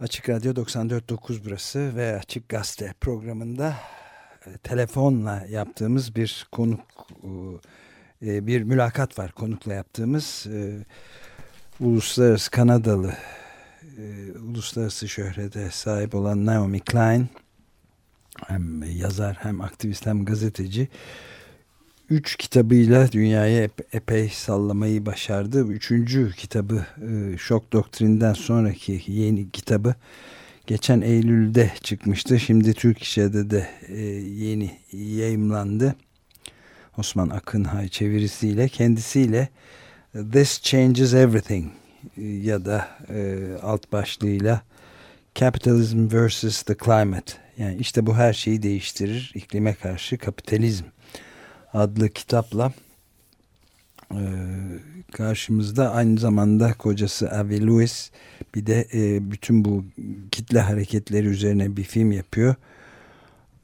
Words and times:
Açık 0.00 0.28
Radyo 0.28 0.52
94.9 0.52 1.44
burası 1.44 1.96
ve 1.96 2.18
Açık 2.18 2.48
Gazete 2.48 2.94
programında 3.00 3.74
e, 4.46 4.58
telefonla 4.58 5.46
yaptığımız 5.48 6.16
bir 6.16 6.46
konuk 6.52 6.80
e, 8.22 8.46
bir 8.46 8.62
mülakat 8.62 9.18
var. 9.18 9.32
Konukla 9.32 9.74
yaptığımız 9.74 10.46
e, 10.46 10.84
uluslararası 11.80 12.50
Kanadalı 12.50 13.14
uluslararası 14.48 15.08
şöhrete 15.08 15.70
sahip 15.70 16.14
olan 16.14 16.46
Naomi 16.46 16.80
Klein 16.80 17.28
hem 18.46 18.82
yazar 18.82 19.36
hem 19.40 19.60
aktivist 19.60 20.06
hem 20.06 20.24
gazeteci 20.24 20.88
üç 22.10 22.36
kitabıyla 22.36 23.12
dünyayı 23.12 23.62
ep 23.62 23.94
epey 23.94 24.28
sallamayı 24.28 25.06
başardı. 25.06 25.66
Üçüncü 25.66 26.32
kitabı 26.36 26.86
e, 27.10 27.38
Şok 27.38 27.72
Doktrin'den 27.72 28.32
sonraki 28.32 29.02
yeni 29.06 29.50
kitabı 29.50 29.94
geçen 30.66 31.00
Eylül'de 31.00 31.72
çıkmıştı. 31.82 32.40
Şimdi 32.40 32.74
Türk 32.74 33.02
İşe'de 33.02 33.50
de 33.50 33.68
e, 33.88 34.00
yeni 34.44 34.70
yayımlandı. 34.92 35.94
Osman 36.98 37.30
Akınhay 37.30 37.88
çevirisiyle 37.88 38.68
kendisiyle 38.68 39.48
This 40.32 40.62
Changes 40.62 41.14
Everything 41.14 41.72
e, 42.16 42.22
ya 42.22 42.64
da 42.64 42.88
e, 43.08 43.38
alt 43.62 43.92
başlığıyla 43.92 44.62
Capitalism 45.34 46.08
vs. 46.08 46.62
the 46.62 46.76
Climate 46.84 47.32
yani 47.58 47.76
işte 47.76 48.06
bu 48.06 48.14
her 48.14 48.32
şeyi 48.32 48.62
değiştirir 48.62 49.32
iklime 49.34 49.74
karşı 49.74 50.18
kapitalizm 50.18 50.84
adlı 51.74 52.08
kitapla 52.08 52.72
e, 54.12 54.20
karşımızda 55.12 55.92
aynı 55.92 56.18
zamanda 56.18 56.72
kocası 56.72 57.30
Avi 57.30 57.66
Lewis 57.66 58.10
bir 58.54 58.66
de 58.66 58.88
e, 58.94 59.30
bütün 59.30 59.64
bu 59.64 59.84
kitle 60.30 60.60
hareketleri 60.60 61.26
üzerine 61.26 61.76
bir 61.76 61.84
film 61.84 62.12
yapıyor. 62.12 62.54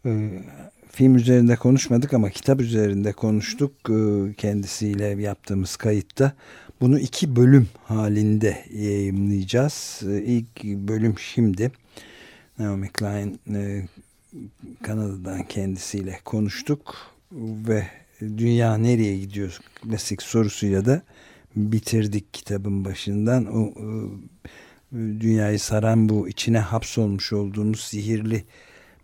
E, 0.07 0.43
film 0.91 1.15
üzerinde 1.15 1.57
konuşmadık 1.57 2.15
ama 2.15 2.31
kitap 2.31 2.61
üzerinde 2.61 3.13
konuştuk 3.13 3.73
e, 3.91 4.33
kendisiyle 4.33 5.23
yaptığımız 5.23 5.77
kayıtta. 5.77 6.33
Bunu 6.81 6.99
iki 6.99 7.37
bölüm 7.37 7.69
halinde 7.85 8.65
yayınlayacağız. 8.73 10.03
E, 10.09 10.23
ilk 10.23 10.65
bölüm 10.65 11.19
şimdi. 11.19 11.73
Naomi 12.59 12.89
Klein 12.89 13.41
e, 13.55 13.89
Kanada'dan 14.83 15.43
kendisiyle 15.43 16.21
konuştuk 16.25 17.16
ve 17.33 17.87
dünya 18.21 18.77
nereye 18.77 19.19
gidiyor 19.19 19.61
klasik 19.83 20.23
sorusuyla 20.23 20.85
da 20.85 21.03
bitirdik 21.57 22.35
kitabın 22.35 22.85
başından. 22.85 23.47
O, 23.47 23.61
o 23.61 24.11
dünyayı 24.93 25.61
saran 25.61 26.09
bu 26.09 26.29
içine 26.29 26.59
hapsolmuş 26.59 27.33
olduğumuz 27.33 27.81
sihirli 27.81 28.45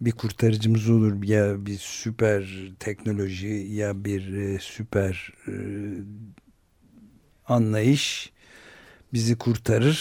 bir 0.01 0.13
kurtarıcımız 0.13 0.91
olur 0.91 1.23
ya 1.23 1.67
bir 1.67 1.79
süper 1.79 2.73
teknoloji 2.81 3.67
ya 3.71 4.05
bir 4.05 4.33
e, 4.33 4.59
süper 4.61 5.33
e, 5.49 5.53
anlayış 7.47 8.33
bizi 9.13 9.39
kurtarır 9.39 9.99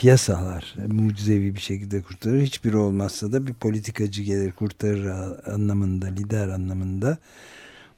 piyasalar 0.00 0.74
mucizevi 0.86 1.54
bir 1.54 1.60
şekilde 1.60 2.02
kurtarır. 2.02 2.42
Hiçbiri 2.42 2.76
olmazsa 2.76 3.32
da 3.32 3.46
bir 3.46 3.54
politikacı 3.54 4.22
gelir 4.22 4.52
kurtarır 4.52 5.06
anlamında, 5.52 6.06
lider 6.06 6.48
anlamında. 6.48 7.18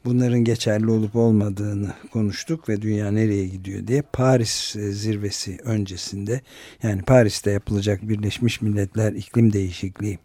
Bunların 0.05 0.39
geçerli 0.45 0.91
olup 0.91 1.17
olmadığını 1.17 1.93
konuştuk 2.13 2.69
ve 2.69 2.83
dünya 2.83 3.11
nereye 3.11 3.47
gidiyor 3.47 3.87
diye 3.87 4.03
Paris 4.03 4.77
e, 4.77 4.93
zirvesi 4.93 5.59
öncesinde 5.65 6.41
yani 6.83 7.03
Paris'te 7.03 7.51
yapılacak 7.51 8.09
Birleşmiş 8.09 8.61
Milletler 8.61 9.13
İklim 9.13 9.53
Değişikliği 9.53 10.19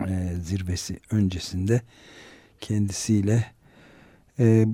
e, 0.00 0.32
zirvesi 0.42 1.00
öncesinde 1.10 1.82
kendisiyle 2.60 3.44
e, 4.38 4.66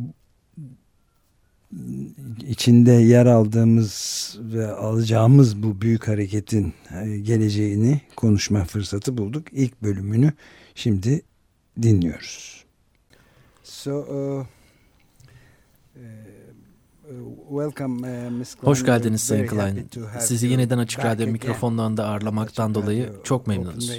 içinde 2.48 2.92
yer 2.92 3.26
aldığımız 3.26 4.36
ve 4.40 4.66
alacağımız 4.66 5.62
bu 5.62 5.80
büyük 5.80 6.08
hareketin 6.08 6.74
e, 7.02 7.18
geleceğini 7.18 8.00
konuşma 8.16 8.64
fırsatı 8.64 9.18
bulduk. 9.18 9.52
İlk 9.52 9.82
bölümünü 9.82 10.32
şimdi 10.74 11.22
dinliyoruz. 11.82 12.64
So, 13.62 13.98
uh, 14.00 14.46
uh, 17.06 17.66
uh, 17.66 18.44
Hoş 18.60 18.84
geldiniz 18.84 19.22
Sayın 19.22 19.46
Klein. 19.46 19.88
Sizi 20.18 20.46
yeniden 20.46 20.78
Açık 20.78 21.04
Radyo 21.04 21.26
mikrofonlarında 21.26 22.06
ağırlamaktan 22.06 22.74
dolayı 22.74 23.12
çok 23.24 23.46
memnunuz. 23.46 23.90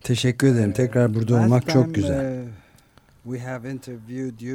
Teşekkür 0.00 0.46
ederim. 0.46 0.72
Tekrar 0.72 1.14
burada 1.14 1.34
olmak 1.34 1.68
çok 1.68 1.94
güzel. 1.94 2.44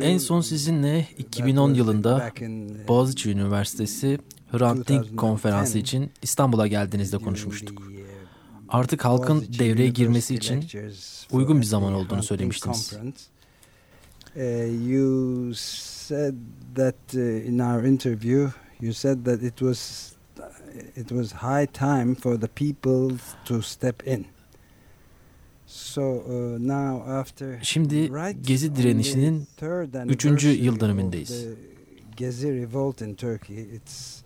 En 0.01 0.17
son 0.17 0.41
sizinle 0.41 1.07
2010 1.17 1.73
yılında 1.73 2.31
uh, 2.41 2.87
Boğaziçi 2.87 3.31
Üniversitesi 3.31 4.19
Hrant 4.51 4.87
Dink 4.87 5.17
konferansı 5.17 5.77
için 5.77 6.11
İstanbul'a 6.21 6.67
geldiğinizde 6.67 7.17
konuşmuştuk. 7.17 7.79
Uh, 7.79 7.85
Artık 8.69 9.05
halkın 9.05 9.45
devreye 9.59 9.89
girmesi 9.89 10.35
için 10.35 10.65
uygun 11.31 11.61
bir 11.61 11.65
zaman 11.65 11.93
olduğunu 11.93 12.23
söylemiştiniz. 12.23 12.93
Uh, 14.35 14.89
you 14.89 15.53
said 15.55 16.35
that 16.75 17.13
in 17.13 17.59
our 17.59 17.83
interview 17.83 18.51
you 18.81 18.93
said 18.93 19.25
that 19.25 19.43
it 19.43 19.57
was 19.57 20.11
it 20.95 21.09
was 21.09 21.33
high 21.33 21.65
time 21.73 22.15
for 22.15 22.41
the 22.41 22.47
people 22.47 23.17
to 23.45 23.61
step 23.61 24.07
in. 24.07 24.25
Uh, 25.67 27.61
Şimdi 27.61 28.11
Gezi 28.43 28.75
direnişinin 28.75 29.47
üçüncü 30.07 30.49
yıl 30.49 30.79
dönümündeyiz. 30.79 31.45
Gezi 32.17 32.61
revolt 32.61 33.01
in 33.01 33.15
Turkey. 33.15 33.61
It's 33.61 34.23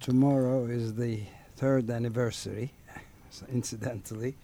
tomorrow 0.00 0.76
is 0.76 0.96
the 0.96 1.18
third 1.56 1.88
anniversary, 1.88 2.68
incidentally. 3.54 4.34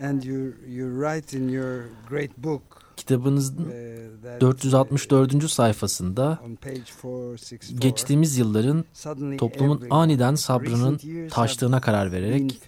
And 0.00 0.24
you 0.24 0.52
you 0.68 1.00
write 1.00 1.36
in 1.38 1.48
your 1.48 1.84
great 2.08 2.38
book 2.38 2.85
Kitabınızın 2.96 3.72
464. 4.40 5.34
Uh, 5.34 5.48
sayfasında 5.48 6.38
geçtiğimiz 7.78 8.38
yılların 8.38 8.84
toplumun 9.38 9.86
aniden 9.90 10.34
sabrının 10.34 11.00
taştığına 11.28 11.80
karar 11.80 12.12
vererek 12.12 12.62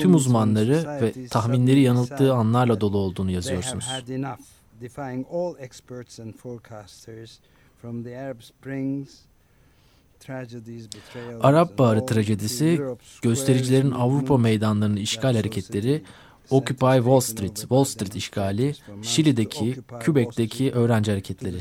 tüm 0.00 0.14
uzmanları 0.14 1.00
ve 1.02 1.28
tahminleri 1.28 1.80
yanılttığı 1.80 2.34
anlarla 2.34 2.80
dolu 2.80 2.98
olduğunu 2.98 3.30
yazıyorsunuz. 3.30 3.88
Arap 11.40 11.78
Baharı 11.78 12.06
trajedisi, 12.06 12.80
göstericilerin 13.22 13.90
Avrupa 13.90 14.38
meydanlarını 14.38 15.00
işgal 15.00 15.36
hareketleri 15.36 16.02
Occupy 16.50 16.96
Wall 16.96 17.20
Street, 17.20 17.56
Wall 17.56 17.84
Street 17.84 18.16
işgali, 18.16 18.74
Şili'deki, 19.02 19.76
Quebec'teki 20.04 20.72
öğrenci 20.72 21.10
hareketleri. 21.10 21.58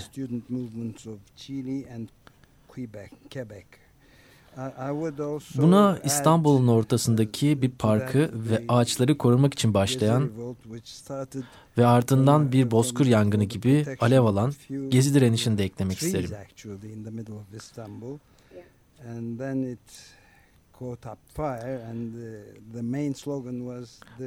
Buna 5.56 6.00
İstanbul'un 6.04 6.68
ortasındaki 6.68 7.62
bir 7.62 7.72
parkı 7.72 8.32
ve 8.34 8.64
ağaçları 8.68 9.18
korumak 9.18 9.54
için 9.54 9.74
başlayan 9.74 10.32
ve 11.78 11.86
ardından 11.86 12.52
bir 12.52 12.72
bozkır 12.72 13.06
yangını 13.06 13.44
gibi 13.44 13.86
alev 14.00 14.22
alan 14.22 14.54
gezi 14.90 15.14
direnişini 15.14 15.58
de 15.58 15.64
eklemek 15.64 16.02
isterim. 16.02 16.30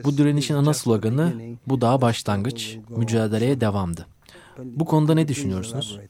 Bu 0.05 0.19
direnişin 0.19 0.55
ana 0.55 0.75
sloganı 0.75 1.32
bu 1.67 1.81
daha 1.81 2.00
başlangıç, 2.00 2.79
mücadeleye 2.88 3.61
devamdı. 3.61 4.06
Bu 4.58 4.85
konuda 4.85 5.14
ne 5.14 5.29
düşünüyorsunuz? 5.29 6.00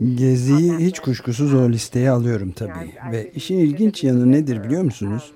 Um, 0.00 0.16
Gezi'yi 0.16 0.76
hiç 0.78 1.00
kuşkusuz 1.00 1.54
o 1.54 1.68
listeye 1.68 2.10
alıyorum 2.10 2.52
tabii. 2.52 2.94
Ve 3.12 3.30
işin 3.30 3.58
ilginç 3.58 4.04
yanı 4.04 4.32
nedir 4.32 4.64
biliyor 4.64 4.82
musunuz? 4.82 5.32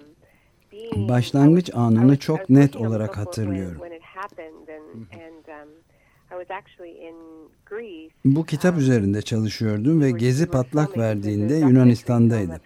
Um, 0.96 1.08
başlangıç 1.08 1.70
anını 1.74 2.16
çok 2.18 2.50
net 2.50 2.76
olarak 2.76 3.16
hatırlıyorum. 3.16 3.80
Bu 8.24 8.44
kitap 8.44 8.74
um, 8.74 8.80
üzerinde 8.80 9.22
çalışıyordum 9.22 10.00
ve 10.00 10.10
Gezi 10.10 10.46
patlak 10.46 10.98
verdiğinde 10.98 11.54
Yunanistan'daydım. 11.54 12.60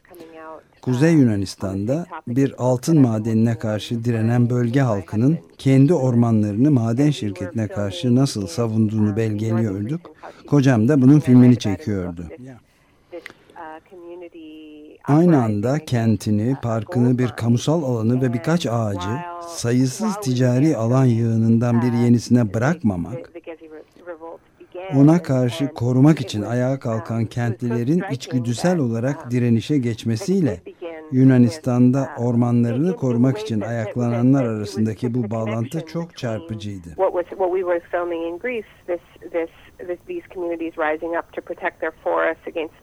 Kuzey 0.83 1.13
Yunanistan'da 1.15 2.07
bir 2.27 2.55
altın 2.59 3.01
madenine 3.01 3.59
karşı 3.59 4.05
direnen 4.05 4.51
bölge 4.51 4.81
halkının 4.81 5.39
kendi 5.59 5.95
ormanlarını 5.95 6.71
maden 6.71 7.11
şirketine 7.11 7.69
karşı 7.69 8.15
nasıl 8.15 8.47
savunduğunu 8.47 9.17
belgeliyorduk. 9.17 10.01
Kocam 10.47 10.89
da 10.89 11.03
bunun 11.03 11.21
filmini 11.21 11.59
çekiyordu. 11.59 12.25
Aynı 15.05 15.43
anda 15.43 15.79
kentini, 15.79 16.57
parkını, 16.63 17.19
bir 17.19 17.29
kamusal 17.29 17.83
alanı 17.83 18.23
ve 18.23 18.33
birkaç 18.33 18.67
ağacı 18.67 19.09
sayısız 19.49 20.17
ticari 20.23 20.77
alan 20.77 21.05
yığınından 21.05 21.83
bir 21.83 21.93
yenisine 21.93 22.55
bırakmamak, 22.55 23.40
ona 24.97 25.23
karşı 25.23 25.75
korumak 25.75 26.21
için 26.21 26.43
ayağa 26.43 26.79
kalkan 26.79 27.25
kentlilerin 27.25 28.03
içgüdüsel 28.11 28.79
olarak 28.79 29.31
direnişe 29.31 29.79
geçmesiyle 29.79 30.61
Yunanistan'da 31.13 32.09
ormanlarını 32.19 32.97
korumak 32.97 33.39
için 33.39 33.61
ayaklananlar 33.61 34.45
arasındaki 34.45 35.15
bu 35.15 35.31
bağlantı 35.31 35.87
çok 35.87 36.17
çarpıcıydı. 36.17 36.89
these 40.07 40.23
communities 40.35 40.77
rising 40.77 41.15
up 41.17 41.33
to 41.33 41.41
protect 41.41 41.81
their 41.81 41.95
forests 42.03 42.47
against 42.47 42.75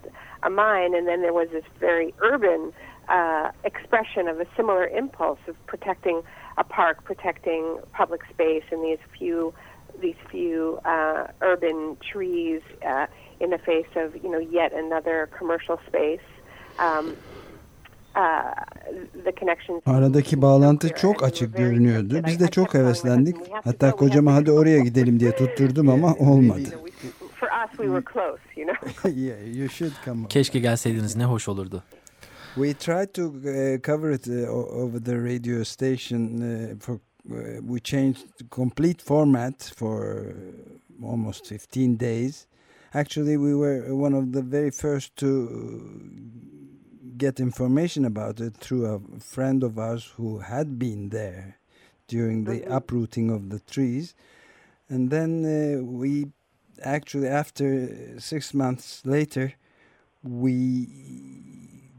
a 0.43 0.49
mine, 0.49 0.93
and 0.95 1.07
then 1.07 1.21
there 1.21 1.33
was 1.33 1.49
this 1.51 1.65
very 1.79 2.13
urban 2.19 2.73
uh, 3.09 3.51
expression 3.63 4.27
of 4.27 4.39
a 4.39 4.45
similar 4.55 4.85
impulse 4.85 5.39
of 5.47 5.55
protecting 5.65 6.21
a 6.57 6.63
park, 6.63 7.03
protecting 7.03 7.77
public 7.93 8.21
space, 8.29 8.63
and 8.71 8.83
these 8.83 8.99
few 9.17 9.53
these 10.01 10.19
few 10.31 10.79
uh, 10.85 11.27
urban 11.41 11.97
trees 12.11 12.61
uh, 12.85 13.07
in 13.39 13.49
the 13.49 13.57
face 13.57 13.91
of 13.95 14.15
you 14.23 14.29
know 14.31 14.39
yet 14.39 14.73
another 14.73 15.29
commercial 15.39 15.77
space. 15.87 16.25
Um, 16.79 17.15
uh, 18.15 18.53
Aradaki 19.85 20.41
bağlantı 20.41 20.89
çok 20.89 21.23
açık 21.23 21.57
görünüyordu. 21.57 22.21
Biz 22.27 22.39
de 22.39 22.47
çok 22.47 22.73
heveslendik. 22.73 23.35
Hatta 23.63 23.91
kocama 23.91 24.33
hadi 24.33 24.51
oraya 24.51 24.79
gidelim 24.79 25.19
diye 25.19 25.31
tutturdum 25.31 25.89
ama 25.89 26.13
olmadı. 26.13 26.69
Keşke 30.29 30.59
gelseydiniz 30.59 31.15
ne 31.15 31.25
hoş 31.25 31.47
olurdu. 31.47 31.83
We 32.55 32.73
tried 32.73 33.13
to 33.13 33.27
uh, 33.27 33.77
cover 33.81 34.09
it 34.09 34.27
uh, 34.27 34.49
over 34.49 34.99
the 34.99 35.15
radio 35.15 35.63
station 35.63 36.41
uh, 36.41 36.79
for 36.79 36.97
we 37.27 37.79
changed 37.79 38.25
the 38.37 38.43
complete 38.45 39.01
format 39.01 39.61
for 39.75 40.35
almost 41.03 41.47
15 41.47 41.97
days. 41.97 42.47
Actually, 42.93 43.37
we 43.37 43.53
were 43.53 43.95
one 43.95 44.13
of 44.13 44.31
the 44.31 44.41
very 44.41 44.71
first 44.71 45.15
to 45.17 46.09
get 47.17 47.39
information 47.39 48.05
about 48.05 48.39
it 48.39 48.55
through 48.55 48.85
a 48.85 49.19
friend 49.19 49.63
of 49.63 49.77
ours 49.77 50.13
who 50.15 50.39
had 50.39 50.79
been 50.79 51.09
there 51.09 51.57
during 52.07 52.45
the 52.45 52.59
mm-hmm. 52.61 52.71
uprooting 52.71 53.29
of 53.29 53.49
the 53.49 53.59
trees. 53.59 54.13
And 54.89 55.09
then 55.09 55.43
uh, 55.43 55.83
we 55.83 56.27
actually, 56.81 57.27
after 57.27 58.19
six 58.19 58.53
months 58.53 59.05
later, 59.05 59.53
we 60.23 60.87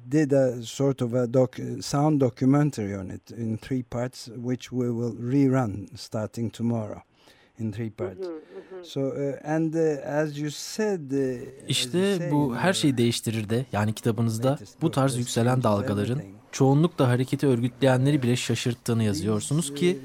did 0.08 0.32
a 0.32 0.62
sort 0.62 1.02
of 1.02 1.14
a 1.14 1.26
doc, 1.26 1.56
sound 1.80 2.20
documentary 2.20 2.96
on 2.96 3.10
it 3.10 3.30
in 3.30 3.58
three 3.58 3.82
parts, 3.82 4.28
which 4.28 4.70
we 4.70 4.88
will 4.88 5.14
rerun 5.14 5.98
starting 5.98 6.52
tomorrow. 6.52 7.02
in 7.60 7.72
three 7.72 7.90
parts. 7.90 8.28
So 8.82 9.00
uh, 9.00 9.54
and 9.54 9.74
uh, 9.74 9.78
as 10.04 10.38
you 10.38 10.50
said, 10.50 11.10
uh, 11.10 11.68
işte 11.68 12.28
bu 12.32 12.56
her 12.56 12.72
şeyi 12.72 12.96
değiştirir 12.96 13.48
de 13.48 13.66
yani 13.72 13.92
kitabınızda 13.92 14.58
bu 14.82 14.90
tarz 14.90 15.16
yükselen 15.16 15.62
dalgaların 15.62 16.22
çoğunlukla 16.52 17.08
hareketi 17.08 17.46
örgütleyenleri 17.46 18.22
bile 18.22 18.36
şaşırttığını 18.36 19.02
yazıyorsunuz 19.02 19.74
ki 19.74 19.98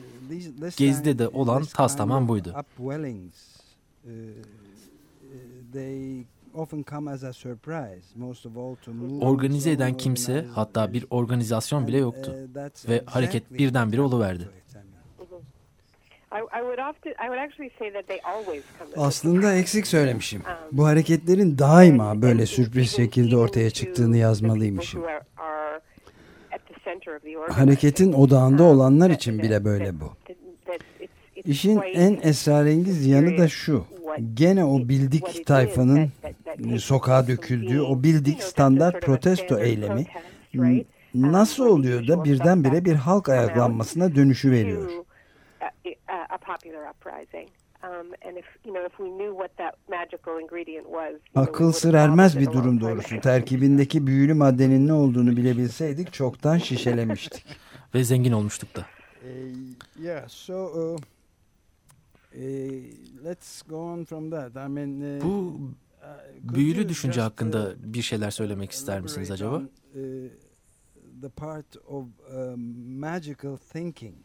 Gezi'de 0.78 1.20
de 1.20 1.28
olan 1.28 1.66
tas 1.66 1.98
tamam 1.98 2.28
buydu. 2.28 2.54
Organize 9.22 9.72
eden 9.72 9.98
kimse 9.98 10.46
hatta 10.56 10.94
bir 10.94 11.06
organizasyon 11.10 11.88
bile 11.88 11.98
yoktu 11.98 12.36
ve 12.90 13.02
hareket 13.06 13.54
birdenbire 13.54 14.02
oluverdi. 14.02 14.50
Aslında 18.98 19.54
eksik 19.54 19.88
söylemişim. 19.88 20.42
Um, 20.42 20.78
Bu 20.78 20.86
hareketlerin 20.86 21.58
daima 21.58 22.22
böyle 22.22 22.46
sürpriz 22.46 22.92
şekilde 22.96 23.38
ortaya 23.38 23.70
çıktığını 23.70 24.18
yazmalıymışım. 24.18 25.04
Hareketin 27.50 28.14
odağında 28.14 28.64
um, 28.64 28.70
olanlar 28.70 29.10
için 29.10 29.40
bile 29.40 29.66
böyle 29.66 30.00
bu. 30.00 30.14
İşin 31.46 31.82
en 31.82 32.20
esrarengiz 32.24 33.06
yanı 33.06 33.38
da 33.38 33.48
şu. 33.48 33.86
Gene 34.34 34.66
o 34.66 34.80
bildik 34.90 35.48
tayfanın 35.48 36.12
sokağa 36.80 37.28
döküldüğü 37.28 37.82
o 37.82 38.04
bildik 38.04 38.44
standart 38.44 39.02
protesto 39.02 39.60
eylemi 39.60 40.06
nasıl 41.16 41.66
oluyor 41.66 42.08
da 42.08 42.24
birdenbire 42.24 42.86
bir 42.86 42.96
halk 42.96 43.30
ayaklanmasına 43.30 44.16
dönüşü 44.16 44.52
veriyor. 44.52 44.92
Um, 47.84 48.08
Akıl 51.36 51.72
sır 51.72 51.94
ermez 51.94 52.40
bir 52.40 52.46
durum 52.46 52.82
doğrusu. 52.82 53.22
Terkibindeki 53.22 54.08
büyülü 54.08 54.34
maddenin 54.34 54.88
ne 54.88 54.94
olduğunu 54.94 55.38
bilebilseydik 55.38 56.14
çoktan 56.14 56.58
şişelemiştik. 56.58 57.46
Ve 57.96 58.04
zengin 58.04 58.32
olmuştuk 58.32 58.76
da. 58.76 58.86
Uh, 59.24 60.04
yeah, 60.04 60.30
so 60.30 60.66
uh, 60.66 60.98
let's 63.24 63.62
go 63.62 63.78
on 63.78 64.06
from 64.06 64.32
that. 64.32 64.56
I 64.56 64.68
mean, 64.70 65.18
uh, 65.18 65.24
Bu 65.24 65.58
uh, 66.02 66.56
büyülü 66.56 66.90
düşünce 66.90 67.22
hakkında 67.22 67.70
uh, 67.70 67.74
bir 67.78 68.02
şeyler 68.02 68.32
söylemek 68.32 68.72
ister 68.72 69.02
misiniz 69.02 69.32
acaba? 69.32 69.56
Uh, 69.56 70.02
the 71.22 71.30
part 71.30 71.78
of 71.88 72.06
magical 73.00 73.58
thinking 73.74 74.16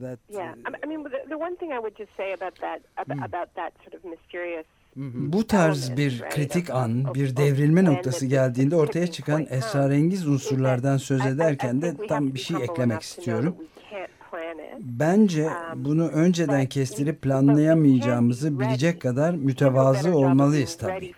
that 0.00 0.18
yeah 0.28 0.54
i 0.84 0.86
mean 0.86 1.02
the, 1.02 1.28
the 1.28 1.36
one 1.36 1.56
thing 1.56 1.72
i 1.72 1.78
would 1.78 1.96
just 1.98 2.10
say 2.16 2.32
about 2.32 2.54
that 2.60 2.80
about, 2.96 3.18
mm. 3.18 3.24
about 3.24 3.54
that 3.54 3.72
sort 3.84 3.94
of 3.94 4.04
mysterious 4.04 4.66
bu 4.96 5.46
tarz 5.46 5.96
bir 5.96 6.22
kritik 6.30 6.70
an, 6.70 7.14
bir 7.14 7.36
devrilme 7.36 7.84
noktası 7.84 8.26
geldiğinde 8.26 8.76
ortaya 8.76 9.06
çıkan 9.06 9.46
esrarengiz 9.50 10.28
unsurlardan 10.28 10.96
söz 10.96 11.26
ederken 11.26 11.82
de 11.82 11.96
tam 12.08 12.34
bir 12.34 12.38
şey 12.38 12.56
eklemek 12.62 13.02
istiyorum. 13.02 13.56
Bence 14.80 15.48
bunu 15.76 16.08
önceden 16.08 16.66
kestirip 16.66 17.22
planlayamayacağımızı 17.22 18.60
bilecek 18.60 19.02
kadar 19.02 19.34
mütevazı 19.34 20.16
olmalıyız 20.16 20.76
tabii. 20.76 21.12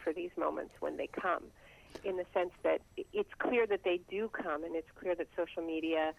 in 2.04 2.16
the 2.16 2.26
sense 2.34 2.52
that 2.62 2.80
it's 3.12 3.34
clear 3.42 3.66
that 3.66 3.82
they 3.82 3.98
do 4.10 4.28
come 4.42 4.64
and 4.64 4.74
it's 4.76 4.90
clear 5.00 5.14
that 5.14 5.26
social 5.36 5.62
media 5.62 6.12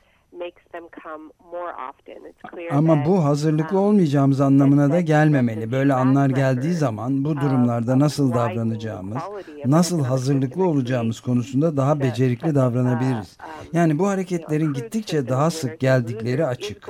ama 2.71 3.05
bu 3.05 3.23
hazırlıklı 3.23 3.79
um, 3.79 3.85
olmayacağımız 3.85 4.41
anlamına 4.41 4.91
da 4.91 5.01
gelmemeli. 5.01 5.71
Böyle 5.71 5.93
anlar 5.93 6.29
geldiği 6.29 6.73
zaman 6.73 7.25
bu 7.25 7.35
durumlarda 7.35 7.99
nasıl 7.99 8.33
davranacağımız, 8.33 9.17
nasıl 9.65 10.03
hazırlıklı 10.03 10.67
olacağımız 10.67 11.19
konusunda 11.19 11.77
daha 11.77 11.99
becerikli 11.99 12.55
davranabiliriz. 12.55 13.37
Um, 13.39 13.69
yani 13.73 13.99
bu 13.99 14.07
hareketlerin 14.07 14.73
gittikçe 14.73 15.27
daha 15.27 15.51
sık 15.51 15.79
geldikleri 15.79 16.45
açık. 16.45 16.89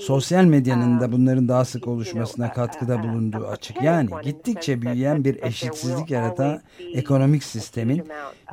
Sosyal 0.00 0.44
medyanın 0.44 1.00
da 1.00 1.12
bunların 1.12 1.48
daha 1.48 1.64
sık 1.64 1.88
oluşmasına 1.88 2.52
katkıda 2.52 3.02
bulunduğu 3.02 3.46
açık. 3.46 3.82
Yani 3.82 4.10
gittikçe 4.24 4.82
büyüyen 4.82 5.24
bir 5.24 5.42
eşitsizlik 5.42 6.10
yaratan 6.10 6.60
ekonomik 6.94 7.44
sistemin 7.44 8.08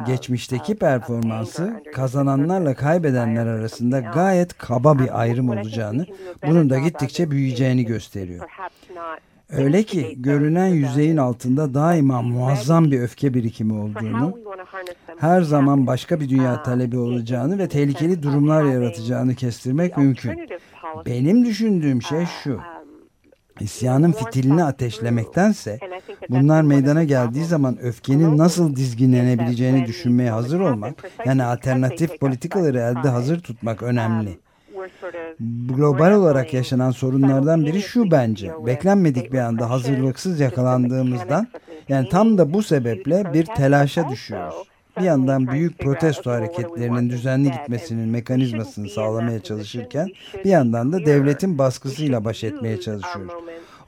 geçmişteki 0.06 0.76
performansı 0.76 1.84
kazananlarla 1.94 2.76
kaybedenler 2.76 3.46
arasında 3.46 4.00
gayet 4.00 4.58
kaba 4.58 5.00
bir 5.00 5.20
ayrım 5.22 5.50
olacağını, 5.50 6.06
bunun 6.48 6.70
da 6.70 6.80
gittikçe 6.80 7.32
büyüyeceğini 7.32 7.86
gösteriyor. 7.86 8.50
Öyle 9.58 9.84
ki 9.84 10.16
görünen 10.18 10.68
yüzeyin 10.68 11.18
altında 11.18 11.74
daima 11.74 12.22
muazzam 12.22 12.92
bir 12.92 13.02
öfke 13.02 13.34
birikimi 13.34 13.74
olduğunu, 13.74 14.38
her 15.18 15.42
zaman 15.42 15.88
başka 15.88 16.20
bir 16.20 16.30
dünya 16.30 16.64
talebi 16.64 16.98
olacağını 16.98 17.58
ve 17.60 17.68
tehlikeli 17.68 18.24
durumlar 18.24 18.64
yaratacağını 18.64 19.36
kestirmek 19.36 19.98
mümkün. 19.98 20.50
Benim 21.06 21.46
düşündüğüm 21.46 22.02
şey 22.02 22.26
şu. 22.44 22.60
İsyanın 23.60 24.12
fitilini 24.12 24.64
ateşlemektense 24.64 25.80
bunlar 26.30 26.62
meydana 26.62 27.04
geldiği 27.04 27.46
zaman 27.46 27.78
öfkenin 27.82 28.38
nasıl 28.38 28.76
dizginlenebileceğini 28.76 29.86
düşünmeye 29.86 30.32
hazır 30.32 30.60
olmak 30.60 30.94
yani 31.26 31.44
alternatif 31.44 32.20
politikaları 32.20 32.80
elde 32.80 33.10
hazır 33.10 33.40
tutmak 33.40 33.84
önemli. 33.84 34.38
Global 35.70 36.12
olarak 36.12 36.54
yaşanan 36.54 36.92
sorunlardan 36.92 37.66
biri 37.66 37.82
şu 37.82 38.12
bence. 38.12 38.52
Beklenmedik 38.66 39.34
bir 39.34 39.40
anda 39.40 39.70
hazırlıksız 39.70 40.40
yakalandığımızdan 40.40 41.48
yani 41.90 42.10
tam 42.10 42.38
da 42.38 42.54
bu 42.54 42.64
sebeple 42.64 43.34
bir 43.34 43.46
telaşa 43.46 44.10
düşüyoruz. 44.10 44.56
bir 45.00 45.04
yandan 45.04 45.48
büyük 45.48 45.80
protesto 45.80 46.32
hareketlerinin 46.32 47.10
düzenli 47.10 47.52
gitmesinin 47.52 48.10
mekanizmasını 48.10 48.90
sağlamaya 48.90 49.44
çalışırken 49.44 50.08
bir 50.46 50.50
yandan 50.50 50.94
da 50.94 51.06
devletin 51.06 51.58
baskısıyla 51.58 52.26
baş 52.26 52.44
etmeye 52.44 52.82
çalışıyoruz. 52.82 53.34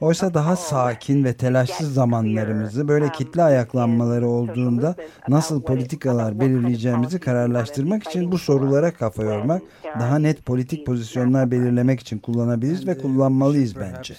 Oysa 0.00 0.34
daha 0.34 0.56
sakin 0.56 1.24
ve 1.24 1.36
telaşsız 1.36 1.94
zamanlarımızı 1.94 2.88
böyle 2.88 3.12
kitle 3.12 3.42
ayaklanmaları 3.42 4.28
olduğunda 4.28 4.96
nasıl 5.28 5.62
politikalar 5.62 6.40
belirleyeceğimizi 6.40 7.18
kararlaştırmak 7.18 8.04
için 8.04 8.32
bu 8.32 8.38
sorulara 8.38 8.94
kafa 8.94 9.22
yormak, 9.22 9.62
daha 10.00 10.18
net 10.18 10.46
politik 10.46 10.86
pozisyonlar 10.86 11.50
belirlemek 11.50 12.00
için 12.00 12.18
kullanabiliriz 12.18 12.86
ve 12.86 12.98
kullanmalıyız 12.98 13.76
bence. 13.76 14.14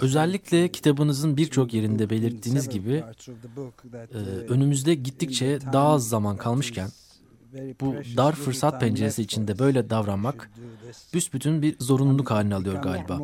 Özellikle 0.00 0.68
kitabınızın 0.68 1.36
birçok 1.36 1.74
yerinde 1.74 2.10
belirttiğiniz 2.10 2.68
gibi 2.68 3.04
e, 3.94 4.18
önümüzde 4.48 4.94
gittikçe 4.94 5.58
daha 5.72 5.88
az 5.88 6.08
zaman 6.08 6.36
kalmışken 6.36 6.88
bu 7.80 7.94
dar 8.16 8.32
fırsat 8.32 8.80
penceresi 8.80 9.22
içinde 9.22 9.58
böyle 9.58 9.90
davranmak 9.90 10.50
büsbütün 11.14 11.62
bir 11.62 11.76
zorunluluk 11.78 12.30
haline 12.30 12.54
alıyor 12.54 12.82
galiba. 12.82 13.18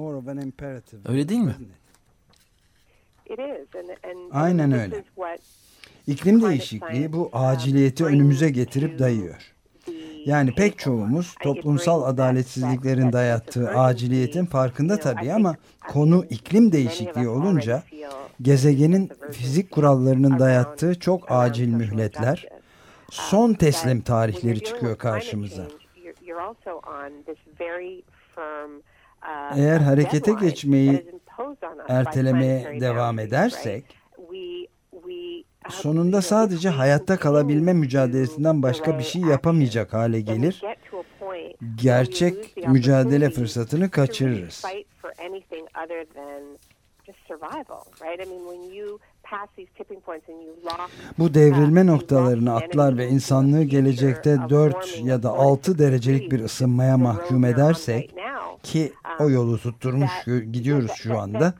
Öyle 1.04 1.28
değil 1.28 1.40
mi? 1.40 1.54
Aynen 4.30 4.72
öyle. 4.72 5.04
İklim 6.06 6.42
değişikliği 6.42 7.12
bu 7.12 7.30
aciliyeti 7.32 8.04
önümüze 8.04 8.50
getirip 8.50 8.98
dayıyor. 8.98 9.54
Yani 10.26 10.54
pek 10.54 10.78
çoğumuz 10.78 11.34
toplumsal 11.42 12.02
adaletsizliklerin 12.02 13.12
dayattığı 13.12 13.68
aciliyetin 13.70 14.46
farkında 14.46 15.00
tabii 15.00 15.32
ama 15.32 15.56
konu 15.88 16.24
iklim 16.30 16.72
değişikliği 16.72 17.28
olunca 17.28 17.82
gezegenin 18.42 19.10
fizik 19.32 19.70
kurallarının 19.70 20.38
dayattığı 20.38 21.00
çok 21.00 21.32
acil 21.32 21.68
mühletler, 21.68 22.48
son 23.10 23.54
teslim 23.54 24.00
tarihleri 24.00 24.62
çıkıyor 24.64 24.98
karşımıza. 24.98 25.62
Eğer 29.56 29.78
harekete 29.78 30.32
geçmeyi 30.32 31.06
ertelemeye 31.88 32.80
devam 32.80 33.18
edersek 33.18 33.84
sonunda 35.68 36.22
sadece 36.22 36.68
hayatta 36.68 37.16
kalabilme 37.16 37.72
mücadelesinden 37.72 38.62
başka 38.62 38.98
bir 38.98 39.04
şey 39.04 39.22
yapamayacak 39.22 39.92
hale 39.92 40.20
gelir. 40.20 40.62
Gerçek 41.74 42.56
mücadele 42.68 43.30
fırsatını 43.30 43.90
kaçırırız. 43.90 44.64
Bu 51.18 51.34
devrilme 51.34 51.86
noktalarını 51.86 52.54
atlar 52.54 52.98
ve 52.98 53.08
insanlığı 53.08 53.64
gelecekte 53.64 54.38
4 54.50 55.00
ya 55.04 55.22
da 55.22 55.30
6 55.30 55.78
derecelik 55.78 56.32
bir 56.32 56.40
ısınmaya 56.40 56.96
mahkum 56.96 57.44
edersek 57.44 58.14
ki 58.62 58.92
o 59.20 59.24
um, 59.24 59.32
yolu 59.32 59.58
tutturmuş 59.58 60.10
gidiyoruz 60.52 60.92
şu 60.96 61.18
anda. 61.18 61.54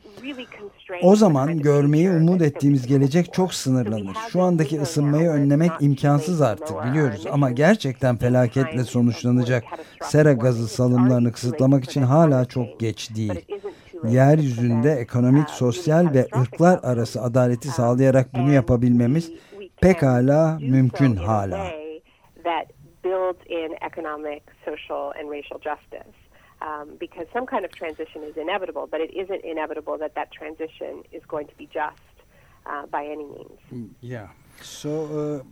o 1.03 1.17
zaman 1.17 1.59
görmeyi 1.59 2.11
umut 2.11 2.43
ettiğimiz 2.43 2.87
gelecek 2.87 3.33
çok 3.33 3.55
sınırlanır. 3.55 4.17
Şu 4.33 4.43
andaki 4.43 4.81
ısınmayı 4.81 5.29
önlemek 5.29 5.73
imkansız 5.81 6.43
artık 6.43 6.85
biliyoruz. 6.85 7.27
Ama 7.31 7.51
gerçekten 7.51 8.17
felaketle 8.17 8.85
sonuçlanacak. 8.85 9.65
sera 10.03 10.33
gazı 10.33 10.69
salımlarını 10.69 11.33
kısıtlamak 11.33 11.85
için 11.85 12.03
hala 12.03 12.45
çok 12.45 12.81
geç 12.81 13.15
değil. 13.17 13.45
Yeryüzünde 14.05 14.93
ekonomik, 14.93 15.51
sosyal 15.51 16.15
ve 16.15 16.27
ırklar 16.41 16.81
arası 16.83 17.23
adaleti 17.23 17.69
sağlayarak 17.69 18.35
bunu 18.35 18.53
yapabilmemiz 18.53 19.33
pekala 19.81 20.59
mümkün 20.61 21.17
hala 21.17 21.79
um, 26.61 26.97
because 26.99 27.27
some 27.33 27.47
kind 27.47 27.65
of 27.65 27.71
transition 27.71 28.23
is 28.23 28.37
inevitable, 28.37 28.87
but 28.87 29.01
it 29.01 29.11
isn't 29.15 29.45
inevitable 29.45 29.97
that 29.99 30.15
that 30.15 30.31
transition 30.33 31.03
is 31.13 31.23
going 31.27 31.47
to 31.47 31.55
be 31.57 31.67
just 31.67 32.15
uh, 32.67 32.87
by 32.87 33.05
any 33.05 33.25
means. 33.25 33.95
Yeah. 34.01 34.29
So 34.63 34.91
uh, 34.91 35.45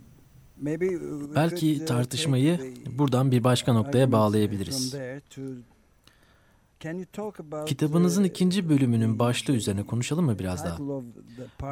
maybe 0.57 0.89
Belki 1.35 1.81
uh, 1.81 1.85
tartışmayı 1.85 2.59
buradan 2.97 3.31
bir 3.31 3.43
başka 3.43 3.73
noktaya 3.73 4.11
bağlayabiliriz. 4.11 4.95
Kitabınızın 7.65 8.23
ikinci 8.23 8.69
bölümünün 8.69 9.19
başlığı 9.19 9.53
üzerine 9.53 9.85
konuşalım 9.85 10.25
mı 10.25 10.39
biraz 10.39 10.65
daha? 10.65 10.77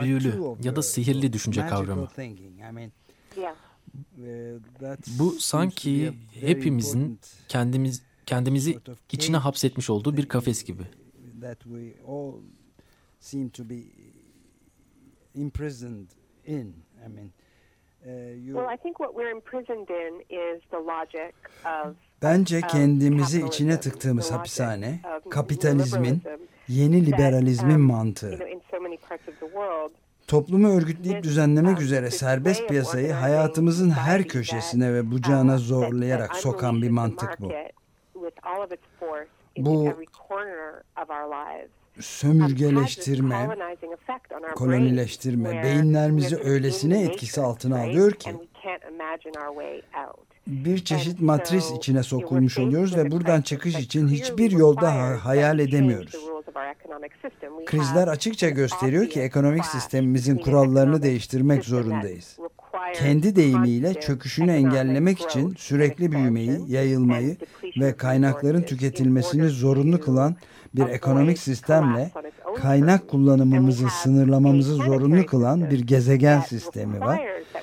Büyülü 0.02 0.42
ya 0.64 0.76
da 0.76 0.82
sihirli 0.84 1.34
düşünce 1.34 1.62
kavramı. 1.68 2.08
Bu 5.20 5.32
sanki 5.40 6.14
hepimizin 6.32 7.20
kendimiz 7.48 8.02
kendimizi 8.26 8.80
içine 9.12 9.38
hapsetmiş 9.38 9.90
olduğu 9.90 10.18
bir 10.18 10.26
kafes 10.28 10.64
gibi. 10.64 10.84
Bence 22.22 22.62
kendimizi 22.62 23.46
içine 23.48 23.80
tıktığımız 23.80 24.32
hapishane, 24.32 25.00
kapitalizmin, 25.30 26.22
yeni 26.68 27.06
liberalizmin 27.06 27.76
um, 27.76 27.82
mantığı. 27.82 28.40
Toplumu 30.28 30.78
örgütleyip 30.78 31.24
düzenlemek 31.24 31.78
um, 31.78 31.84
üzere 31.84 32.12
serbest 32.12 32.68
piyasayı 32.68 33.12
hayatımızın 33.12 33.90
her 33.90 34.24
köşesine 34.24 34.94
ve 34.94 35.12
bucağına 35.12 35.52
um, 35.54 35.58
zorlayarak 35.58 36.36
sokan 36.36 36.82
bir 36.82 36.90
mantık 36.90 37.42
bu 37.42 37.52
bu 39.58 39.94
sömürgeleştirme, 42.00 43.50
kolonileştirme 44.56 45.64
beyinlerimizi 45.64 46.38
öylesine 46.38 47.04
etkisi 47.04 47.42
altına 47.42 47.82
alıyor 47.82 48.12
ki 48.12 48.32
bir 50.48 50.86
çeşit 50.86 51.22
matris 51.22 51.72
içine 51.72 52.04
sokulmuş 52.04 52.60
oluyoruz 52.60 52.98
ve 52.98 53.12
buradan 53.12 53.42
çıkış 53.42 53.76
için 53.76 54.08
hiçbir 54.08 54.52
yolda 54.52 55.26
hayal 55.26 55.60
edemiyoruz. 55.60 56.16
Krizler 57.66 58.08
açıkça 58.08 58.50
gösteriyor 58.50 59.10
ki 59.10 59.22
ekonomik 59.22 59.66
sistemimizin 59.66 60.38
kurallarını 60.38 61.02
değiştirmek 61.02 61.66
zorundayız. 61.66 62.38
kendi 62.94 63.36
deyimiyle 63.36 63.94
çöküşünü 63.94 64.52
engellemek 64.52 65.22
için 65.22 65.56
sürekli 65.58 66.12
büyümeyi, 66.12 66.60
yayılmayı 66.68 67.38
ve 67.80 67.98
kaynakların 67.98 68.62
tüketilmesini 68.62 69.50
zorunlu 69.50 70.02
kılan 70.02 70.36
bir 70.78 70.88
ekonomik 70.88 71.40
sistemle 71.40 72.12
kaynak 72.62 73.08
kullanımımızı 73.08 73.90
sınırlamamızı 73.90 74.76
zorunlu 74.76 75.26
kılan 75.26 75.70
bir 75.70 75.80
gezegen 75.80 76.40
sistemi 76.40 77.00
var. 77.00 77.22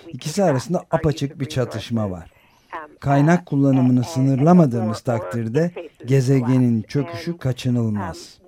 İkisi 0.08 0.44
arasında 0.44 0.84
apaçık 0.90 1.40
bir 1.40 1.46
çatışma 1.46 2.10
var. 2.10 2.30
Kaynak 3.00 3.46
kullanımını 3.46 4.04
sınırlamadığımız 4.04 5.00
takdirde 5.00 5.70
gezegenin 6.06 6.82
çöküşü 6.82 7.38
kaçınılmaz. 7.38 8.38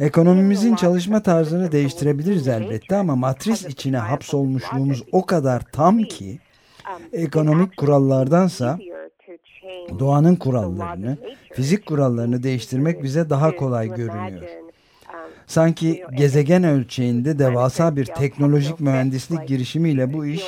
Ekonomimizin 0.00 0.76
çalışma 0.76 1.22
tarzını 1.22 1.72
değiştirebiliriz 1.72 2.48
elbette 2.48 2.96
ama 2.96 3.16
matris 3.16 3.64
içine 3.66 3.98
hapsolmuşluğumuz 3.98 5.02
o 5.12 5.26
kadar 5.26 5.60
tam 5.72 5.98
ki 5.98 6.38
ekonomik 7.12 7.76
kurallardansa 7.76 8.78
doğanın 9.98 10.36
kurallarını, 10.36 11.18
fizik 11.52 11.86
kurallarını 11.86 12.42
değiştirmek 12.42 13.02
bize 13.02 13.30
daha 13.30 13.56
kolay 13.56 13.88
görünüyor. 13.88 14.42
Sanki 15.46 16.04
gezegen 16.16 16.64
ölçeğinde 16.64 17.38
devasa 17.38 17.96
bir 17.96 18.04
teknolojik 18.04 18.80
mühendislik 18.80 19.48
girişimiyle 19.48 20.12
bu 20.12 20.26
iş 20.26 20.44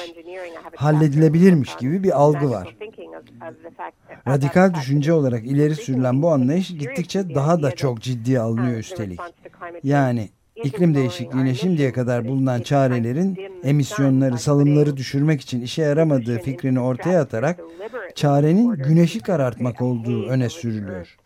halledilebilirmiş 0.77 1.77
gibi 1.77 2.03
bir 2.03 2.21
algı 2.21 2.51
var. 2.51 2.77
Radikal 4.29 4.75
düşünce 4.75 5.13
olarak 5.13 5.47
ileri 5.47 5.75
sürülen 5.75 6.23
bu 6.23 6.31
anlayış 6.31 6.69
gittikçe 6.69 7.35
daha 7.35 7.63
da 7.63 7.71
çok 7.71 8.01
ciddiye 8.01 8.41
alınıyor 8.41 8.79
üstelik. 8.79 9.21
Yani 9.83 10.29
iklim 10.65 10.95
değişikliğine 10.95 11.55
şimdiye 11.55 11.93
kadar 11.93 12.29
bulunan 12.29 12.61
çarelerin 12.61 13.39
emisyonları, 13.65 14.39
salımları 14.39 14.97
düşürmek 14.97 15.41
için 15.41 15.63
işe 15.63 15.83
yaramadığı 15.83 16.39
fikrini 16.39 16.81
ortaya 16.81 17.21
atarak 17.21 17.61
çarenin 18.15 18.71
güneşi 18.71 19.21
karartmak 19.21 19.83
olduğu 19.83 20.27
öne 20.27 20.49
sürülüyor. 20.49 21.17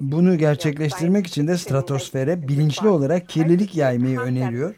Bunu 0.00 0.38
gerçekleştirmek 0.38 1.26
için 1.26 1.46
de 1.46 1.56
stratosfere 1.56 2.48
bilinçli 2.48 2.88
olarak 2.88 3.28
kirlilik 3.28 3.76
yaymayı 3.76 4.20
öneriyor 4.20 4.74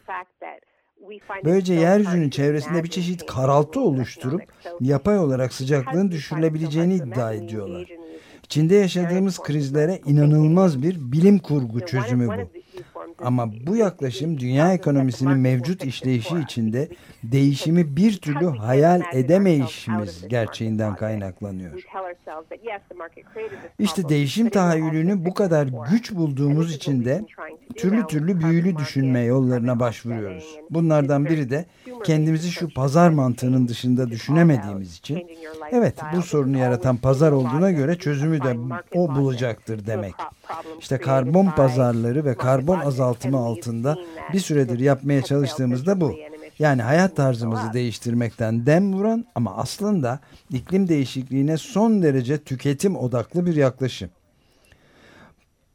Böylece 1.45 1.73
yeryüzünün 1.73 2.29
çevresinde 2.29 2.83
bir 2.83 2.89
çeşit 2.89 3.25
karaltı 3.25 3.79
oluşturup 3.81 4.41
yapay 4.81 5.19
olarak 5.19 5.53
sıcaklığın 5.53 6.11
düşürülebileceğini 6.11 6.95
iddia 6.95 7.33
ediyorlar. 7.33 7.87
İçinde 8.49 8.75
yaşadığımız 8.75 9.39
krizlere 9.39 10.01
inanılmaz 10.05 10.81
bir 10.81 11.11
bilim 11.11 11.39
kurgu 11.39 11.85
çözümü 11.85 12.27
bu. 12.27 12.58
Ama 13.23 13.51
bu 13.67 13.75
yaklaşım 13.75 14.39
dünya 14.39 14.73
ekonomisinin 14.73 15.37
mevcut 15.37 15.85
işleyişi 15.85 16.39
içinde 16.39 16.89
değişimi 17.23 17.95
bir 17.95 18.17
türlü 18.17 18.45
hayal 18.45 19.01
edemeyişimiz 19.13 20.27
gerçeğinden 20.27 20.95
kaynaklanıyor. 20.95 21.71
İşte 23.79 24.09
değişim 24.09 24.49
tahayyülünü 24.49 25.25
bu 25.25 25.33
kadar 25.33 25.67
güç 25.91 26.11
bulduğumuz 26.11 26.75
için 26.75 27.05
de 27.05 27.25
türlü 27.77 28.07
türlü 28.07 28.39
büyülü 28.39 28.77
düşünme 28.77 29.19
yollarına 29.19 29.79
başvuruyoruz. 29.79 30.57
Bunlardan 30.69 31.25
biri 31.25 31.49
de 31.49 31.65
kendimizi 32.03 32.51
şu 32.51 32.73
pazar 32.73 33.09
mantığının 33.09 33.67
dışında 33.67 34.09
düşünemediğimiz 34.09 34.97
için 34.97 35.27
evet 35.71 35.95
bu 36.15 36.21
sorunu 36.21 36.57
yaratan 36.57 36.97
pazar 36.97 37.31
olduğuna 37.31 37.71
göre 37.71 37.97
çözümü 37.97 38.43
de 38.43 38.55
o 38.95 39.15
bulacaktır 39.15 39.85
demek. 39.85 40.13
İşte 40.79 40.97
karbon 40.97 41.45
pazarları 41.45 42.25
ve 42.25 42.35
karbon 42.35 42.79
azaltımı 43.09 43.37
altında 43.37 43.97
bir 44.33 44.39
süredir 44.39 44.79
yapmaya 44.79 45.21
çalıştığımız 45.21 45.85
da 45.85 46.01
bu. 46.01 46.15
Yani 46.59 46.81
hayat 46.81 47.15
tarzımızı 47.15 47.73
değiştirmekten 47.73 48.65
dem 48.65 48.93
vuran 48.93 49.25
ama 49.35 49.57
aslında 49.57 50.19
iklim 50.49 50.87
değişikliğine 50.87 51.57
son 51.57 52.01
derece 52.01 52.37
tüketim 52.37 52.95
odaklı 52.95 53.45
bir 53.45 53.55
yaklaşım. 53.55 54.09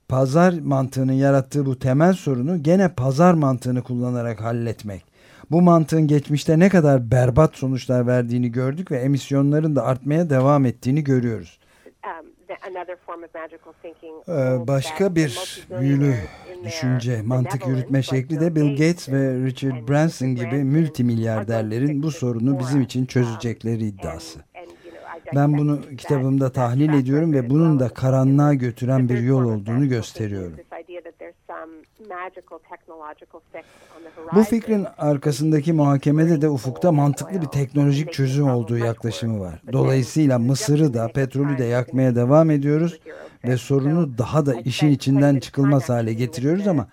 Pazar 0.08 0.52
mantığının 0.52 1.12
yarattığı 1.12 1.66
bu 1.66 1.78
temel 1.78 2.12
sorunu 2.12 2.62
gene 2.62 2.88
pazar 2.88 3.34
mantığını 3.34 3.82
kullanarak 3.82 4.40
halletmek. 4.40 5.04
Bu 5.50 5.62
mantığın 5.62 6.06
geçmişte 6.06 6.58
ne 6.58 6.68
kadar 6.68 7.10
berbat 7.10 7.56
sonuçlar 7.56 8.06
verdiğini 8.06 8.52
gördük 8.52 8.90
ve 8.90 8.96
emisyonların 8.96 9.76
da 9.76 9.84
artmaya 9.84 10.30
devam 10.30 10.66
ettiğini 10.66 11.04
görüyoruz. 11.04 11.58
Ee, 14.28 14.66
başka 14.66 15.14
bir 15.14 15.60
büyülü 15.80 16.14
düşünce, 16.64 17.22
mantık 17.22 17.66
yürütme 17.66 18.02
şekli 18.02 18.40
de 18.40 18.54
Bill 18.56 18.70
Gates 18.70 19.08
ve 19.08 19.34
Richard 19.44 19.88
Branson 19.88 20.28
gibi 20.28 20.64
multimilyarderlerin 20.64 22.02
bu 22.02 22.10
sorunu 22.10 22.58
bizim 22.58 22.80
için 22.82 23.06
çözecekleri 23.06 23.84
iddiası. 23.86 24.40
Ben 25.34 25.58
bunu 25.58 25.80
kitabımda 25.98 26.52
tahlil 26.52 26.92
ediyorum 26.92 27.32
ve 27.32 27.50
bunun 27.50 27.80
da 27.80 27.88
karanlığa 27.88 28.54
götüren 28.54 29.08
bir 29.08 29.18
yol 29.18 29.44
olduğunu 29.44 29.88
gösteriyorum. 29.88 30.56
Bu 34.34 34.42
fikrin 34.42 34.86
arkasındaki 34.98 35.72
muhakemede 35.72 36.42
de 36.42 36.48
ufukta 36.48 36.92
mantıklı 36.92 37.42
bir 37.42 37.46
teknolojik 37.46 38.12
çözüm 38.12 38.50
olduğu 38.50 38.78
yaklaşımı 38.78 39.40
var. 39.40 39.62
Dolayısıyla 39.72 40.38
Mısır'ı 40.38 40.94
da 40.94 41.08
petrolü 41.08 41.58
de 41.58 41.64
yakmaya 41.64 42.14
devam 42.14 42.50
ediyoruz 42.50 43.00
ve 43.44 43.56
sorunu 43.56 44.18
daha 44.18 44.46
da 44.46 44.54
işin 44.54 44.90
içinden 44.90 45.38
çıkılmaz 45.38 45.88
hale 45.88 46.12
getiriyoruz 46.12 46.68
ama 46.68 46.88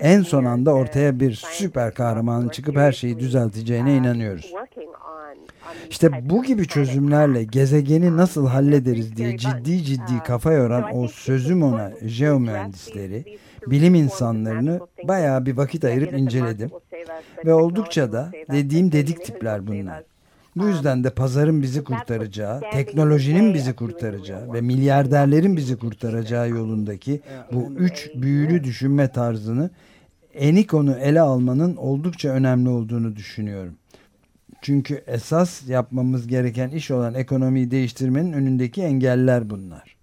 en 0.00 0.22
son 0.22 0.44
anda 0.44 0.74
ortaya 0.74 1.20
bir 1.20 1.34
süper 1.34 1.94
kahramanın 1.94 2.48
çıkıp 2.48 2.76
her 2.76 2.92
şeyi 2.92 3.18
düzelteceğine 3.18 3.96
inanıyoruz. 3.96 4.52
İşte 5.90 6.30
bu 6.30 6.42
gibi 6.42 6.66
çözümlerle 6.66 7.44
gezegeni 7.44 8.16
nasıl 8.16 8.46
hallederiz 8.46 9.16
diye 9.16 9.38
ciddi 9.38 9.82
ciddi 9.82 10.22
kafa 10.26 10.52
yoran 10.52 10.96
o 10.96 11.08
sözüm 11.08 11.62
ona 11.62 11.92
jeomühendisleri, 12.02 13.38
bilim 13.66 13.94
insanlarını 13.94 14.80
bayağı 15.04 15.46
bir 15.46 15.56
vakit 15.56 15.84
ayırıp 15.84 16.12
inceledim. 16.12 16.70
Ve 17.46 17.54
oldukça 17.54 18.12
da 18.12 18.30
dediğim 18.52 18.92
dedik 18.92 19.24
tipler 19.24 19.66
bunlar. 19.66 20.02
Bu 20.56 20.68
yüzden 20.68 21.04
de 21.04 21.10
pazarın 21.10 21.62
bizi 21.62 21.84
kurtaracağı, 21.84 22.60
teknolojinin 22.72 23.54
bizi 23.54 23.76
kurtaracağı 23.76 24.52
ve 24.52 24.60
milyarderlerin 24.60 25.56
bizi 25.56 25.76
kurtaracağı 25.76 26.50
yolundaki 26.50 27.20
bu 27.52 27.72
üç 27.78 28.10
büyülü 28.14 28.64
düşünme 28.64 29.12
tarzını 29.12 29.70
Enikon'u 30.34 30.94
ele 30.94 31.20
almanın 31.20 31.76
oldukça 31.76 32.28
önemli 32.28 32.68
olduğunu 32.68 33.16
düşünüyorum. 33.16 33.74
Çünkü 34.62 35.02
esas 35.06 35.68
yapmamız 35.68 36.26
gereken 36.26 36.70
iş 36.70 36.90
olan 36.90 37.14
ekonomiyi 37.14 37.70
değiştirmenin 37.70 38.32
önündeki 38.32 38.82
engeller 38.82 39.50
bunlar. 39.50 39.97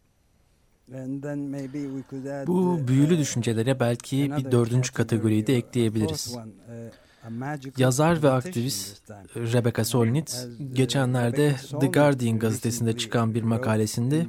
Bu 2.47 2.53
uh, 2.53 2.87
büyülü 2.87 3.17
düşüncelere 3.17 3.79
belki 3.79 4.31
bir 4.37 4.51
dördüncü 4.51 4.93
kategoriyi 4.93 5.47
de 5.47 5.55
ekleyebiliriz. 5.55 6.35
Uh, 6.35 7.77
Yazar 7.77 8.23
ve 8.23 8.29
aktivist 8.29 9.11
Rebecca 9.35 9.85
Solnit 9.85 10.47
geçenlerde 10.73 11.55
The 11.81 11.87
Guardian 11.87 12.39
gazetesinde 12.39 12.97
çıkan 12.97 13.35
bir 13.35 13.43
makalesinde 13.43 14.25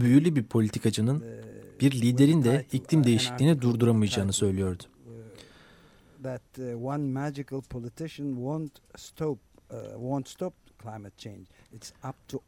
büyülü 0.00 0.36
bir 0.36 0.44
politikacının 0.44 1.24
bir 1.80 1.92
liderin 1.92 2.44
de 2.44 2.66
iklim 2.72 3.04
değişikliğini 3.04 3.60
durduramayacağını 3.60 4.32
söylüyordu. 4.32 4.82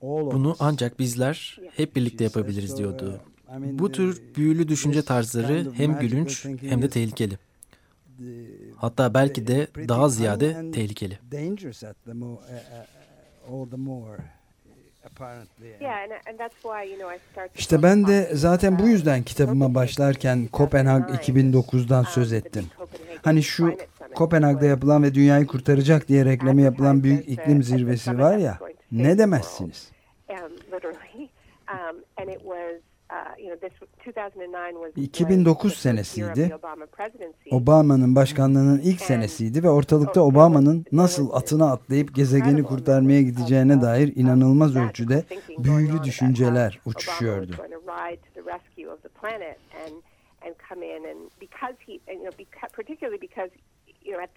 Bunu 0.02 0.56
ancak 0.58 0.98
bizler 0.98 1.58
hep 1.76 1.96
birlikte 1.96 2.24
yapabiliriz 2.24 2.78
diyordu. 2.78 3.20
Bu 3.60 3.92
tür 3.92 4.22
büyülü 4.36 4.68
düşünce 4.68 5.02
tarzları 5.02 5.66
hem 5.74 5.98
gülünç 5.98 6.44
hem 6.44 6.82
de 6.82 6.88
tehlikeli. 6.88 7.38
Hatta 8.76 9.14
belki 9.14 9.46
de 9.46 9.66
daha 9.88 10.08
ziyade 10.08 10.70
tehlikeli. 10.72 11.18
İşte 17.54 17.82
ben 17.82 18.06
de 18.06 18.30
zaten 18.32 18.78
bu 18.78 18.88
yüzden 18.88 19.22
kitabıma 19.22 19.74
başlarken 19.74 20.46
Kopenhag 20.46 21.10
2009'dan 21.10 22.02
söz 22.02 22.32
ettim. 22.32 22.66
Hani 23.22 23.42
şu 23.42 23.76
Kopenhag'da 24.14 24.66
yapılan 24.66 25.02
ve 25.02 25.14
dünyayı 25.14 25.46
kurtaracak 25.46 26.08
diye 26.08 26.24
reklamı 26.24 26.60
yapılan 26.60 27.02
büyük 27.02 27.28
iklim 27.28 27.62
zirvesi 27.62 28.18
var 28.18 28.36
ya 28.36 28.58
ne 28.92 29.18
demezsiniz? 29.18 29.90
2009 34.96 35.74
senesiydi. 35.76 36.56
Obama'nın 37.50 38.14
başkanlığının 38.16 38.80
ilk 38.80 39.00
senesiydi 39.00 39.62
ve 39.62 39.70
ortalıkta 39.70 40.20
Obama'nın 40.22 40.86
nasıl 40.92 41.32
atına 41.32 41.72
atlayıp 41.72 42.14
gezegeni 42.14 42.62
kurtarmaya 42.62 43.22
gideceğine 43.22 43.82
dair 43.82 44.16
inanılmaz 44.16 44.76
ölçüde 44.76 45.24
büyülü 45.58 46.02
düşünceler 46.02 46.80
uçuşuyordu. 46.86 47.52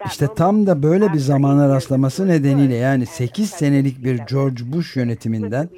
İşte 0.06 0.28
tam 0.36 0.66
da 0.66 0.82
böyle 0.82 1.12
bir 1.12 1.18
zamana 1.18 1.68
rastlaması 1.68 2.28
nedeniyle 2.28 2.74
yani 2.74 3.06
8 3.06 3.50
senelik 3.50 4.04
bir 4.04 4.18
George 4.18 4.72
Bush 4.72 4.96
yönetiminden 4.96 5.68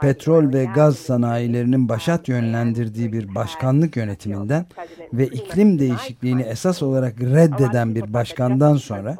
petrol 0.00 0.52
ve 0.52 0.64
gaz 0.64 0.96
sanayilerinin 0.96 1.88
başat 1.88 2.28
yönlendirdiği 2.28 3.12
bir 3.12 3.34
başkanlık 3.34 3.96
yönetiminden 3.96 4.66
ve 5.12 5.26
iklim 5.26 5.78
değişikliğini 5.78 6.42
esas 6.42 6.82
olarak 6.82 7.20
reddeden 7.20 7.94
bir 7.94 8.12
başkandan 8.12 8.76
sonra 8.76 9.16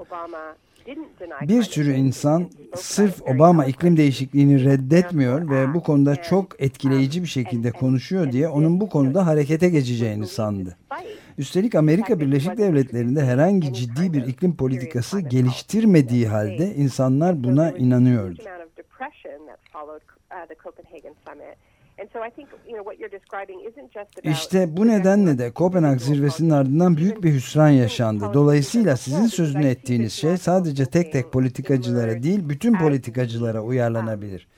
bir 1.42 1.62
sürü 1.62 1.92
insan 1.92 2.50
sırf 2.76 3.22
Obama 3.22 3.64
iklim 3.64 3.96
değişikliğini 3.96 4.64
reddetmiyor 4.64 5.50
ve 5.50 5.74
bu 5.74 5.82
konuda 5.82 6.16
çok 6.16 6.62
etkileyici 6.62 7.22
bir 7.22 7.28
şekilde 7.28 7.70
konuşuyor 7.70 8.32
diye 8.32 8.48
onun 8.48 8.80
bu 8.80 8.88
konuda 8.88 9.26
harekete 9.26 9.68
geçeceğini 9.68 10.26
sandı. 10.26 10.76
Üstelik 11.38 11.74
Amerika 11.74 12.20
Birleşik 12.20 12.58
Devletleri'nde 12.58 13.24
herhangi 13.24 13.72
ciddi 13.72 14.12
bir 14.12 14.26
iklim 14.26 14.56
politikası 14.56 15.20
geliştirmediği 15.20 16.28
halde 16.28 16.74
insanlar 16.74 17.44
buna 17.44 17.70
inanıyordu. 17.70 18.42
İşte 24.22 24.76
bu 24.76 24.86
nedenle 24.86 25.38
de 25.38 25.50
Kopenhag 25.50 25.98
zirvesinin 26.00 26.50
ardından 26.50 26.96
büyük 26.96 27.22
bir 27.22 27.32
hüsran 27.32 27.68
yaşandı. 27.68 28.24
Dolayısıyla 28.34 28.96
sizin 28.96 29.26
sözünü 29.26 29.66
ettiğiniz 29.66 30.12
şey 30.12 30.36
sadece 30.36 30.86
tek 30.86 31.12
tek 31.12 31.32
politikacılara 31.32 32.22
değil 32.22 32.48
bütün 32.48 32.78
politikacılara 32.78 33.60
uyarlanabilir. 33.60 34.48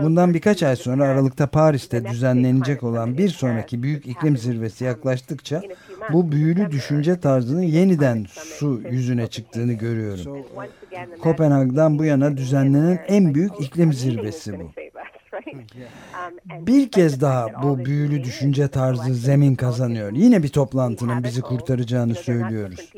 Bundan 0.00 0.34
birkaç 0.34 0.62
ay 0.62 0.76
sonra 0.76 1.04
Aralık'ta 1.04 1.46
Paris'te 1.46 2.04
düzenlenecek 2.04 2.82
olan 2.82 3.18
bir 3.18 3.28
sonraki 3.28 3.82
büyük 3.82 4.06
iklim 4.06 4.36
zirvesi 4.36 4.84
yaklaştıkça 4.84 5.62
bu 6.12 6.32
büyülü 6.32 6.70
düşünce 6.70 7.20
tarzının 7.20 7.62
yeniden 7.62 8.24
su 8.28 8.82
yüzüne 8.90 9.26
çıktığını 9.26 9.72
görüyorum. 9.72 10.46
Kopenhag'dan 11.22 11.98
bu 11.98 12.04
yana 12.04 12.36
düzenlenen 12.36 13.04
en 13.08 13.34
büyük 13.34 13.60
iklim 13.60 13.92
zirvesi 13.92 14.60
bu. 14.60 14.72
Bir 16.60 16.90
kez 16.90 17.20
daha 17.20 17.62
bu 17.62 17.84
büyülü 17.84 18.24
düşünce 18.24 18.68
tarzı 18.68 19.14
zemin 19.14 19.54
kazanıyor. 19.54 20.12
Yine 20.12 20.42
bir 20.42 20.48
toplantının 20.48 21.24
bizi 21.24 21.40
kurtaracağını 21.40 22.14
söylüyoruz. 22.14 22.92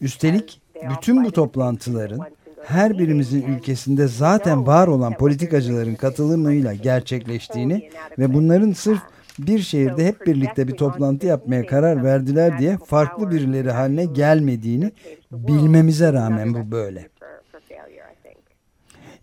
Üstelik 0.00 0.60
bütün 0.90 1.24
bu 1.24 1.32
toplantıların 1.32 2.20
her 2.64 2.98
birimizin 2.98 3.42
ülkesinde 3.42 4.06
zaten 4.06 4.66
var 4.66 4.88
olan 4.88 5.16
politikacıların 5.16 5.94
katılımıyla 5.94 6.74
gerçekleştiğini 6.74 7.90
ve 8.18 8.34
bunların 8.34 8.72
sırf 8.72 9.00
bir 9.38 9.58
şehirde 9.58 10.06
hep 10.06 10.26
birlikte 10.26 10.68
bir 10.68 10.76
toplantı 10.76 11.26
yapmaya 11.26 11.66
karar 11.66 12.04
verdiler 12.04 12.58
diye 12.58 12.78
farklı 12.86 13.30
birileri 13.30 13.70
haline 13.70 14.04
gelmediğini 14.04 14.92
bilmemize 15.32 16.12
rağmen 16.12 16.54
bu 16.54 16.70
böyle. 16.70 17.11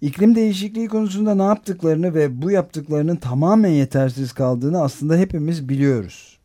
İklim 0.02 0.36
değişikliği 0.36 0.88
konusunda 0.88 1.36
ne 1.36 1.44
yaptıklarını 1.44 2.14
ve 2.14 2.42
bu 2.42 2.52
yaptıklarının 2.52 3.16
tamamen 3.16 3.70
yetersiz 3.70 4.34
kaldığını 4.34 4.82
aslında 4.82 5.16
hepimiz 5.18 5.70
biliyoruz. 5.70 6.40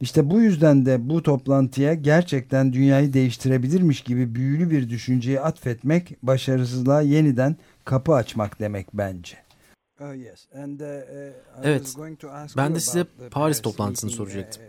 İşte 0.00 0.30
bu 0.30 0.40
yüzden 0.40 0.86
de 0.86 1.08
bu 1.08 1.22
toplantıya 1.22 1.94
gerçekten 1.94 2.72
dünyayı 2.72 3.12
değiştirebilirmiş 3.12 4.00
gibi 4.00 4.34
büyülü 4.34 4.70
bir 4.70 4.90
düşünceyi 4.90 5.40
atfetmek 5.40 6.16
başarısızlığa 6.22 7.02
yeniden 7.02 7.56
kapı 7.84 8.14
açmak 8.14 8.60
demek 8.60 8.86
bence. 8.94 9.36
Oh, 10.00 10.04
uh, 10.04 10.80
uh, 10.80 10.86
evet, 11.62 11.94
ben 12.56 12.74
de 12.74 12.80
size 12.80 13.06
Paris 13.30 13.62
toplantısını 13.62 14.10
uh, 14.10 14.14
soracaktım. 14.14 14.62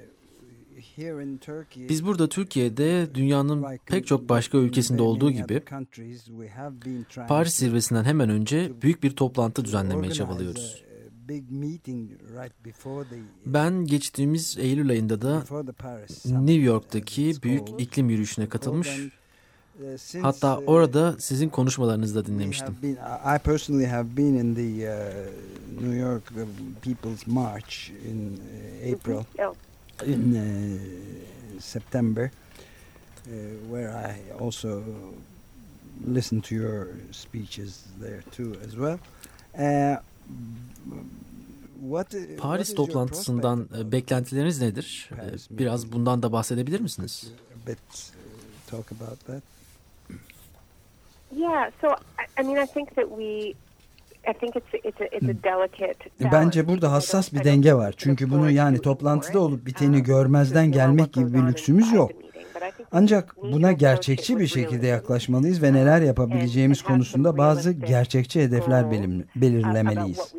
Biz 1.89 2.06
burada 2.06 2.29
Türkiye'de 2.29 3.15
dünyanın 3.15 3.65
pek 3.86 4.08
çok 4.08 4.29
başka 4.29 4.58
ülkesinde 4.58 5.01
olduğu 5.01 5.32
gibi 5.32 5.62
Paris 7.27 7.56
zirvesinden 7.56 8.03
hemen 8.03 8.29
önce 8.29 8.71
büyük 8.82 9.03
bir 9.03 9.15
toplantı 9.15 9.65
düzenlemeye 9.65 10.13
çabalıyoruz. 10.13 10.84
Ben 13.45 13.86
geçtiğimiz 13.86 14.58
Eylül 14.60 14.89
ayında 14.89 15.21
da 15.21 15.43
New 16.25 16.62
York'taki 16.63 17.34
büyük 17.43 17.67
iklim 17.77 18.10
yürüyüşüne 18.10 18.49
katılmış 18.49 18.99
Hatta 20.21 20.58
orada 20.58 21.15
sizin 21.19 21.49
konuşmalarınızı 21.49 22.15
da 22.15 22.25
dinlemiştim. 22.25 22.75
I 23.36 23.39
personally 23.43 23.86
have 23.86 24.17
been 24.17 24.34
in 24.34 24.56
the 24.56 24.62
New 25.82 25.95
York 25.95 26.23
People's 26.82 27.27
March 27.27 27.89
in 27.89 28.39
April. 28.93 29.23
İn 30.06 30.36
uh, 30.36 31.62
September, 31.62 32.24
uh, 32.26 33.32
where 33.70 33.89
I 33.89 34.44
also 34.44 34.84
listened 36.16 36.44
to 36.44 36.56
your 36.56 36.88
speeches 37.12 37.84
there 38.02 38.22
too 38.32 38.56
as 38.66 38.74
well. 38.74 39.00
Uh, 39.54 39.98
what, 41.82 42.16
Paris 42.38 42.70
what 42.70 42.76
toplantısından 42.76 43.70
e, 43.80 43.92
beklentileriniz 43.92 44.62
nedir? 44.62 45.10
Paris 45.18 45.48
Biraz 45.52 45.92
bundan 45.92 46.24
da 46.24 46.32
bahsedebilir 46.32 46.80
misiniz? 46.80 47.32
Bit 47.68 47.78
uh, 47.78 48.72
talk 48.72 48.92
about 48.92 49.26
that. 49.26 49.44
Yeah, 51.36 51.72
so 51.82 51.88
I, 51.88 52.42
I 52.42 52.44
mean, 52.44 52.58
I 52.58 52.66
think 52.66 52.96
that 52.96 53.10
we 53.10 53.54
Bence 56.31 56.67
burada 56.67 56.91
hassas 56.91 57.33
bir 57.33 57.43
denge 57.43 57.73
var. 57.73 57.93
Çünkü 57.97 58.29
bunu 58.29 58.51
yani 58.51 58.79
toplantıda 58.79 59.39
olup 59.39 59.65
biteni 59.65 59.97
um, 59.97 60.03
görmezden 60.03 60.71
gelmek 60.71 61.13
gibi 61.13 61.33
bir 61.33 61.39
lüksümüz 61.39 61.93
yok. 61.93 62.12
Ancak 62.91 63.36
buna 63.41 63.71
gerçekçi 63.71 64.39
bir 64.39 64.47
şekilde 64.47 64.88
yaklaşmalıyız 64.88 65.63
ve 65.63 65.73
neler 65.73 66.01
uh, 66.01 66.05
yapabileceğimiz 66.05 66.81
konusunda 66.81 67.38
bazı 67.38 67.71
gerçekçi 67.71 68.41
hedefler 68.41 68.83
uh, 68.83 68.91
belirlemeliyiz. 69.36 70.33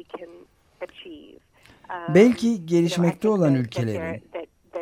Belki 2.15 2.67
gelişmekte 2.67 3.29
olan 3.29 3.55
ülkelerin 3.55 4.23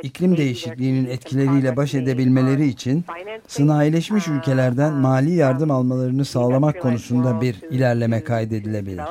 iklim 0.03 0.37
değişikliğinin 0.37 1.07
etkileriyle 1.07 1.77
baş 1.77 1.95
edebilmeleri 1.95 2.67
için 2.67 3.05
sanayileşmiş 3.47 4.29
ülkelerden 4.29 4.93
mali 4.93 5.35
yardım 5.35 5.71
almalarını 5.71 6.25
sağlamak 6.25 6.83
konusunda 6.83 7.41
bir 7.41 7.57
ilerleme 7.71 8.25
kaydedilebilir. 8.25 9.03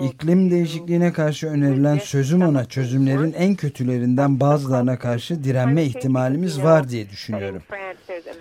İklim 0.00 0.50
değişikliğine 0.50 1.12
karşı 1.12 1.46
önerilen 1.46 1.98
sözüm 1.98 2.42
ona 2.42 2.64
çözümlerin 2.64 3.32
en 3.32 3.54
kötülerinden 3.54 4.40
bazılarına 4.40 4.98
karşı 4.98 5.44
direnme 5.44 5.84
ihtimalimiz 5.84 6.62
var 6.62 6.88
diye 6.88 7.10
düşünüyorum. 7.10 7.62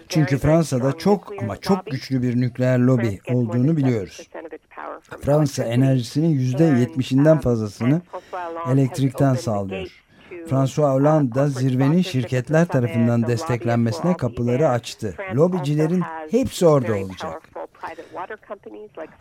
Çünkü 0.10 0.38
Fransa'da 0.38 0.98
çok 0.98 1.34
ama 1.42 1.58
çok 1.58 1.86
güçlü 1.86 2.22
bir 2.22 2.42
nükleer 2.42 2.80
lobi 2.80 3.20
olduğunu 3.32 3.78
biliyoruz. 3.78 4.28
Fransa 5.22 5.64
enerjisinin 5.64 6.30
yüzde 6.30 6.64
yetmişinden 6.64 7.40
fazlasını 7.40 8.02
elektrikten 8.72 9.34
sağlıyor. 9.34 10.04
François 10.48 10.94
Hollande 10.94 11.48
zirvenin 11.48 12.02
şirketler 12.02 12.66
tarafından 12.66 13.28
desteklenmesine 13.28 14.18
kapıları 14.18 14.70
açtı. 14.70 15.16
Lobicilerin 15.36 16.04
hepsi 16.32 16.66
orada 16.66 16.96
olacak. 16.96 17.42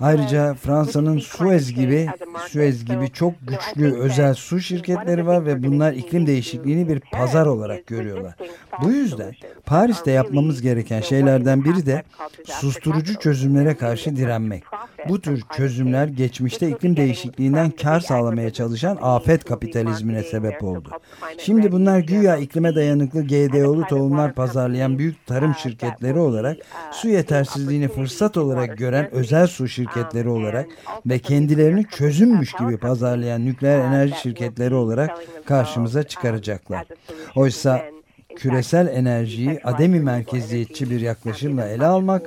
Ayrıca 0.01 0.55
Fransa'nın 0.55 1.19
Suez 1.19 1.73
gibi 1.75 2.09
Suez 2.49 2.85
gibi 2.85 3.11
çok 3.13 3.33
güçlü 3.43 3.99
özel 3.99 4.35
su 4.35 4.61
şirketleri 4.61 5.27
var 5.27 5.47
ve 5.47 5.63
bunlar 5.63 5.93
iklim 5.93 6.27
değişikliğini 6.27 6.89
bir 6.89 7.01
pazar 7.01 7.47
olarak 7.47 7.87
görüyorlar. 7.87 8.35
Bu 8.83 8.91
yüzden 8.91 9.33
Paris'te 9.67 10.11
yapmamız 10.11 10.63
gereken 10.63 11.01
şeylerden 11.01 11.65
biri 11.65 11.87
de 11.87 12.03
susturucu 12.45 13.19
çözümlere 13.19 13.77
karşı 13.77 14.17
direnmek. 14.17 14.65
Bu 15.09 15.21
tür 15.21 15.43
çözümler 15.57 16.07
geçmişte 16.07 16.69
iklim 16.69 16.97
değişikliğinden 16.97 17.71
kar 17.71 18.01
sağlamaya 18.01 18.53
çalışan 18.53 18.99
afet 19.03 19.45
kapitalizmine 19.45 20.23
sebep 20.23 20.65
oldu. 20.65 20.91
Şimdi 21.39 21.73
bunlar 21.73 21.99
güya 21.99 22.37
iklime 22.37 22.75
dayanıklı 22.75 23.27
GDO'lu 23.27 23.87
tohumlar 23.87 24.35
pazarlayan 24.35 24.99
büyük 24.99 25.27
tarım 25.27 25.55
şirketleri 25.55 26.19
olarak 26.19 26.57
su 26.93 27.09
yetersizliğini 27.09 27.89
fırsat 27.89 28.37
olarak 28.37 28.79
gören 28.79 29.11
özel 29.13 29.47
su 29.47 29.69
şirketleri 29.69 30.29
olarak 30.29 30.67
ve 31.07 31.19
kendilerini 31.19 31.87
çözümmüş 31.87 32.53
gibi 32.53 32.77
pazarlayan 32.77 33.45
nükleer 33.45 33.79
enerji 33.79 34.21
şirketleri 34.21 34.75
olarak 34.75 35.11
karşımıza 35.47 36.03
çıkaracaklar. 36.03 36.87
Oysa 37.37 37.83
küresel 38.37 38.87
enerjiyi 38.87 39.61
ademi 39.65 40.01
merkeziyetçi 40.01 40.91
bir 40.91 41.01
yaklaşımla 41.01 41.69
ele 41.69 41.87
almak 41.87 42.23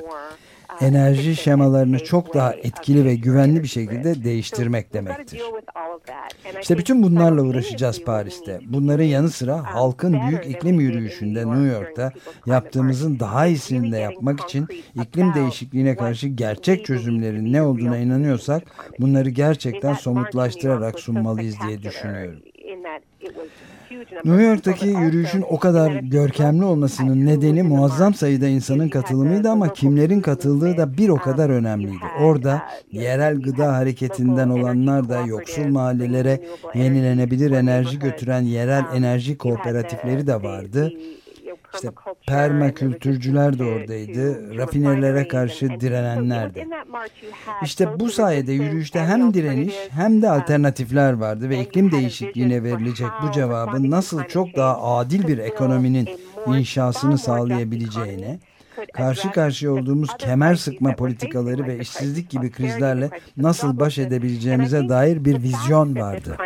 enerji 0.81 1.35
şemalarını 1.35 1.99
çok 2.03 2.33
daha 2.33 2.53
etkili 2.53 3.05
ve 3.05 3.15
güvenli 3.15 3.63
bir 3.63 3.67
şekilde 3.67 4.23
değiştirmek 4.23 4.93
demektir. 4.93 5.41
İşte 6.61 6.77
bütün 6.77 7.03
bunlarla 7.03 7.41
uğraşacağız 7.41 8.03
Paris'te. 8.03 8.59
Bunların 8.65 9.03
yanı 9.03 9.29
sıra 9.29 9.73
halkın 9.73 10.17
büyük 10.27 10.45
iklim 10.45 10.79
yürüyüşünde 10.79 11.47
New 11.47 11.77
York'ta 11.77 12.11
yaptığımızın 12.45 13.19
daha 13.19 13.47
iyisini 13.47 13.91
de 13.91 13.97
yapmak 13.97 14.39
için 14.39 14.67
iklim 15.01 15.33
değişikliğine 15.33 15.95
karşı 15.95 16.27
gerçek 16.27 16.85
çözümlerin 16.85 17.53
ne 17.53 17.61
olduğuna 17.61 17.97
inanıyorsak 17.97 18.63
bunları 18.99 19.29
gerçekten 19.29 19.93
somutlaştırarak 19.93 20.99
sunmalıyız 20.99 21.55
diye 21.67 21.83
düşünüyorum. 21.83 22.39
New 24.25 24.43
York'taki 24.43 24.87
yürüyüşün 24.87 25.43
o 25.49 25.59
kadar 25.59 25.91
görkemli 25.91 26.63
olmasının 26.63 27.25
nedeni 27.25 27.63
muazzam 27.63 28.13
sayıda 28.13 28.47
insanın 28.47 28.89
katılımıydı 28.89 29.49
ama 29.49 29.73
kimlerin 29.73 30.21
katıldığı 30.21 30.77
da 30.77 30.97
bir 30.97 31.09
o 31.09 31.15
kadar 31.15 31.49
önemliydi. 31.49 32.05
Orada 32.21 32.61
yerel 32.91 33.41
gıda 33.41 33.73
hareketinden 33.73 34.49
olanlar 34.49 35.09
da 35.09 35.21
yoksul 35.21 35.67
mahallelere 35.67 36.41
yenilenebilir 36.73 37.51
enerji 37.51 37.99
götüren 37.99 38.41
yerel 38.41 38.83
enerji 38.93 39.37
kooperatifleri 39.37 40.27
de 40.27 40.43
vardı. 40.43 40.91
İşte 41.75 41.89
permakültürcüler 42.27 43.59
de 43.59 43.63
oradaydı, 43.63 44.57
rafinerilere 44.57 45.27
karşı 45.27 45.69
direnenler 45.79 46.55
de. 46.55 46.67
İşte 47.63 47.99
bu 47.99 48.09
sayede 48.09 48.51
yürüyüşte 48.51 48.99
hem 48.99 49.33
direniş 49.33 49.75
hem 49.89 50.21
de 50.21 50.29
alternatifler 50.29 51.13
vardı 51.13 51.49
ve 51.49 51.59
iklim 51.59 51.91
değişikliğine 51.91 52.63
verilecek 52.63 53.07
bu 53.23 53.31
cevabın 53.31 53.91
nasıl 53.91 54.23
çok 54.23 54.55
daha 54.55 54.81
adil 54.97 55.27
bir 55.27 55.37
ekonominin 55.37 56.09
inşasını 56.47 57.17
sağlayabileceğine, 57.17 58.39
karşı 58.93 59.31
karşıya 59.31 59.71
olduğumuz 59.73 60.17
kemer 60.17 60.55
sıkma 60.55 60.95
politikaları 60.95 61.67
ve 61.67 61.79
işsizlik 61.79 62.29
gibi 62.29 62.51
krizlerle 62.51 63.09
nasıl 63.37 63.79
baş 63.79 63.97
edebileceğimize 63.97 64.89
dair 64.89 65.25
bir 65.25 65.41
vizyon 65.43 65.95
vardı. 65.95 66.37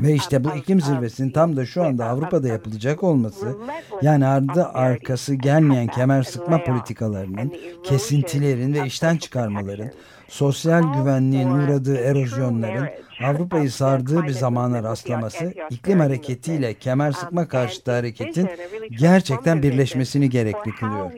Ve 0.00 0.12
işte 0.14 0.44
bu 0.44 0.48
iklim 0.56 0.80
zirvesinin 0.80 1.30
tam 1.30 1.56
da 1.56 1.66
şu 1.66 1.84
anda 1.84 2.06
Avrupa'da 2.06 2.48
yapılacak 2.48 3.02
olması, 3.02 3.56
yani 4.02 4.26
ardı 4.26 4.64
arkası 4.64 5.34
gelmeyen 5.34 5.86
kemer 5.86 6.22
sıkma 6.22 6.64
politikalarının, 6.64 7.54
kesintilerin 7.84 8.74
ve 8.74 8.86
işten 8.86 9.16
çıkarmaların, 9.16 9.90
sosyal 10.30 10.94
güvenliğin 10.94 11.50
uğradığı 11.50 11.96
erozyonların 11.96 12.88
Avrupa'yı 13.24 13.70
sardığı 13.70 14.22
bir 14.22 14.32
zamana 14.32 14.82
rastlaması, 14.82 15.54
iklim 15.70 16.00
hareketiyle 16.00 16.74
kemer 16.74 17.12
sıkma 17.12 17.48
karşıtı 17.48 17.90
hareketin 17.90 18.48
gerçekten 18.90 19.62
birleşmesini 19.62 20.30
gerekli 20.30 20.74
kılıyor. 20.74 21.10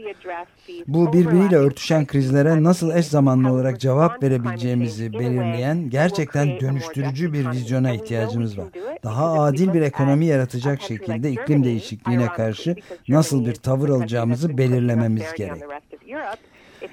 Bu 0.86 1.12
birbiriyle 1.12 1.56
örtüşen 1.56 2.06
krizlere 2.06 2.62
nasıl 2.62 2.96
eş 2.96 3.06
zamanlı 3.06 3.52
olarak 3.52 3.80
cevap 3.80 4.22
verebileceğimizi 4.22 5.12
belirleyen 5.12 5.90
gerçekten 5.90 6.60
dönüştürücü 6.60 7.32
bir 7.32 7.50
vizyona 7.50 7.90
ihtiyacımız 7.90 8.58
var. 8.58 8.66
Daha 9.04 9.32
adil 9.32 9.72
bir 9.72 9.82
ekonomi 9.82 10.26
yaratacak 10.26 10.82
şekilde 10.82 11.30
iklim 11.30 11.64
değişikliğine 11.64 12.26
karşı 12.26 12.76
nasıl 13.08 13.46
bir 13.46 13.54
tavır 13.54 13.88
alacağımızı 13.88 14.58
belirlememiz 14.58 15.24
gerek. 15.36 15.62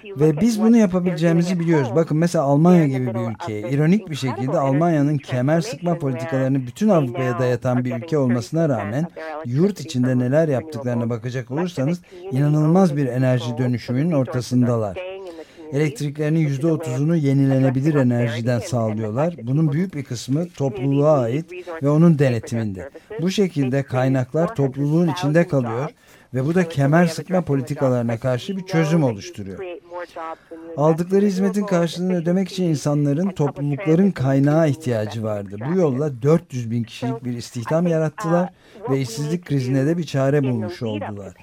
Ve 0.06 0.41
biz 0.41 0.62
bunu 0.62 0.78
yapabileceğimizi 0.78 1.60
biliyoruz. 1.60 1.89
Bakın 1.95 2.17
mesela 2.17 2.43
Almanya 2.43 2.88
gibi 2.88 3.08
bir 3.08 3.32
ülkeye 3.32 3.69
ironik 3.69 4.10
bir 4.10 4.15
şekilde 4.15 4.60
Almanya'nın 4.60 5.17
kemer 5.17 5.62
sıkma 5.62 5.97
politikalarını 5.97 6.67
bütün 6.67 6.89
Avrupa'ya 6.89 7.39
dayatan 7.39 7.86
bir 7.86 7.95
ülke 7.95 8.17
olmasına 8.17 8.69
rağmen 8.69 9.08
yurt 9.45 9.80
içinde 9.80 10.19
neler 10.19 10.47
yaptıklarına 10.47 11.10
bakacak 11.10 11.52
olursanız 11.52 12.02
inanılmaz 12.32 12.97
bir 12.97 13.06
enerji 13.06 13.58
dönüşümünün 13.58 14.12
ortasındalar. 14.12 14.97
Elektriklerinin 15.73 16.49
%30'unu 16.49 17.15
yenilenebilir 17.15 17.95
enerjiden 17.95 18.60
sağlıyorlar. 18.60 19.36
Bunun 19.43 19.71
büyük 19.71 19.95
bir 19.95 20.04
kısmı 20.04 20.49
topluluğa 20.49 21.19
ait 21.19 21.45
ve 21.84 21.89
onun 21.89 22.19
denetiminde. 22.19 22.89
Bu 23.21 23.32
şekilde 23.32 23.84
kaynaklar 23.84 24.56
topluluğun 24.56 25.08
içinde 25.08 25.47
kalıyor 25.47 25.89
ve 26.34 26.45
bu 26.45 26.56
da 26.56 26.69
kemer 26.69 27.06
sıkma 27.06 27.41
politikalarına 27.41 28.19
karşı 28.19 28.58
bir 28.58 28.65
çözüm 28.65 29.04
oluşturuyor. 29.04 29.60
Aldıkları 30.77 31.25
hizmetin 31.25 31.65
karşılığını 31.65 32.15
ödemek 32.15 32.51
için 32.51 32.63
insanların, 32.63 33.29
toplulukların 33.29 34.12
kaynağı 34.12 34.69
ihtiyacı 34.69 35.23
vardı. 35.23 35.55
Bu 35.69 35.79
yolla 35.79 36.21
400 36.21 36.71
bin 36.71 36.83
kişilik 36.83 37.25
bir 37.25 37.33
istihdam 37.33 37.88
yarattılar 37.88 38.49
ve 38.89 38.99
işsizlik 38.99 39.45
krizine 39.45 39.85
de 39.85 39.97
bir 39.97 40.03
çare 40.03 40.43
bulmuş 40.43 40.81
oldular. 40.83 41.33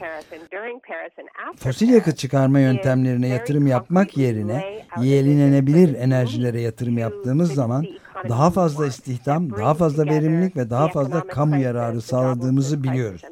Fosil 1.56 1.88
yakıt 1.88 2.18
çıkarma 2.18 2.60
yöntemlerine 2.60 3.28
yatırım 3.28 3.66
yapmak 3.66 4.16
yerine 4.16 4.86
yenilenebilir 5.00 5.94
enerjilere 5.94 6.60
yatırım 6.60 6.98
yaptığımız 6.98 7.54
zaman 7.54 7.86
daha 8.28 8.50
fazla 8.50 8.86
istihdam, 8.86 9.56
daha 9.56 9.74
fazla 9.74 10.06
verimlilik 10.06 10.56
ve 10.56 10.70
daha 10.70 10.88
fazla 10.88 11.26
kamu 11.26 11.58
yararı 11.58 12.00
sağladığımızı 12.00 12.82
biliyoruz. 12.82 13.22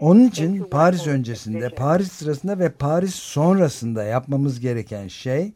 Onun 0.00 0.24
için 0.24 0.64
Paris 0.70 1.06
öncesinde, 1.06 1.68
Paris 1.68 2.12
sırasında 2.12 2.58
ve 2.58 2.70
Paris 2.70 3.14
sonrasında 3.14 4.04
yapmamız 4.04 4.60
gereken 4.60 5.08
şey 5.08 5.52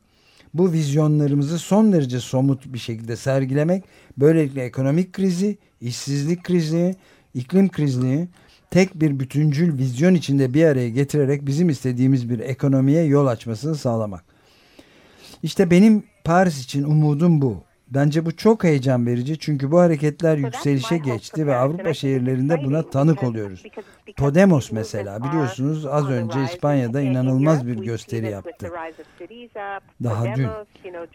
bu 0.54 0.72
vizyonlarımızı 0.72 1.58
son 1.58 1.92
derece 1.92 2.20
somut 2.20 2.66
bir 2.66 2.78
şekilde 2.78 3.16
sergilemek. 3.16 3.84
Böylelikle 4.18 4.64
ekonomik 4.64 5.12
krizi, 5.12 5.58
işsizlik 5.80 6.44
krizi, 6.44 6.96
iklim 7.34 7.68
krizi 7.68 8.28
tek 8.70 8.94
bir 8.94 9.20
bütüncül 9.20 9.78
vizyon 9.78 10.14
içinde 10.14 10.54
bir 10.54 10.64
araya 10.64 10.88
getirerek 10.88 11.46
bizim 11.46 11.68
istediğimiz 11.68 12.30
bir 12.30 12.38
ekonomiye 12.38 13.04
yol 13.04 13.26
açmasını 13.26 13.74
sağlamak. 13.74 14.24
İşte 15.42 15.70
benim 15.70 16.02
Paris 16.24 16.64
için 16.64 16.82
umudum 16.82 17.42
bu. 17.42 17.64
Bence 17.94 18.26
bu 18.26 18.36
çok 18.36 18.64
heyecan 18.64 19.06
verici 19.06 19.38
çünkü 19.38 19.70
bu 19.70 19.80
hareketler 19.80 20.36
yükselişe 20.36 20.98
geçti 20.98 21.46
ve 21.46 21.56
Avrupa 21.56 21.94
şehirlerinde 21.94 22.64
buna 22.64 22.90
tanık 22.90 23.22
oluyoruz. 23.22 23.62
Podemos 24.16 24.72
mesela 24.72 25.24
biliyorsunuz 25.24 25.86
az 25.86 26.10
önce 26.10 26.44
İspanya'da 26.44 27.00
inanılmaz 27.00 27.66
bir 27.66 27.76
gösteri 27.76 28.30
yaptı. 28.30 28.70
Daha 30.02 30.36
dün. 30.36 30.46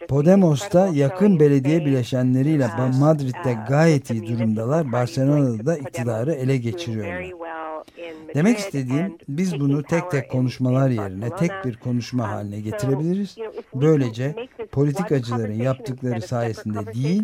Podemos'ta 0.08 0.86
yakın 0.86 1.40
belediye 1.40 1.86
bileşenleriyle 1.86 2.68
Madrid'de 3.00 3.56
gayet 3.68 4.10
iyi 4.10 4.26
durumdalar. 4.26 4.92
Barcelona'da 4.92 5.66
da 5.66 5.76
iktidarı 5.76 6.32
ele 6.32 6.56
geçiriyorlar. 6.56 7.24
Demek 8.34 8.58
istediğim 8.58 9.18
biz 9.28 9.60
bunu 9.60 9.82
tek 9.82 10.10
tek 10.10 10.30
konuşmalar 10.30 10.90
yerine 10.90 11.36
tek 11.36 11.50
bir 11.64 11.76
konuşma 11.76 12.28
haline 12.28 12.60
getirebiliriz. 12.60 13.36
Böylece 13.74 14.34
politikacıların 14.72 15.62
yaptıkları 15.62 16.22
sayesinde 16.22 16.94
değil, 16.94 17.22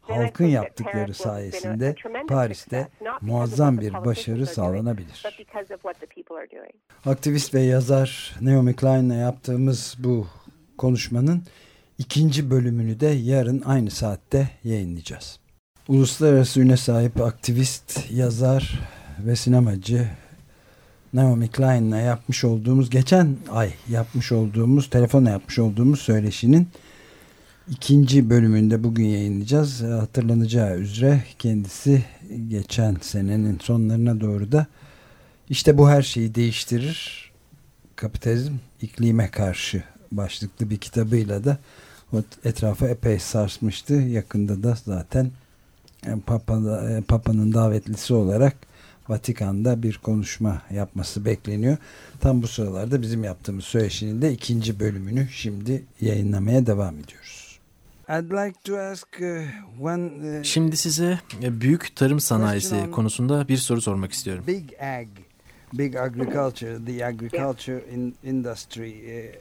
halkın 0.00 0.46
yaptıkları 0.46 1.14
sayesinde 1.14 1.94
Paris'te 2.28 2.88
muazzam 3.20 3.80
bir 3.80 3.92
başarı 3.92 4.46
sağlanabilir. 4.46 5.22
Aktivist 7.06 7.54
ve 7.54 7.60
yazar 7.60 8.36
Naomi 8.40 8.76
Klein'le 8.76 9.18
yaptığımız 9.20 9.96
bu 9.98 10.26
konuşmanın 10.78 11.42
ikinci 11.98 12.50
bölümünü 12.50 13.00
de 13.00 13.06
yarın 13.06 13.62
aynı 13.66 13.90
saatte 13.90 14.48
yayınlayacağız. 14.64 15.40
Uluslararası 15.88 16.60
üne 16.60 16.76
sahip 16.76 17.20
aktivist, 17.20 18.10
yazar 18.10 18.80
ve 19.20 19.36
sinemacı 19.36 20.08
Naomi 21.12 21.48
Klein'le 21.48 22.04
yapmış 22.04 22.44
olduğumuz, 22.44 22.90
geçen 22.90 23.36
ay 23.50 23.70
yapmış 23.88 24.32
olduğumuz, 24.32 24.90
telefonla 24.90 25.30
yapmış 25.30 25.58
olduğumuz 25.58 26.00
söyleşinin 26.00 26.68
ikinci 27.70 28.30
bölümünde 28.30 28.84
bugün 28.84 29.04
yayınlayacağız. 29.04 29.82
Hatırlanacağı 29.82 30.78
üzere 30.78 31.22
kendisi 31.38 32.04
geçen 32.48 32.96
senenin 33.00 33.58
sonlarına 33.58 34.20
doğru 34.20 34.52
da 34.52 34.66
işte 35.50 35.78
bu 35.78 35.88
her 35.88 36.02
şeyi 36.02 36.34
değiştirir. 36.34 37.30
Kapitalizm 37.96 38.52
iklime 38.82 39.30
karşı 39.30 39.82
başlıklı 40.12 40.70
bir 40.70 40.76
kitabıyla 40.76 41.44
da 41.44 41.58
etrafa 42.44 42.88
epey 42.88 43.18
sarsmıştı. 43.18 43.94
Yakında 43.94 44.62
da 44.62 44.78
zaten 44.84 45.30
Papa, 46.26 46.60
Papa'nın 47.08 47.52
davetlisi 47.52 48.14
olarak 48.14 48.56
Vatikan'da 49.08 49.82
bir 49.82 49.98
konuşma 49.98 50.62
yapması 50.70 51.24
bekleniyor. 51.24 51.76
Tam 52.20 52.42
bu 52.42 52.48
sıralarda 52.48 53.02
bizim 53.02 53.24
yaptığımız 53.24 53.64
söyleşinin 53.64 54.22
de 54.22 54.32
ikinci 54.32 54.80
bölümünü 54.80 55.28
şimdi 55.30 55.84
yayınlamaya 56.00 56.66
devam 56.66 56.98
ediyoruz. 56.98 57.58
Uh, 58.08 58.30
uh, 60.38 60.42
şimdi 60.42 60.76
size 60.76 61.20
e, 61.42 61.60
büyük 61.60 61.96
tarım 61.96 62.20
sanayisi 62.20 62.90
konusunda 62.90 63.48
bir 63.48 63.56
soru 63.56 63.80
sormak 63.80 64.12
istiyorum. 64.12 64.44
Big 64.46 64.64
ag, 64.80 65.08
big 65.72 65.96
agriculture, 65.96 66.84
the 66.84 67.06
agriculture 67.06 67.84
industry. 68.24 68.88
Uh, 68.88 69.34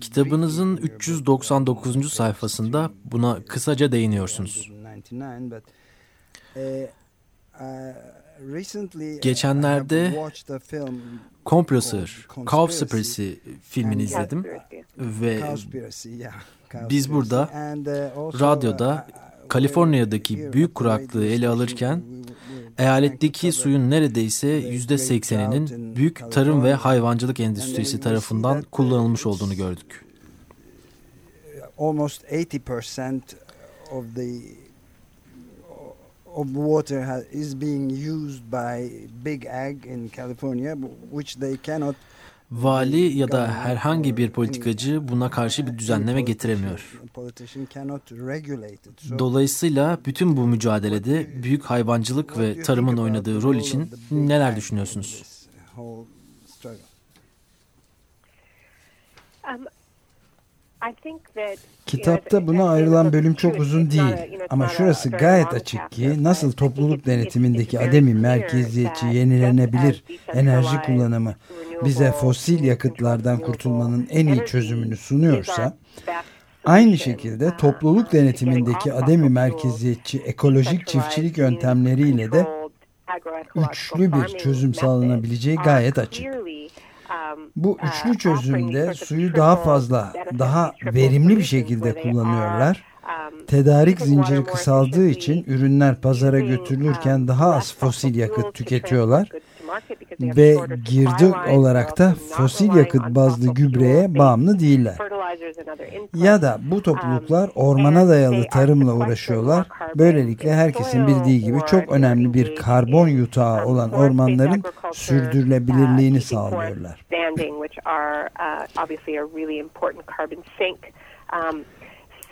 Kitabınızın 0.00 0.76
399. 0.76 2.12
sayfasında 2.12 2.90
buna 3.04 3.38
kısaca 3.48 3.92
değiniyorsunuz. 3.92 4.70
Geçenlerde 9.22 10.30
Compressor, 11.46 12.26
Cowspiracy 12.46 13.32
filmini 13.62 14.02
izledim 14.02 14.44
ve 14.98 15.42
biz 16.90 17.12
burada 17.12 17.50
radyoda 18.16 19.06
Kaliforniya'daki 19.48 20.52
büyük 20.52 20.74
kuraklığı 20.74 21.26
ele 21.26 21.48
alırken 21.48 22.02
eyaletteki 22.78 23.52
suyun 23.52 23.90
neredeyse 23.90 24.48
yüzde 24.48 24.98
sekseninin 24.98 25.96
büyük 25.96 26.32
tarım 26.32 26.64
ve 26.64 26.74
hayvancılık 26.74 27.40
endüstrisi 27.40 28.00
tarafından 28.00 28.62
kullanılmış 28.62 29.26
olduğunu 29.26 29.54
gördük. 29.54 30.04
Almost 31.78 32.24
80% 32.24 33.20
of 33.92 34.04
the 34.14 34.61
of 36.34 36.46
water 36.46 37.24
is 37.32 37.60
being 37.60 37.90
used 37.90 38.42
by 38.52 38.90
big 39.24 39.46
ag 39.46 39.86
in 39.86 40.08
California 40.08 40.76
which 41.10 41.34
they 41.40 41.56
cannot 41.56 41.96
Vali 42.52 43.18
ya 43.18 43.32
da 43.32 43.48
herhangi 43.48 44.16
bir 44.16 44.30
politikacı 44.30 45.08
buna 45.08 45.30
karşı 45.30 45.66
bir 45.66 45.78
düzenleme 45.78 46.22
getiremiyor. 46.22 47.00
Dolayısıyla 49.18 49.98
bütün 50.06 50.36
bu 50.36 50.46
mücadelede 50.46 51.42
büyük 51.42 51.64
hayvancılık 51.64 52.38
ve 52.38 52.62
tarımın 52.62 52.96
oynadığı 52.96 53.42
rol 53.42 53.54
için 53.54 53.90
neler 54.10 54.56
düşünüyorsunuz? 54.56 55.22
Kitapta 61.86 62.46
buna 62.46 62.70
ayrılan 62.70 63.12
bölüm 63.12 63.34
çok 63.34 63.60
uzun 63.60 63.90
değil. 63.90 64.02
ama 64.50 64.68
şurası 64.68 65.10
gayet 65.10 65.54
açık 65.54 65.90
ki 65.92 66.24
nasıl 66.24 66.52
topluluk 66.52 67.06
denetimindeki 67.06 67.80
ademi 67.80 68.14
merkeziyetçi 68.14 69.06
yenilenebilir 69.06 70.04
enerji 70.34 70.76
kullanımı 70.86 71.34
bize 71.84 72.12
fosil 72.12 72.64
yakıtlardan 72.64 73.38
kurtulmanın 73.38 74.06
en 74.10 74.26
iyi 74.26 74.46
çözümünü 74.46 74.96
sunuyorsa 74.96 75.76
aynı 76.64 76.98
şekilde 76.98 77.56
topluluk 77.56 78.12
denetimindeki 78.12 78.92
ademi 78.92 79.28
merkeziyetçi 79.28 80.18
ekolojik 80.18 80.86
çiftçilik 80.86 81.38
yöntemleriyle 81.38 82.32
de 82.32 82.46
üçlü 83.56 84.12
bir 84.12 84.38
çözüm 84.38 84.74
sağlanabileceği 84.74 85.56
gayet 85.56 85.98
açık. 85.98 86.26
Bu 87.56 87.78
üçlü 87.82 88.18
çözümde 88.18 88.94
suyu 88.94 89.36
daha 89.36 89.56
fazla, 89.56 90.12
daha 90.38 90.72
verimli 90.84 91.38
bir 91.38 91.42
şekilde 91.42 92.02
kullanıyorlar. 92.02 92.84
Tedarik 93.46 94.00
zinciri 94.00 94.44
kısaldığı 94.44 95.08
için 95.08 95.44
ürünler 95.46 96.00
pazara 96.00 96.40
götürülürken 96.40 97.28
daha 97.28 97.54
az 97.54 97.76
fosil 97.78 98.14
yakıt 98.14 98.54
tüketiyorlar 98.54 99.28
ve 100.20 100.56
girdi 100.84 101.34
olarak 101.52 101.98
da 101.98 102.14
fosil 102.30 102.74
yakıt 102.74 103.02
bazlı 103.08 103.54
gübreye 103.54 104.18
bağımlı 104.18 104.60
değiller. 104.60 104.96
Ya 106.16 106.42
da 106.42 106.58
bu 106.70 106.82
topluluklar 106.82 107.48
um, 107.48 107.66
ormana 107.66 108.08
dayalı 108.08 108.44
tarımla 108.52 108.94
uğraşıyorlar. 108.94 109.66
Böylelikle 109.94 110.52
herkesin 110.52 111.06
bildiği 111.06 111.40
gibi 111.40 111.58
çok 111.66 111.92
önemli 111.92 112.34
bir 112.34 112.56
karbon 112.56 113.08
yutağı 113.08 113.64
um, 113.64 113.72
olan 113.72 113.92
ormanların 113.92 114.62
sürdürülebilirliğini 114.92 116.18
uh, 116.18 116.22
sağlıyorlar. 116.22 117.04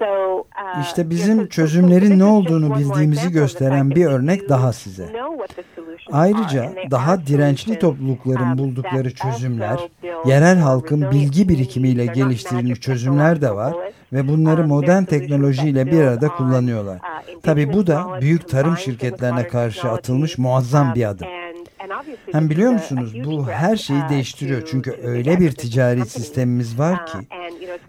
Uh, 0.00 0.82
işte 0.82 1.10
bizim 1.10 1.48
çözümlerin 1.48 2.18
ne 2.18 2.24
olduğunu 2.24 2.78
bildiğimizi 2.78 3.30
gösteren 3.30 3.90
bir 3.90 4.06
örnek 4.06 4.48
daha 4.48 4.72
size. 4.72 5.12
Ayrıca 6.12 6.72
daha 6.90 7.26
dirençli 7.26 7.78
toplulukların 7.78 8.52
um, 8.52 8.58
buldukları 8.58 9.14
çözümler, 9.14 9.80
yerel 10.26 10.58
halkın 10.58 11.10
bilgi 11.10 11.48
birikimiyle 11.48 12.06
geliştirilmiş 12.06 12.80
çözümler 12.80 13.40
de 13.40 13.50
var 13.50 13.74
ve 14.12 14.28
bunları 14.28 14.62
um, 14.62 14.68
modern 14.68 15.04
teknolojiyle 15.04 15.86
bir 15.86 16.02
arada 16.02 16.28
kullanıyorlar. 16.28 16.96
Uh, 16.96 17.40
Tabi 17.42 17.72
bu 17.72 17.86
da 17.86 18.20
büyük 18.20 18.48
tarım 18.48 18.76
şirketlerine 18.76 19.48
karşı 19.48 19.88
atılmış 19.88 20.38
muazzam 20.38 20.94
bir 20.94 21.04
um, 21.04 21.10
adım. 21.10 21.39
Hem 22.32 22.50
biliyor 22.50 22.72
musunuz 22.72 23.24
bu 23.24 23.48
her 23.50 23.76
şeyi 23.76 24.00
değiştiriyor 24.10 24.62
çünkü 24.70 24.96
öyle 25.02 25.40
bir 25.40 25.52
ticari 25.52 26.06
sistemimiz 26.06 26.78
var 26.78 27.06
ki 27.06 27.18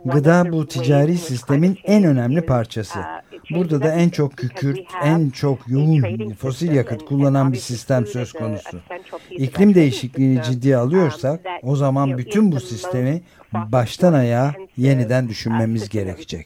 Gıda 0.05 0.51
bu 0.51 0.67
ticari 0.67 1.17
sistemin 1.17 1.77
en 1.83 2.03
önemli 2.03 2.45
parçası. 2.45 2.99
Burada 3.51 3.81
da 3.81 3.91
en 3.93 4.09
çok 4.09 4.37
kükürt, 4.37 4.79
en 5.03 5.29
çok 5.29 5.59
yoğun 5.67 6.33
fosil 6.33 6.71
yakıt 6.71 7.05
kullanan 7.05 7.53
bir 7.53 7.57
sistem 7.57 8.05
söz 8.05 8.33
konusu. 8.33 8.79
İklim 9.29 9.75
değişikliğini 9.75 10.43
ciddiye 10.43 10.77
alıyorsak 10.77 11.39
o 11.63 11.75
zaman 11.75 12.17
bütün 12.17 12.51
bu 12.51 12.59
sistemi 12.59 13.21
baştan 13.53 14.13
ayağa 14.13 14.53
yeniden 14.77 15.29
düşünmemiz 15.29 15.89
gerekecek. 15.89 16.45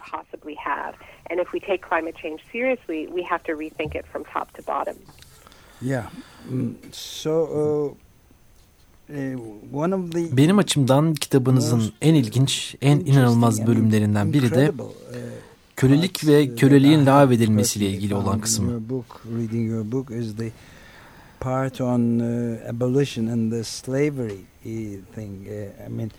Yeah. 5.81 6.03
Benim 10.37 10.57
açımdan 10.57 11.13
kitabınızın 11.13 11.83
en 12.01 12.13
ilginç, 12.13 12.75
en 12.81 12.99
inanılmaz 12.99 13.67
bölümlerinden 13.67 14.33
biri 14.33 14.51
de 14.51 14.71
uh, 14.79 14.85
kölelik 15.75 16.27
ve 16.27 16.55
köleliğin 16.55 17.05
lağvedilmesiyle 17.05 17.89
ilgili 17.89 18.15
olan 18.15 18.39
kısmı. 18.39 18.81
part 21.45 21.81
on 21.81 22.19
uh, 22.19 22.69
abolition 22.69 23.27
and 23.27 23.51
the 23.51 23.63
slavery 23.63 24.45
uh, 24.65 24.97
thing. 25.13 25.47
Uh, 25.47 25.85
I 25.85 25.89
mean, 25.89 26.11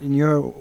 in 0.00 0.14
your 0.14 0.54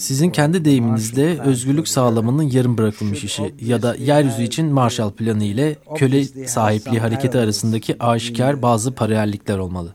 sizin 0.00 0.30
kendi 0.30 0.64
deyiminizde 0.64 1.40
özgürlük 1.40 1.88
sağlamanın 1.88 2.42
yarım 2.42 2.78
bırakılmış 2.78 3.24
işi 3.24 3.54
ya 3.60 3.82
da 3.82 3.94
yeryüzü 3.94 4.42
için 4.42 4.66
Marshall 4.66 5.10
Planı 5.10 5.44
ile 5.44 5.76
köle 5.94 6.24
sahipliği 6.46 7.00
hareketi 7.00 7.38
arasındaki 7.38 8.02
aşikar 8.02 8.62
bazı 8.62 8.92
paralellikler 8.92 9.58
olmalı. 9.58 9.94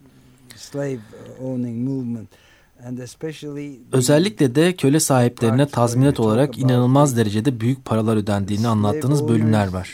Özellikle 3.92 4.56
de 4.56 4.76
köle 4.76 5.00
sahiplerine 5.00 5.68
tazminat 5.68 6.20
olarak 6.20 6.58
inanılmaz 6.58 7.18
derecede 7.18 7.60
büyük 7.60 7.86
paralar 7.86 8.16
ödendiğini 8.18 8.68
anlattığınız 8.68 9.28
bölümler 9.28 9.68
var. 9.68 9.90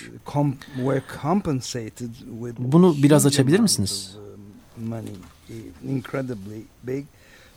Bunu 2.60 2.96
biraz 3.04 3.26
açabilir 3.26 3.60
misiniz? 3.60 4.18
İncredibly 5.84 6.66
big. 6.84 7.06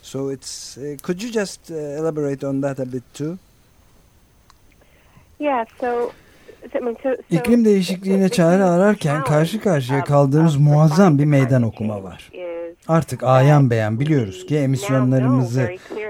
So 0.01 0.31
it's. 0.31 0.77
Uh, 0.77 0.97
could 1.03 1.23
you 1.23 1.31
just 1.31 1.71
uh, 1.71 1.75
elaborate 1.75 2.47
on 2.47 2.61
that 2.61 2.79
a 2.79 2.85
bit 2.85 3.03
too? 3.13 3.37
Yeah. 5.39 5.65
So. 5.79 6.11
İklim 7.29 7.65
değişikliğine 7.65 8.29
çare 8.29 8.63
ararken 8.63 9.23
karşı 9.23 9.61
karşıya 9.61 10.03
kaldığımız 10.03 10.55
muazzam 10.55 11.19
bir 11.19 11.25
meydan 11.25 11.63
okuma 11.63 12.03
var. 12.03 12.31
Artık 12.87 13.23
ayan 13.23 13.69
beyan 13.69 13.99
biliyoruz 13.99 14.45
ki 14.45 14.57
emisyonlarımızı 14.57 15.69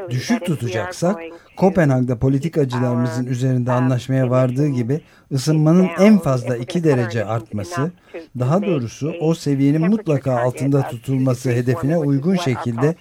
düşük 0.09 0.45
tutacaksak 0.45 1.15
Kopenhag'da 1.55 2.19
politikacılarımızın 2.19 3.25
üzerinde 3.25 3.71
anlaşmaya 3.71 4.29
vardığı 4.29 4.67
gibi 4.67 5.01
ısınmanın 5.31 5.89
en 5.99 6.17
fazla 6.17 6.57
2 6.57 6.83
derece 6.83 7.25
artması, 7.25 7.91
daha 8.39 8.61
doğrusu 8.61 9.13
o 9.21 9.33
seviyenin 9.33 9.89
mutlaka 9.89 10.39
altında 10.39 10.81
tutulması 10.81 11.49
hedefine 11.49 11.97
uygun 11.97 12.35
şekilde 12.35 12.95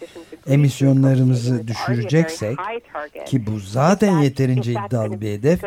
emisyonlarımızı 0.47 1.69
düşüreceksek 1.69 2.59
ki 3.27 3.47
bu 3.47 3.59
zaten 3.59 4.19
yeterince 4.19 4.73
iddialı 4.73 5.21
bir 5.21 5.33
hedef 5.33 5.63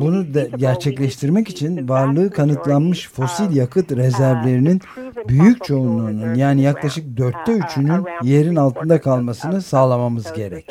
bunu 0.00 0.34
da 0.34 0.44
gerçekleştirmek 0.44 1.48
için 1.48 1.88
varlığı 1.88 2.30
kanıtlanmış 2.30 3.08
fosil 3.08 3.56
yakıt 3.56 3.92
rezervlerinin 3.92 4.80
büyük 5.28 5.64
çoğunluğunun 5.64 6.34
yani 6.34 6.62
yaklaşık 6.62 7.16
dörtte 7.16 7.52
üçünün 7.52 8.04
yerin 8.22 8.56
altında 8.56 9.00
kalmasını 9.00 9.62
sağlamamız 9.62 10.32
gerek. 10.32 10.70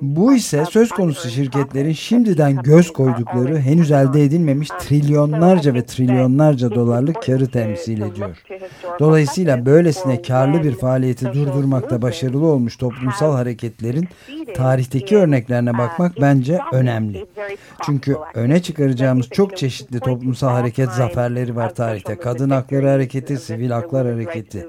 Bu 0.00 0.34
ise 0.34 0.64
söz 0.64 0.88
konusu 0.88 1.28
şirketlerin 1.28 1.92
şimdiden 1.92 2.56
göz 2.62 2.92
koydukları 2.92 3.58
henüz 3.58 3.90
elde 3.90 4.22
edilmemiş 4.22 4.70
um, 4.70 4.78
trilyonlarca 4.78 5.74
ve 5.74 5.86
trilyonlarca 5.86 6.70
dolarlık 6.70 7.22
karı 7.22 7.50
temsil 7.50 8.02
ediyor. 8.02 8.42
Dolayısıyla 8.98 9.66
böylesine 9.66 10.22
karlı 10.22 10.64
bir 10.64 10.74
faaliyeti 10.74 11.26
durdurmakta 11.26 12.02
başarılı 12.02 12.46
olmuş 12.46 12.76
toplumsal 12.76 13.32
hareketlerin 13.32 14.08
tarihteki 14.54 15.16
örneklerine 15.16 15.70
uh, 15.70 15.78
bakmak 15.78 16.12
bence 16.20 16.60
önemli. 16.72 17.26
Çünkü 17.82 18.16
öne 18.34 18.62
çıkaracağımız 18.62 19.28
çok 19.28 19.56
çeşitli 19.56 20.00
toplumsal 20.00 20.48
hareket 20.48 20.90
zaferleri 20.90 21.56
var 21.56 21.74
tarihte. 21.74 22.18
Kadın 22.18 22.50
hakları 22.50 22.88
hareketi, 22.88 23.36
sivil 23.36 23.70
haklar 23.70 24.12
hareketi. 24.12 24.66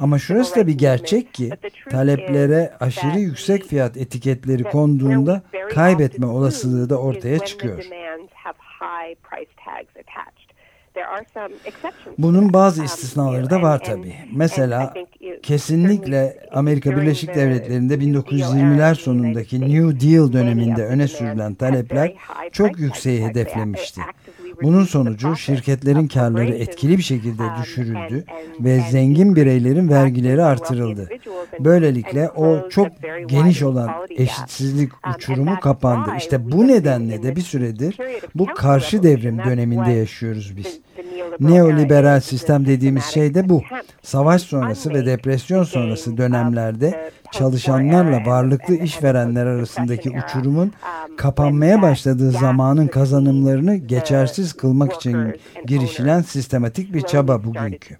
Ama 0.00 0.18
şurası 0.18 0.56
da 0.56 0.66
bir 0.66 0.78
gerçek 0.78 1.34
ki 1.34 1.50
taleplere 1.90 2.72
aşırı 2.80 3.18
yüksek 3.18 3.64
fiyat 3.64 3.96
etiketleri 3.96 4.64
konduğunda 4.64 5.42
kaybetme 5.74 6.26
olasılığı 6.26 6.90
da 6.90 7.00
ortaya 7.00 7.38
çıkıyor. 7.38 7.84
Bunun 12.18 12.52
bazı 12.52 12.84
istisnaları 12.84 13.50
da 13.50 13.62
var 13.62 13.84
tabii. 13.84 14.14
Mesela 14.34 14.94
kesinlikle 15.42 16.48
Amerika 16.52 16.96
Birleşik 16.96 17.34
Devletleri'nde 17.34 17.94
1920'ler 17.94 18.94
sonundaki 18.94 19.60
New 19.60 20.00
Deal 20.00 20.32
döneminde 20.32 20.84
öne 20.84 21.08
sürülen 21.08 21.54
talepler 21.54 22.14
çok 22.52 22.78
yükseği 22.78 23.26
hedeflemişti. 23.26 24.00
Bunun 24.62 24.84
sonucu 24.84 25.36
şirketlerin 25.36 26.08
karları 26.08 26.54
etkili 26.54 26.98
bir 26.98 27.02
şekilde 27.02 27.42
düşürüldü 27.62 28.24
ve 28.60 28.80
zengin 28.90 29.36
bireylerin 29.36 29.88
vergileri 29.88 30.42
artırıldı. 30.42 31.08
Böylelikle 31.60 32.28
o 32.30 32.68
çok 32.68 32.88
geniş 33.26 33.62
olan 33.62 33.90
eşitsizlik 34.10 34.92
uçurumu 35.16 35.60
kapandı. 35.60 36.10
İşte 36.18 36.52
bu 36.52 36.68
nedenle 36.68 37.22
de 37.22 37.36
bir 37.36 37.40
süredir 37.40 37.96
bu 38.34 38.46
karşı 38.46 39.02
devrim 39.02 39.38
döneminde 39.38 39.90
yaşıyoruz 39.90 40.56
biz. 40.56 40.80
Neoliberal 41.40 42.20
sistem 42.20 42.66
dediğimiz 42.66 43.04
şey 43.04 43.34
de 43.34 43.48
bu. 43.48 43.62
Savaş 44.02 44.42
sonrası 44.42 44.94
ve 44.94 45.06
depresyon 45.06 45.64
sonrası 45.64 46.16
dönemlerde 46.16 47.10
çalışanlarla 47.32 48.26
varlıklı 48.26 48.74
işverenler 48.74 49.46
arasındaki 49.46 50.10
uçurumun 50.10 50.72
kapanmaya 51.16 51.82
başladığı 51.82 52.30
zamanın 52.30 52.86
kazanımlarını 52.86 53.76
geçersiz 53.76 54.52
kılmak 54.52 54.92
için 54.92 55.40
girişilen 55.66 56.22
sistematik 56.22 56.94
bir 56.94 57.00
çaba 57.00 57.44
bugünkü. 57.44 57.96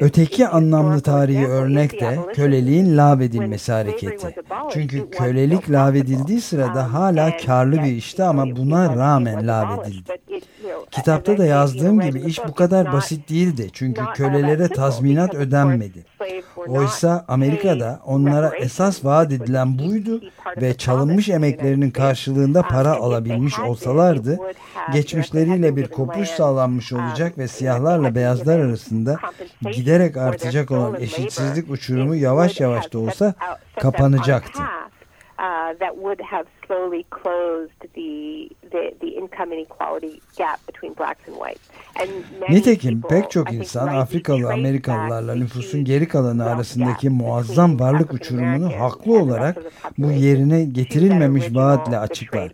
Öteki 0.00 0.48
anlamlı 0.48 1.00
tarihi 1.00 1.46
örnek 1.46 2.00
de 2.00 2.18
köleliğin 2.32 2.96
lağvedilmesi 2.96 3.72
hareketi. 3.72 4.34
Çünkü 4.72 5.10
kölelik 5.10 5.70
lağvedildiği 5.70 6.40
sırada 6.40 6.84
um, 6.84 6.90
hala 6.92 7.36
karlı 7.36 7.76
bir 7.76 7.92
işti 7.92 8.22
ama 8.24 8.56
buna 8.56 8.96
rağmen 8.96 9.46
lağvedildi. 9.46 10.12
Kitapta 10.90 11.38
da 11.38 11.44
yazdığım 11.46 12.00
gibi 12.00 12.20
iş 12.20 12.38
bu 12.48 12.54
kadar 12.54 12.92
basit 12.92 13.30
değildi. 13.30 13.70
Çünkü 13.72 14.02
kölelere 14.14 14.68
tazminat 14.68 15.34
ödenmedi. 15.34 16.04
Oysa 16.56 17.24
Amerika'da 17.28 18.00
onlara 18.06 18.56
esas 18.56 19.04
vaat 19.04 19.32
edilen 19.32 19.78
buydu 19.78 20.20
ve 20.60 20.74
çalınmış 20.74 21.28
emeklerinin 21.28 21.90
karşılığında 21.90 22.62
para 22.62 22.92
alabilmiş 22.92 23.58
olsalardı, 23.58 24.38
geçmişleriyle 24.92 25.76
bir 25.76 25.88
kopuş 25.88 26.28
sağlanmış 26.28 26.92
olacak 26.92 27.38
ve 27.38 27.48
siyahlarla 27.48 28.14
beyazlar 28.14 28.58
arasında 28.58 29.16
giderek 29.72 30.16
artacak 30.16 30.70
olan 30.70 31.00
eşitsizlik 31.00 31.70
uçurumu 31.70 32.14
yavaş 32.14 32.60
yavaş 32.60 32.92
da 32.92 32.98
olsa 32.98 33.34
kapanacaktı. 33.80 34.62
Uh, 35.70 35.78
that 35.78 35.94
would 35.96 36.20
have 36.20 36.46
slowly 36.66 37.04
closed 37.10 37.80
the, 37.94 38.50
the, 38.70 38.94
the 39.00 39.08
income 39.08 39.52
inequality 39.52 40.20
gap 40.36 40.60
between 40.66 40.94
blacks 40.94 41.28
and 41.28 41.36
whites. 41.36 41.60
Nitekim 42.48 43.02
pek 43.02 43.30
çok 43.30 43.52
insan 43.52 43.88
Afrikalı 43.88 44.52
Amerikalılarla 44.52 45.34
nüfusun 45.34 45.84
geri 45.84 46.08
kalanı 46.08 46.46
arasındaki 46.46 47.10
muazzam 47.10 47.80
varlık 47.80 48.12
uçurumunu 48.12 48.80
haklı 48.80 49.18
olarak 49.18 49.56
bu 49.98 50.10
yerine 50.10 50.64
getirilmemiş 50.64 51.54
vaatle 51.54 51.98
açıklar. 51.98 52.52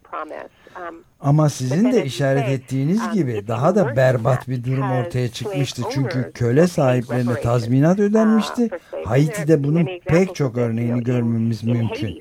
Um, 0.89 1.05
Ama 1.21 1.49
sizin 1.49 1.93
de 1.93 2.05
işaret 2.05 2.49
ettiğiniz 2.49 3.07
um, 3.07 3.13
gibi 3.13 3.49
daha 3.49 3.75
da 3.75 3.97
berbat 3.97 4.49
bir 4.49 4.65
durum 4.65 4.93
ortaya 4.93 5.29
çıkmıştı. 5.29 5.83
Çünkü 5.91 6.33
köle 6.35 6.67
sahiplerine 6.67 7.41
tazminat 7.41 7.99
uh, 7.99 8.03
ödenmişti. 8.03 8.71
Haiti'de 9.05 9.65
bunun 9.65 9.89
pek 10.07 10.35
çok 10.35 10.57
örneğini 10.57 11.05
görmemiz 11.05 11.65
mümkün. 11.65 12.21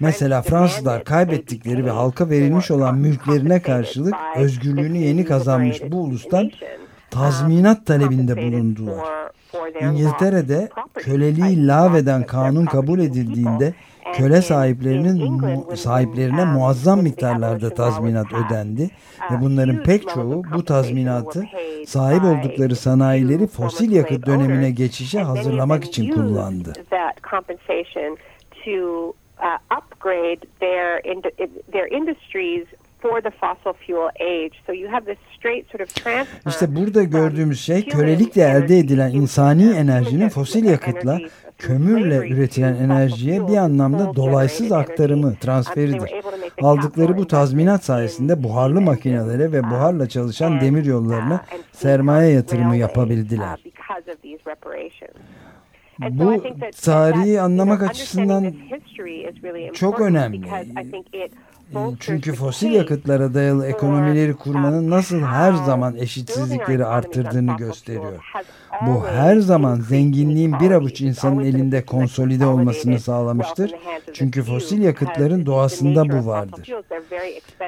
Mesela 0.00 0.42
Fransızlar 0.42 1.04
kaybettikleri 1.04 1.84
ve 1.84 1.90
halka 1.90 2.30
verilmiş 2.30 2.70
olan 2.70 2.98
mülklerine 2.98 3.62
karşılık 3.62 4.14
özgürlüğünü 4.36 4.98
yeni 4.98 5.24
kazanmış 5.24 5.82
bu 5.90 5.96
ulustan 5.96 6.50
tazminat 7.10 7.86
talebinde 7.86 8.36
bulundular. 8.36 9.04
İngiltere'de 9.80 10.68
köleliği 10.94 11.66
lağveden 11.66 12.22
kanun 12.22 12.66
kabul 12.66 12.98
edildiğinde 12.98 13.74
köle 14.14 14.42
sahiplerinin 14.42 15.74
sahiplerine 15.74 16.44
muazzam 16.44 17.02
miktarlarda 17.02 17.70
tazminat 17.70 18.26
ödendi 18.32 18.90
ve 19.32 19.40
bunların 19.40 19.82
pek 19.82 20.08
çoğu 20.08 20.42
bu 20.54 20.64
tazminatı 20.64 21.44
sahip 21.86 22.24
oldukları 22.24 22.76
sanayileri 22.76 23.46
fosil 23.46 23.92
yakıt 23.92 24.26
dönemine 24.26 24.70
geçişe 24.70 25.20
hazırlamak 25.20 25.84
için 25.84 26.12
kullandı 26.12 26.72
uh, 29.40 29.78
upgrade 29.78 30.46
their 30.60 31.00
in, 31.12 31.22
their 31.72 31.86
industries 31.92 32.66
for 33.02 33.20
the 33.20 33.30
fossil 33.30 33.72
fuel 33.86 34.10
age. 34.20 34.54
So 34.66 34.72
you 34.72 34.88
have 34.88 35.04
this 35.06 35.18
straight 35.38 35.70
sort 35.70 35.80
of 35.80 35.94
transfer. 35.94 36.50
İşte 36.50 36.76
burada 36.76 37.02
gördüğümüz 37.02 37.60
şey 37.60 37.88
kölelikle 37.88 38.42
elde 38.42 38.78
edilen 38.78 39.10
insani 39.10 39.70
enerjinin 39.70 40.28
fosil 40.28 40.64
yakıtla 40.64 41.18
kömürle 41.58 42.28
üretilen 42.28 42.74
enerjiye 42.74 43.48
bir 43.48 43.56
anlamda 43.56 44.16
dolaysız 44.16 44.72
aktarımı, 44.72 45.36
transferidir. 45.36 46.12
Aldıkları 46.62 47.16
bu 47.16 47.26
tazminat 47.26 47.84
sayesinde 47.84 48.42
buharlı 48.42 48.80
makinelere 48.80 49.52
ve 49.52 49.62
buharla 49.62 50.08
çalışan 50.08 50.60
demir 50.60 50.84
yollarına 50.84 51.44
sermaye 51.72 52.32
yatırımı 52.32 52.76
yapabildiler. 52.76 53.58
Bu 56.10 56.42
tarihi 56.82 57.40
anlamak 57.40 57.82
açısından 57.82 58.54
çok 59.74 60.00
önemli. 60.00 60.46
Çünkü 62.00 62.32
fosil 62.32 62.70
yakıtlara 62.70 63.34
dayalı 63.34 63.66
ekonomileri 63.66 64.34
kurmanın 64.34 64.90
nasıl 64.90 65.20
her 65.22 65.52
zaman 65.52 65.96
eşitsizlikleri 65.96 66.84
arttırdığını 66.84 67.56
gösteriyor. 67.56 68.24
Bu 68.86 69.06
her 69.06 69.36
zaman 69.36 69.80
zenginliğin 69.80 70.60
bir 70.60 70.70
avuç 70.70 71.00
insanın 71.00 71.44
elinde 71.44 71.84
konsolide 71.84 72.46
olmasını 72.46 73.00
sağlamıştır. 73.00 73.72
Çünkü 74.12 74.42
fosil 74.42 74.82
yakıtların 74.82 75.46
doğasında 75.46 76.08
bu 76.08 76.26
vardır. 76.26 76.72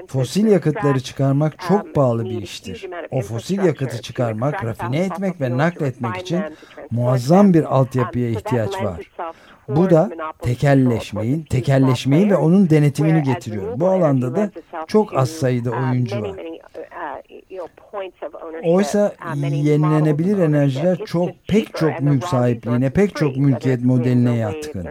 Fosil 0.09 0.46
yakıtları 0.46 1.01
çıkarmak 1.01 1.59
çok 1.68 1.94
pahalı 1.94 2.24
bir 2.24 2.42
iştir. 2.42 2.88
O 3.11 3.20
fosil 3.20 3.59
yakıtı 3.64 4.03
çıkarmak, 4.03 4.64
rafine 4.64 4.99
etmek 4.99 5.40
ve 5.40 5.59
nakletmek 5.59 6.16
için 6.16 6.42
muazzam 6.90 7.55
bir 7.55 7.76
altyapıya 7.76 8.28
ihtiyaç 8.30 8.82
var. 8.84 9.01
Bu 9.68 9.90
da 9.90 10.10
tekelleşmeyi, 10.42 11.44
tekelleşmeyi 11.44 12.30
ve 12.30 12.36
onun 12.36 12.70
denetimini 12.70 13.22
getiriyor. 13.22 13.80
Bu 13.80 13.88
alanda 13.88 14.36
da 14.36 14.50
çok 14.86 15.16
az 15.16 15.30
sayıda 15.30 15.70
oyuncu 15.70 16.22
var. 16.22 16.36
Oysa 18.64 19.14
yenilenebilir 19.36 20.38
enerjiler 20.38 20.96
çok 20.96 21.30
pek 21.48 21.76
çok 21.76 22.00
mülk 22.00 22.24
sahipliğine, 22.24 22.90
pek 22.90 23.16
çok 23.16 23.36
mülkiyet 23.36 23.84
modeline 23.84 24.36
yatkın 24.36 24.88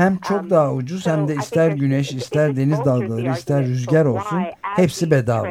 hem 0.00 0.18
çok 0.18 0.50
daha 0.50 0.72
ucuz 0.72 1.06
hem 1.06 1.28
de 1.28 1.34
ister 1.34 1.70
güneş, 1.70 2.12
ister 2.12 2.56
deniz 2.56 2.84
dalgaları, 2.84 3.32
ister 3.32 3.66
rüzgar 3.66 4.04
olsun 4.04 4.38
hepsi 4.60 5.10
bedava. 5.10 5.48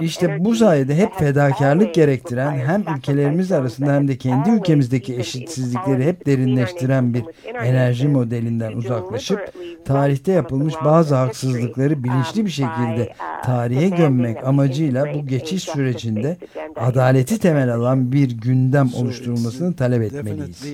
İşte 0.00 0.44
bu 0.44 0.54
sayede 0.54 0.96
hep 0.96 1.18
fedakarlık 1.18 1.94
gerektiren 1.94 2.52
hem 2.52 2.96
ülkelerimiz 2.96 3.52
arasında 3.52 3.92
hem 3.92 4.08
de 4.08 4.16
kendi 4.16 4.50
ülkemizdeki 4.50 5.16
eşitsizlikleri 5.16 6.04
hep 6.04 6.26
derinleştiren 6.26 7.14
bir 7.14 7.24
enerji 7.62 8.08
modelinden 8.08 8.72
uzaklaşıp 8.72 9.52
tarihte 9.84 10.32
yapılmış 10.32 10.74
bazı 10.84 11.14
haksızlıkları 11.14 12.04
bilinçli 12.04 12.44
bir 12.44 12.50
şekilde 12.50 13.12
tarihe 13.44 13.88
gömmek 13.88 14.44
amacıyla 14.44 15.14
bu 15.14 15.26
geçiş 15.26 15.62
sürecinde 15.62 16.36
adaleti 16.76 17.38
temel 17.38 17.74
alan 17.74 18.12
bir 18.12 18.30
gündem 18.30 18.90
oluşturulmasını 18.94 19.76
talep 19.76 20.02
etmeliyiz. 20.02 20.64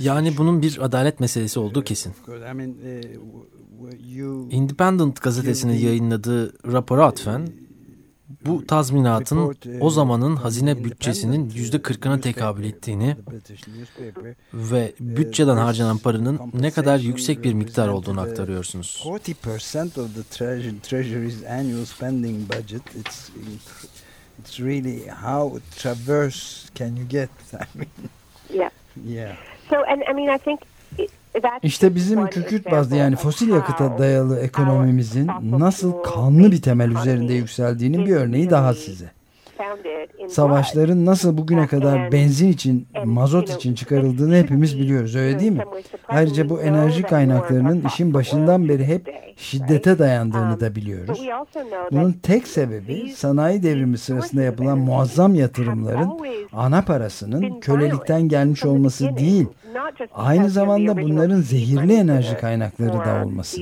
Yani 0.00 0.36
bunun 0.36 0.62
bir 0.62 0.84
adalet 0.84 1.20
meselesi 1.20 1.60
olduğu 1.60 1.84
kesin. 1.84 2.14
Independent 4.50 5.22
gazetesinin 5.22 5.78
yayınladığı 5.78 6.72
rapora 6.72 7.06
atfen 7.06 7.48
bu 8.46 8.66
tazminatın 8.66 9.56
o 9.80 9.90
zamanın 9.90 10.36
hazine 10.36 10.84
bütçesinin 10.84 11.50
yüzde 11.50 11.82
kırkına 11.82 12.20
tekabül 12.20 12.64
ettiğini 12.64 13.16
ve 14.54 14.94
bütçeden 15.00 15.56
harcanan 15.56 15.98
paranın 15.98 16.40
ne 16.54 16.70
kadar 16.70 16.98
yüksek 16.98 17.44
bir 17.44 17.54
miktar 17.54 17.88
olduğunu 17.88 18.20
aktarıyorsunuz. 18.20 19.02
40% 19.04 20.00
of 20.00 20.14
the 20.14 20.22
treasury's 20.82 21.44
annual 21.44 21.84
spending 21.84 22.52
budget 22.56 22.82
it's 24.38 24.60
really 24.60 25.08
how 25.08 25.60
traverse 25.76 26.68
can 26.74 26.96
you 26.96 27.08
get 27.08 27.30
I 27.52 27.66
mean 27.74 28.10
yeah. 29.06 29.36
So 29.70 29.76
and 29.76 30.02
I 30.02 30.12
mean 30.14 30.36
I 30.36 30.38
think 30.38 30.60
İşte 31.62 31.94
bizim 31.94 32.26
kükürt 32.26 32.70
bazlı 32.70 32.96
yani 32.96 33.16
fosil 33.16 33.48
yakıta 33.48 33.98
dayalı 33.98 34.40
ekonomimizin 34.40 35.30
nasıl 35.42 36.02
kanlı 36.02 36.52
bir 36.52 36.62
temel 36.62 36.90
üzerinde 36.90 37.32
yükseldiğinin 37.32 38.06
bir 38.06 38.16
örneği 38.16 38.50
daha 38.50 38.74
size. 38.74 39.10
Savaşların 40.28 41.06
nasıl 41.06 41.38
bugüne 41.38 41.66
kadar 41.66 42.12
benzin 42.12 42.52
için, 42.52 42.88
mazot 43.04 43.50
için 43.50 43.74
çıkarıldığını 43.74 44.36
hepimiz 44.36 44.78
biliyoruz 44.78 45.16
öyle 45.16 45.40
değil 45.40 45.52
mi? 45.52 45.64
Ayrıca 46.08 46.48
bu 46.48 46.60
enerji 46.60 47.02
kaynaklarının 47.02 47.84
işin 47.86 48.14
başından 48.14 48.68
beri 48.68 48.84
hep 48.84 49.14
şiddete 49.36 49.98
dayandığını 49.98 50.60
da 50.60 50.74
biliyoruz. 50.74 51.20
Bunun 51.92 52.12
tek 52.12 52.48
sebebi 52.48 53.12
sanayi 53.12 53.62
devrimi 53.62 53.98
sırasında 53.98 54.42
yapılan 54.42 54.78
muazzam 54.78 55.34
yatırımların 55.34 56.10
ana 56.52 56.82
parasının 56.82 57.60
kölelikten 57.60 58.22
gelmiş 58.22 58.64
olması 58.64 59.16
değil, 59.16 59.46
aynı 60.14 60.50
zamanda 60.50 61.02
bunların 61.02 61.40
zehirli 61.40 61.94
enerji 61.94 62.36
kaynakları 62.36 62.92
da 62.92 63.24
olması. 63.24 63.60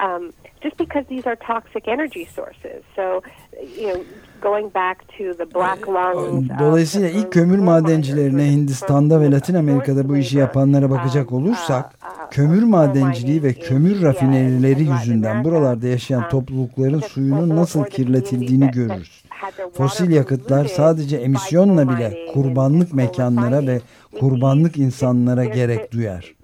Um, 0.00 0.32
just 0.62 0.78
because 0.78 1.04
these 1.08 1.26
are 1.26 1.36
toxic 1.36 1.88
energy 1.88 2.24
sources. 2.24 2.82
So, 2.96 3.20
you 3.76 3.92
know, 3.92 4.04
going 4.40 4.74
back 4.74 4.98
to 5.18 5.34
the 5.34 5.54
black 5.54 5.88
lungs. 5.88 6.48
Dolayısıyla 6.58 7.08
ilk 7.08 7.32
kömür 7.32 7.58
madencilerine 7.58 8.44
Hindistan'da 8.50 9.20
ve 9.20 9.30
Latin 9.30 9.54
Amerika'da 9.54 10.08
bu 10.08 10.16
işi 10.16 10.38
yapanlara 10.38 10.90
bakacak 10.90 11.32
olursak, 11.32 11.94
kömür 12.30 12.62
madenciliği 12.62 13.42
ve 13.42 13.52
kömür 13.54 14.02
rafinerileri 14.02 14.82
yüzünden 14.82 15.44
buralarda 15.44 15.86
yaşayan 15.86 16.28
toplulukların 16.28 17.00
suyunun 17.00 17.56
nasıl 17.56 17.84
kirletildiğini 17.84 18.70
görürüz. 18.70 19.19
Fosil 19.74 20.10
yakıtlar 20.10 20.64
sadece 20.64 21.16
emisyonla 21.16 21.88
bile 21.88 22.26
kurbanlık 22.34 22.94
mekanlara 22.94 23.66
ve 23.66 23.80
kurbanlık 24.20 24.76
insanlara 24.76 25.44
gerek 25.44 25.92
duyar. 25.92 26.34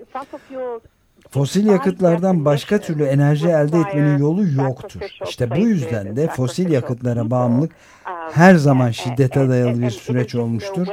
Fosil 1.30 1.66
yakıtlardan 1.66 2.44
başka 2.44 2.78
türlü 2.78 3.04
enerji 3.04 3.48
elde 3.48 3.78
etmenin 3.78 4.18
yolu 4.18 4.42
yoktur. 4.46 5.00
İşte 5.28 5.50
bu 5.50 5.58
yüzden 5.58 6.16
de 6.16 6.28
fosil 6.28 6.70
yakıtlara 6.70 7.30
bağımlılık 7.30 7.72
her 8.32 8.54
zaman 8.54 8.90
şiddete 8.90 9.48
dayalı 9.48 9.82
bir 9.82 9.90
süreç 9.90 10.34
olmuştur. 10.34 10.86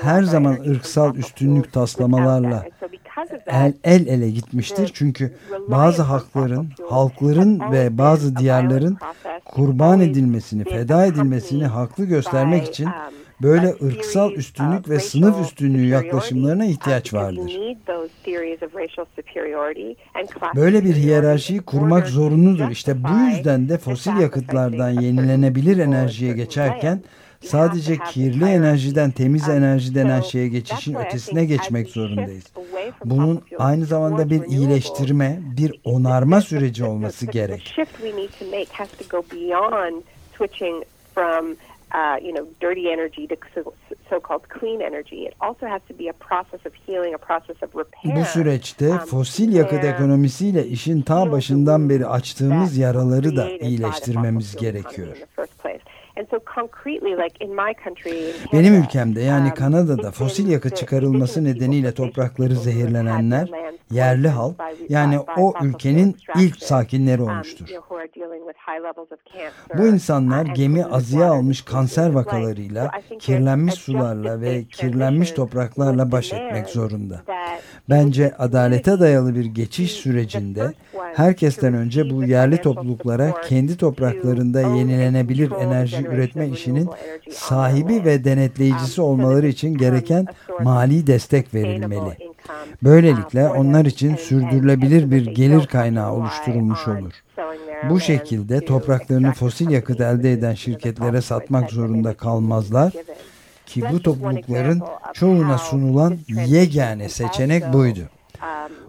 Her 0.00 0.22
zaman 0.22 0.52
ırksal 0.52 1.16
üstünlük 1.16 1.72
taslamalarla 1.72 2.64
el, 3.46 3.72
el 3.84 4.06
ele 4.06 4.30
gitmiştir. 4.30 4.90
Çünkü 4.94 5.34
bazı 5.68 6.02
hakların, 6.02 6.68
halkların 6.90 7.72
ve 7.72 7.98
bazı 7.98 8.36
diyarların 8.36 8.98
kurban 9.48 10.00
edilmesini, 10.00 10.64
feda 10.64 11.06
edilmesini 11.06 11.66
haklı 11.66 12.04
göstermek 12.04 12.68
için 12.68 12.88
böyle 13.42 13.74
ırksal 13.82 14.32
üstünlük 14.32 14.88
ve 14.88 15.00
sınıf 15.00 15.40
üstünlüğü 15.40 15.86
yaklaşımlarına 15.86 16.64
ihtiyaç 16.64 17.14
vardır. 17.14 17.52
Böyle 20.56 20.84
bir 20.84 20.94
hiyerarşiyi 20.94 21.60
kurmak 21.60 22.06
zorunludur. 22.06 22.70
İşte 22.70 23.04
bu 23.04 23.30
yüzden 23.30 23.68
de 23.68 23.78
fosil 23.78 24.16
yakıtlardan 24.16 24.90
yenilenebilir 24.90 25.78
enerjiye 25.78 26.32
geçerken 26.32 27.02
Sadece 27.44 27.98
kirli 27.98 28.44
enerjiden 28.44 29.10
temiz 29.10 29.48
enerji 29.48 29.94
denen 29.94 30.20
şeye 30.20 30.48
geçişin 30.48 30.94
ötesine 30.94 31.44
geçmek 31.44 31.88
zorundayız. 31.88 32.44
Bunun 33.04 33.42
aynı 33.58 33.84
zamanda 33.84 34.30
bir 34.30 34.42
iyileştirme, 34.44 35.38
bir 35.56 35.80
onarma 35.84 36.40
süreci 36.40 36.84
olması 36.84 37.26
gerek 37.26 37.76
uh, 41.94 42.18
you 42.22 42.32
know, 42.32 42.46
dirty 42.60 42.88
energy 42.90 43.26
to 43.26 43.74
so-called 44.10 44.42
clean 44.60 44.80
energy. 44.80 45.26
It 45.26 45.34
also 45.40 45.66
has 45.66 45.82
to 45.88 45.94
be 45.94 46.08
a 46.08 46.12
process 46.12 46.60
of 46.66 46.72
healing, 46.86 47.14
a 47.14 47.18
process 47.18 47.56
of 47.62 47.74
repair. 47.74 48.16
Bu 48.16 48.24
süreçte 48.24 48.90
um, 48.90 48.98
fosil 48.98 49.52
yakıt 49.52 49.84
ekonomisiyle 49.84 50.66
işin 50.66 51.02
ta 51.02 51.32
başından 51.32 51.90
beri 51.90 52.06
açtığımız 52.06 52.76
yaraları 52.76 53.36
da 53.36 53.50
iyileştirmemiz 53.50 54.56
gerekiyor. 54.56 55.16
Benim 58.52 58.74
ülkemde 58.74 59.20
yani 59.20 59.48
um, 59.48 59.54
Kanada'da 59.54 60.10
fosil 60.10 60.48
yakıt 60.48 60.76
çıkarılması 60.76 61.44
nedeniyle 61.44 61.94
toprakları 61.94 62.56
zehirlenenler 62.56 63.50
yerli 63.90 64.28
halk 64.28 64.56
yani 64.88 65.18
o 65.36 65.54
ülkenin 65.62 66.16
ilk 66.36 66.56
sakinleri 66.56 67.22
um, 67.22 67.28
olmuştur. 67.28 67.66
Bu 69.78 69.86
insanlar 69.86 70.46
gemi 70.46 70.84
azıya 70.84 71.30
almış 71.32 71.62
kanser 71.62 72.10
vakalarıyla, 72.10 72.90
kirlenmiş 73.18 73.74
sularla 73.74 74.40
ve 74.40 74.64
kirlenmiş 74.64 75.30
topraklarla 75.30 76.12
baş 76.12 76.32
etmek 76.32 76.68
zorunda. 76.68 77.22
Bence 77.90 78.34
adalete 78.38 79.00
dayalı 79.00 79.34
bir 79.34 79.44
geçiş 79.44 79.92
sürecinde 79.92 80.72
herkesten 81.14 81.74
önce 81.74 82.10
bu 82.10 82.24
yerli 82.24 82.56
topluluklara 82.56 83.40
kendi 83.40 83.76
topraklarında 83.76 84.60
yenilenebilir 84.60 85.50
enerji 85.50 86.07
üretme 86.12 86.48
işinin 86.48 86.88
sahibi 87.30 88.04
ve 88.04 88.24
denetleyicisi 88.24 89.00
olmaları 89.00 89.48
için 89.48 89.74
gereken 89.74 90.26
mali 90.62 91.06
destek 91.06 91.54
verilmeli. 91.54 92.16
Böylelikle 92.82 93.48
onlar 93.48 93.84
için 93.84 94.16
sürdürülebilir 94.16 95.10
bir 95.10 95.26
gelir 95.26 95.66
kaynağı 95.66 96.12
oluşturulmuş 96.12 96.88
olur. 96.88 97.12
Bu 97.90 98.00
şekilde 98.00 98.64
topraklarını 98.64 99.32
fosil 99.32 99.70
yakıt 99.70 100.00
elde 100.00 100.32
eden 100.32 100.54
şirketlere 100.54 101.20
satmak 101.20 101.70
zorunda 101.70 102.14
kalmazlar 102.14 102.92
ki 103.66 103.82
bu 103.92 104.02
toplulukların 104.02 104.82
çoğuna 105.14 105.58
sunulan 105.58 106.18
yegane 106.46 107.08
seçenek 107.08 107.72
buydu. 107.72 108.00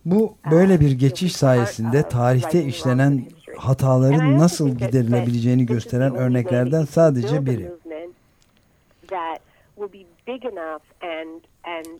Bu 0.06 0.34
böyle 0.52 0.80
bir 0.80 0.92
geçiş 0.92 1.36
sayesinde 1.36 2.04
tarihte 2.10 2.64
işlenen 2.64 3.26
hataların 3.60 4.38
nasıl 4.38 4.70
giderilebileceğini 4.70 5.66
gösteren 5.66 6.16
örneklerden 6.16 6.86
sadece 6.86 7.46
biri. 7.46 7.72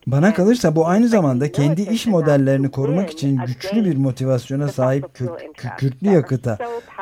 Bana 0.08 0.34
kalırsa 0.34 0.76
bu 0.76 0.88
aynı 0.88 1.08
zamanda 1.08 1.52
kendi 1.52 1.82
iş 1.82 2.08
modellerini 2.08 2.72
korumak 2.72 3.10
için 3.12 3.40
güçlü 3.48 3.86
bir 3.86 3.98
motivasyona 3.98 4.68
sahip 4.68 5.06
kükürtlü 5.54 6.10
yakıta, 6.10 6.58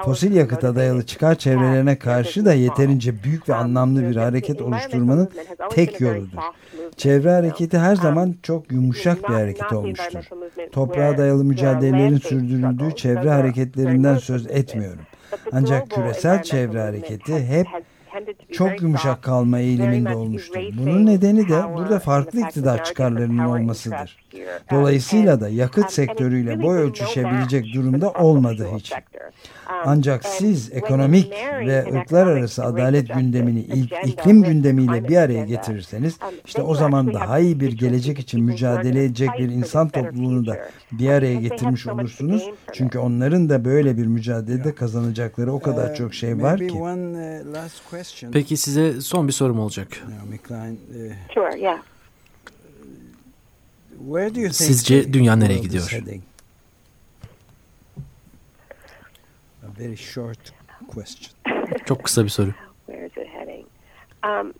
fosil 0.05 0.35
yakıta 0.35 0.75
dayalı 0.75 1.05
çıkar 1.05 1.35
çevrelerine 1.35 1.99
karşı 1.99 2.45
da 2.45 2.53
yeterince 2.53 3.23
büyük 3.23 3.49
ve 3.49 3.55
anlamlı 3.55 4.09
bir 4.09 4.15
hareket 4.15 4.61
oluşturmanın 4.61 5.29
tek 5.69 6.01
yoludur. 6.01 6.37
Çevre 6.97 7.31
hareketi 7.31 7.77
her 7.77 7.95
zaman 7.95 8.35
çok 8.43 8.71
yumuşak 8.71 9.29
bir 9.29 9.33
hareket 9.33 9.73
olmuştur. 9.73 10.23
Toprağa 10.71 11.17
dayalı 11.17 11.43
mücadelelerin 11.43 12.17
sürdürüldüğü 12.17 12.95
çevre 12.95 13.29
hareketlerinden 13.29 14.17
söz 14.17 14.47
etmiyorum. 14.47 15.03
Ancak 15.51 15.89
küresel 15.89 16.43
çevre 16.43 16.81
hareketi 16.81 17.45
hep 17.45 17.67
çok 18.51 18.81
yumuşak 18.81 19.21
kalma 19.21 19.59
eğiliminde 19.59 20.15
olmuştur. 20.15 20.59
Bunun 20.77 21.05
nedeni 21.05 21.49
de 21.49 21.75
burada 21.75 21.99
farklı 21.99 22.39
iktidar 22.39 22.83
çıkarlarının 22.83 23.45
olmasıdır. 23.45 24.17
Dolayısıyla 24.71 25.41
da 25.41 25.49
yakıt 25.49 25.91
sektörüyle 25.91 26.61
boy 26.61 26.77
ölçüşebilecek 26.77 27.65
durumda 27.73 28.11
olmadı 28.11 28.67
hiç. 28.75 28.93
Ancak 29.85 30.25
siz 30.25 30.71
ekonomik 30.73 31.33
ve 31.65 31.85
ırklar 31.93 32.27
arası 32.27 32.63
adalet 32.65 33.13
gündemini 33.13 33.59
ilk 33.59 33.91
iklim 34.05 34.43
gündemiyle 34.43 35.07
bir 35.07 35.17
araya 35.17 35.45
getirirseniz 35.45 36.17
işte 36.45 36.61
o 36.61 36.75
zaman 36.75 37.13
daha 37.13 37.39
iyi 37.39 37.59
bir 37.59 37.71
gelecek 37.77 38.19
için 38.19 38.43
mücadele 38.43 39.03
edecek 39.03 39.29
bir 39.39 39.49
insan 39.49 39.89
topluluğunu 39.89 40.45
da 40.47 40.57
bir 40.91 41.09
araya 41.09 41.35
getirmiş 41.35 41.87
olursunuz. 41.87 42.49
Çünkü 42.73 42.99
onların 42.99 43.49
da 43.49 43.65
böyle 43.65 43.97
bir 43.97 44.05
mücadelede 44.05 44.75
kazanacakları 44.75 45.53
o 45.53 45.59
kadar 45.59 45.95
çok 45.95 46.13
şey 46.13 46.41
var 46.41 46.59
ki. 46.59 46.73
Peki 48.33 48.57
size 48.57 49.01
son 49.01 49.27
bir 49.27 49.33
sorum 49.33 49.59
olacak. 49.59 49.87
Sizce 54.53 55.13
dünya 55.13 55.35
nereye 55.35 55.59
gidiyor? 55.59 55.89
very 59.79 59.97
short 59.97 60.53
question. 60.87 61.33
Çok 61.85 62.03
kısa 62.03 62.23
bir 62.23 62.29
soru. 62.29 62.49
Um, 64.23 64.53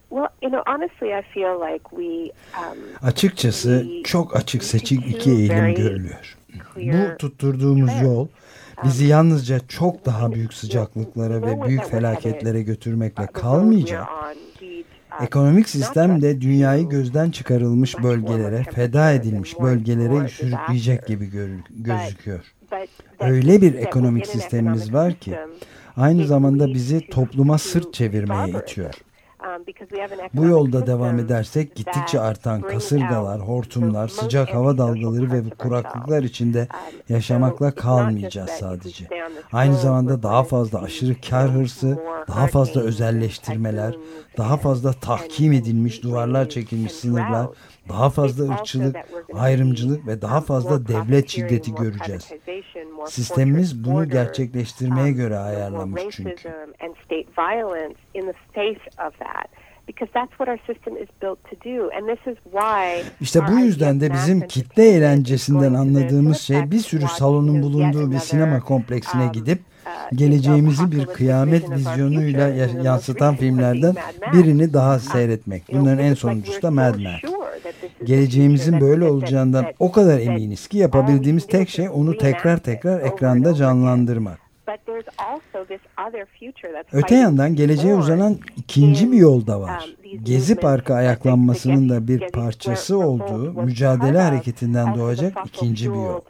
um, 2.58 2.78
Açıkçası 3.02 3.88
çok 4.04 4.36
açık 4.36 4.64
seçik 4.64 5.08
iki 5.08 5.32
eğilim 5.32 5.76
görülüyor. 5.76 6.38
Bu 6.76 7.18
tutturduğumuz 7.18 8.02
yol 8.02 8.20
um, 8.22 8.30
bizi 8.84 9.06
yalnızca 9.06 9.60
çok 9.68 10.06
daha 10.06 10.34
büyük 10.34 10.54
sıcaklıklara 10.54 11.42
ve 11.42 11.68
büyük 11.68 11.84
felaketlere 11.84 12.62
götürmekle 12.62 13.28
kalmayacak, 13.28 14.08
ekonomik 15.22 15.70
sistem 15.70 16.22
de 16.22 16.41
dünyayı 16.41 16.89
gözden 16.89 17.32
çıkarılmış 17.32 18.03
bölgelere, 18.03 18.63
feda 18.63 19.11
edilmiş 19.11 19.59
bölgelere 19.59 20.28
sürükleyecek 20.28 21.07
gibi 21.07 21.32
gözüküyor. 21.70 22.53
Öyle 23.20 23.61
bir 23.61 23.74
ekonomik 23.74 24.28
sistemimiz 24.28 24.93
var 24.93 25.13
ki 25.13 25.36
aynı 25.97 26.28
zamanda 26.28 26.68
bizi 26.68 27.07
topluma 27.07 27.57
sırt 27.57 27.93
çevirmeye 27.93 28.49
itiyor. 28.49 28.93
Um, 29.48 29.64
Bu 30.34 30.45
yolda 30.45 30.88
devam 30.88 31.20
edersek 31.20 31.76
gittikçe 31.76 32.20
artan 32.20 32.62
kasırgalar, 32.62 33.39
hortumlar, 33.39 34.08
sıcak 34.08 34.54
hava 34.54 34.78
dalgaları 34.78 35.32
ve 35.32 35.50
kuraklıklar 35.50 36.24
içinde 36.24 36.60
um, 36.60 37.16
yaşamakla 37.16 37.72
kalmayacağız 37.72 38.50
sadece. 38.50 39.08
Aynı 39.54 39.78
zamanda 39.78 40.24
daha 40.24 40.43
fazla 40.43 40.82
aşırı 40.82 41.16
kar 41.30 41.52
hırsı, 41.52 42.00
daha 42.28 42.48
fazla 42.48 42.82
özelleştirmeler, 42.82 43.95
daha 44.38 44.58
fazla 44.58 44.93
tahkim 44.93 45.52
edilmiş 45.52 46.04
duvarlar 46.04 46.50
çekilmiş 46.50 46.91
sınırlar, 46.91 47.48
daha 47.90 48.10
fazla 48.10 48.54
ırkçılık, 48.54 48.96
ayrımcılık 49.34 50.08
ve 50.08 50.22
daha 50.22 50.42
fazla 50.42 50.88
devlet 50.88 51.30
şiddeti 51.30 51.76
göreceğiz. 51.76 52.32
Sistemimiz 53.06 53.86
bunu 53.86 54.10
gerçekleştirmeye 54.10 55.12
göre 55.12 55.38
ayarlanmış 55.38 56.04
çünkü. 56.12 56.50
İşte 63.22 63.40
bu 63.48 63.60
yüzden 63.60 64.02
de 64.02 64.14
bizim 64.14 64.48
kitle 64.48 64.84
eğlencesinden 64.84 65.74
anladığımız 65.74 66.38
şey 66.38 66.72
bir 66.72 66.80
sürü 66.80 67.08
salonun 67.08 67.62
bulunduğu 67.62 68.12
bir 68.12 68.20
sinema 68.20 68.60
kompleksine 68.60 69.24
um, 69.24 69.32
gidip 69.32 69.60
geleceğimizi 70.16 70.92
bir 70.92 71.06
kıyamet 71.06 71.70
vizyonuyla 71.72 72.48
yansıtan 72.84 73.36
filmlerden 73.36 73.96
birini 74.34 74.74
daha 74.74 75.00
seyretmek. 75.00 75.64
Bunların 75.74 76.00
en 76.00 76.14
sonuncusu 76.14 76.62
da 76.62 76.72
Mad 76.72 76.96
Men. 76.96 77.20
Geleceğimizin 78.04 78.82
böyle 78.82 79.06
olacağından 79.06 79.66
o 79.80 79.92
kadar 79.92 80.20
eminiz 80.20 80.68
ki 80.68 80.78
yapabildiğimiz 80.78 81.48
tek 81.48 81.70
şey 81.70 81.90
onu 81.90 82.18
tekrar 82.18 82.58
tekrar 82.58 83.02
ekranda 83.02 83.54
canlandırmak. 83.54 84.47
Öte 86.91 87.15
yandan 87.15 87.55
geleceğe 87.55 87.95
uzanan 87.95 88.38
ikinci 88.57 89.11
bir 89.11 89.18
yol 89.18 89.47
da 89.47 89.61
var. 89.61 89.95
Um, 90.13 90.24
Gezi 90.24 90.55
Parkı 90.55 90.93
ayaklanmasının 90.93 91.89
da 91.89 92.07
bir 92.07 92.32
parçası 92.32 92.97
olduğu 92.97 93.53
mücadele 93.63 94.22
hareketinden 94.22 94.95
doğacak 94.95 95.38
ikinci 95.45 95.89
bir 95.89 95.95
yol. 95.95 96.22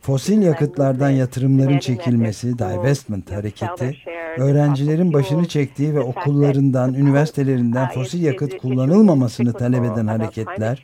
Fosil 0.00 0.42
yakıtlardan 0.42 1.10
yatırımların 1.10 1.78
çekilmesi, 1.78 2.58
divestment 2.58 3.32
hareketi, 3.32 3.96
öğrencilerin 4.38 5.12
başını 5.12 5.48
çektiği 5.48 5.94
ve 5.94 6.00
okullarından, 6.00 6.94
üniversitelerinden 6.94 7.88
fosil 7.88 8.22
yakıt 8.22 8.58
kullanılmamasını 8.58 9.52
talep 9.52 9.84
eden 9.84 10.06
hareketler, 10.06 10.82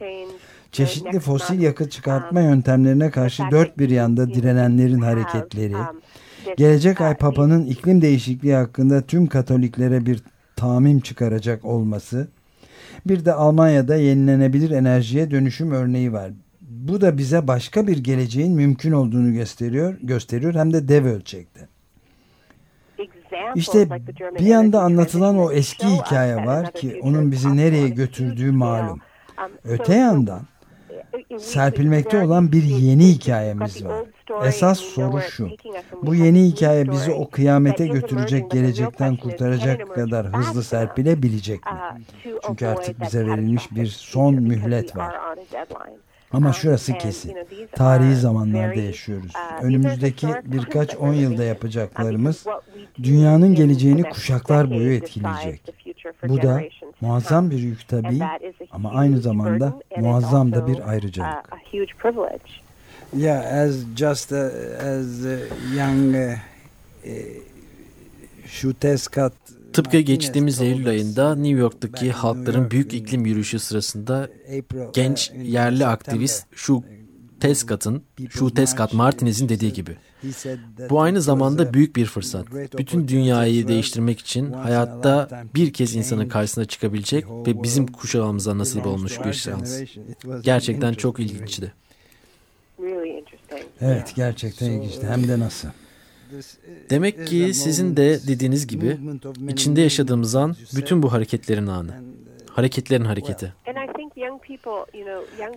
çeşitli 0.72 1.20
fosil 1.20 1.60
yakıt 1.60 1.92
çıkartma 1.92 2.40
um, 2.40 2.46
yöntemlerine 2.46 3.10
karşı 3.10 3.42
dört 3.50 3.78
bir 3.78 3.90
yanda 3.90 4.34
direnenlerin 4.34 5.00
hareketleri, 5.00 5.76
um, 5.76 6.02
Gelecek 6.56 7.00
ay 7.00 7.16
Papa'nın 7.16 7.66
iklim 7.66 8.02
değişikliği 8.02 8.54
hakkında 8.54 9.02
tüm 9.02 9.26
Katoliklere 9.26 10.06
bir 10.06 10.22
tamim 10.56 11.00
çıkaracak 11.00 11.64
olması. 11.64 12.28
Bir 13.06 13.24
de 13.24 13.32
Almanya'da 13.32 13.96
yenilenebilir 13.96 14.70
enerjiye 14.70 15.30
dönüşüm 15.30 15.70
örneği 15.70 16.12
var. 16.12 16.30
Bu 16.60 17.00
da 17.00 17.18
bize 17.18 17.48
başka 17.48 17.86
bir 17.86 17.98
geleceğin 17.98 18.52
mümkün 18.52 18.92
olduğunu 18.92 19.32
gösteriyor, 19.32 19.94
gösteriyor 20.02 20.54
hem 20.54 20.72
de 20.72 20.88
dev 20.88 21.04
ölçekte. 21.04 21.68
İşte 23.54 23.88
bir 24.38 24.46
yanda 24.46 24.80
anlatılan 24.82 25.38
o 25.38 25.52
eski 25.52 25.86
hikaye 25.86 26.36
var 26.36 26.72
ki 26.72 27.00
onun 27.02 27.32
bizi 27.32 27.56
nereye 27.56 27.88
götürdüğü 27.88 28.50
malum. 28.52 29.00
Um, 29.38 29.52
Öte 29.64 29.94
yandan 29.94 30.42
serpilmekte 31.38 32.24
olan 32.24 32.52
bir 32.52 32.62
yeni 32.62 33.08
hikayemiz 33.08 33.84
var. 33.84 34.04
Esas 34.44 34.78
soru 34.80 35.20
şu. 35.20 35.48
Bu 36.02 36.14
yeni 36.14 36.44
hikaye 36.44 36.90
bizi 36.90 37.12
o 37.12 37.30
kıyamete 37.30 37.86
götürecek, 37.86 38.50
gelecekten 38.50 39.16
kurtaracak 39.16 39.94
kadar 39.94 40.26
hızlı 40.26 40.62
serpilebilecek 40.62 41.66
mi? 41.66 41.78
Çünkü 42.46 42.66
artık 42.66 43.00
bize 43.00 43.26
verilmiş 43.26 43.70
bir 43.70 43.86
son 43.86 44.34
mühlet 44.34 44.96
var. 44.96 45.14
Ama 46.32 46.46
um, 46.48 46.54
şurası 46.54 46.98
kesin. 46.98 47.36
Tarihi 47.72 48.16
zamanlarda 48.16 48.80
yaşıyoruz. 48.80 49.32
Uh, 49.34 49.64
Önümüzdeki 49.64 50.26
birkaç 50.44 50.96
on 50.96 51.12
yılda 51.12 51.44
yapacaklarımız 51.44 52.46
dünyanın 53.02 53.54
geleceğini 53.54 54.02
kuşaklar 54.02 54.70
boyu 54.70 54.92
etkileyecek. 54.92 55.74
Bu 56.28 56.42
da 56.42 56.62
muazzam 57.00 57.50
bir 57.50 57.58
yük 57.58 57.88
tabii 57.88 58.20
ama 58.72 58.90
aynı 58.90 59.20
zamanda 59.20 59.80
muazzam 59.96 60.52
da 60.52 60.66
bir 60.66 60.88
ayrıcalık. 60.88 61.52
Yeah, 63.16 63.44
as 63.44 63.76
just 63.96 64.32
a, 64.32 64.46
as 64.78 65.26
a 65.26 65.38
young 65.76 66.14
uh, 66.16 67.12
Şuteskat 68.46 69.32
Tıpkı 69.72 69.98
geçtiğimiz 69.98 70.60
Eylül 70.60 70.88
ayında 70.88 71.34
New 71.34 71.60
York'taki 71.60 72.12
halkların 72.12 72.70
büyük 72.70 72.94
iklim 72.94 73.26
yürüyüşü 73.26 73.58
sırasında 73.58 74.28
genç 74.92 75.30
uh, 75.30 75.44
yerli 75.44 75.86
aktivist 75.86 76.46
şu 76.52 76.84
Teskat'ın, 77.40 78.02
şu 78.30 78.54
Teskat 78.54 78.92
Martinez'in 78.92 79.48
dediği 79.48 79.72
gibi. 79.72 79.96
Bu 80.90 81.00
aynı 81.00 81.22
zamanda 81.22 81.74
büyük 81.74 81.96
bir 81.96 82.06
fırsat. 82.06 82.46
Bütün 82.78 83.08
dünyayı 83.08 83.68
değiştirmek 83.68 84.20
için 84.20 84.52
hayatta 84.52 85.44
bir 85.54 85.72
kez 85.72 85.94
insanın 85.94 86.28
karşısına 86.28 86.64
çıkabilecek 86.64 87.24
ve 87.28 87.62
bizim 87.62 87.86
kuşağımıza 87.86 88.58
nasip 88.58 88.86
olmuş 88.86 89.20
bir 89.24 89.32
şans. 89.32 89.80
Gerçekten 90.42 90.94
çok 90.94 91.20
ilginçti. 91.20 91.72
Evet 93.80 94.12
gerçekten 94.16 94.70
ilginçti. 94.70 95.06
Hem 95.06 95.28
de 95.28 95.38
nasıl. 95.38 95.68
Demek 96.90 97.26
ki 97.26 97.54
sizin 97.54 97.96
de 97.96 98.20
dediğiniz 98.26 98.66
gibi 98.66 98.98
içinde 99.48 99.80
yaşadığımız 99.80 100.34
an 100.34 100.56
bütün 100.76 101.02
bu 101.02 101.12
hareketlerin 101.12 101.66
anı. 101.66 101.92
Hareketlerin 102.50 103.04
hareketi. 103.04 103.54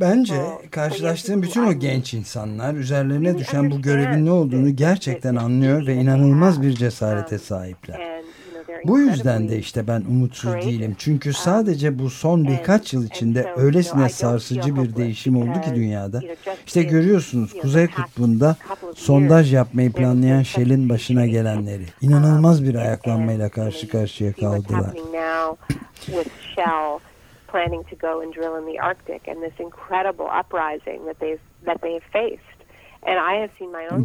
Bence 0.01 0.36
karşılaştığım 0.71 1.41
bütün 1.43 1.65
o 1.65 1.73
genç 1.73 2.13
insanlar 2.13 2.73
üzerlerine 2.73 3.38
düşen 3.38 3.71
bu 3.71 3.82
görevin 3.82 4.26
ne 4.26 4.32
olduğunu 4.32 4.76
gerçekten 4.76 5.36
anlıyor 5.36 5.88
ve 5.88 5.93
inanılmaz 5.93 6.61
bir 6.61 6.71
cesarete 6.71 7.38
sahipler. 7.38 8.21
Bu 8.84 8.99
yüzden 8.99 9.49
de 9.49 9.57
işte 9.57 9.88
ben 9.88 10.01
umutsuz 10.01 10.53
değilim. 10.53 10.95
Çünkü 10.99 11.30
um, 11.30 11.34
sadece 11.34 11.99
bu 11.99 12.09
son 12.09 12.47
birkaç 12.47 12.93
yıl 12.93 13.05
içinde 13.05 13.53
öylesine 13.57 14.09
sarsıcı 14.09 14.76
bir 14.76 14.95
değişim 14.95 15.38
oldu 15.38 15.61
ki 15.61 15.76
dünyada. 15.76 16.21
İşte 16.65 16.84
görüyorsunuz 16.84 17.53
Kuzey 17.61 17.88
Kutbu'nda 17.88 18.55
sondaj 18.95 19.53
yapmayı 19.53 19.91
planlayan 19.91 20.43
Shell'in 20.43 20.89
başına 20.89 21.26
gelenleri. 21.26 21.84
İnanılmaz 22.01 22.63
bir 22.63 22.73
um, 22.76 22.82
ayaklanmayla 22.82 23.49
karşı 23.49 23.89
karşıya 23.89 24.34
kaldılar. 24.34 24.93
planning 27.55 27.86
to 27.86 27.95
go 27.95 28.19
and 28.19 28.34
drill 28.34 28.57
in 28.57 28.65
the 28.65 28.78
Arctic 28.80 29.21
and 29.30 29.41
this 29.41 29.53
incredible 29.59 30.28
uprising 30.41 31.05
that 31.05 31.17
they've 31.21 31.39
that 31.63 31.82
they 31.82 31.93
have 31.93 32.03
faced. 32.11 32.55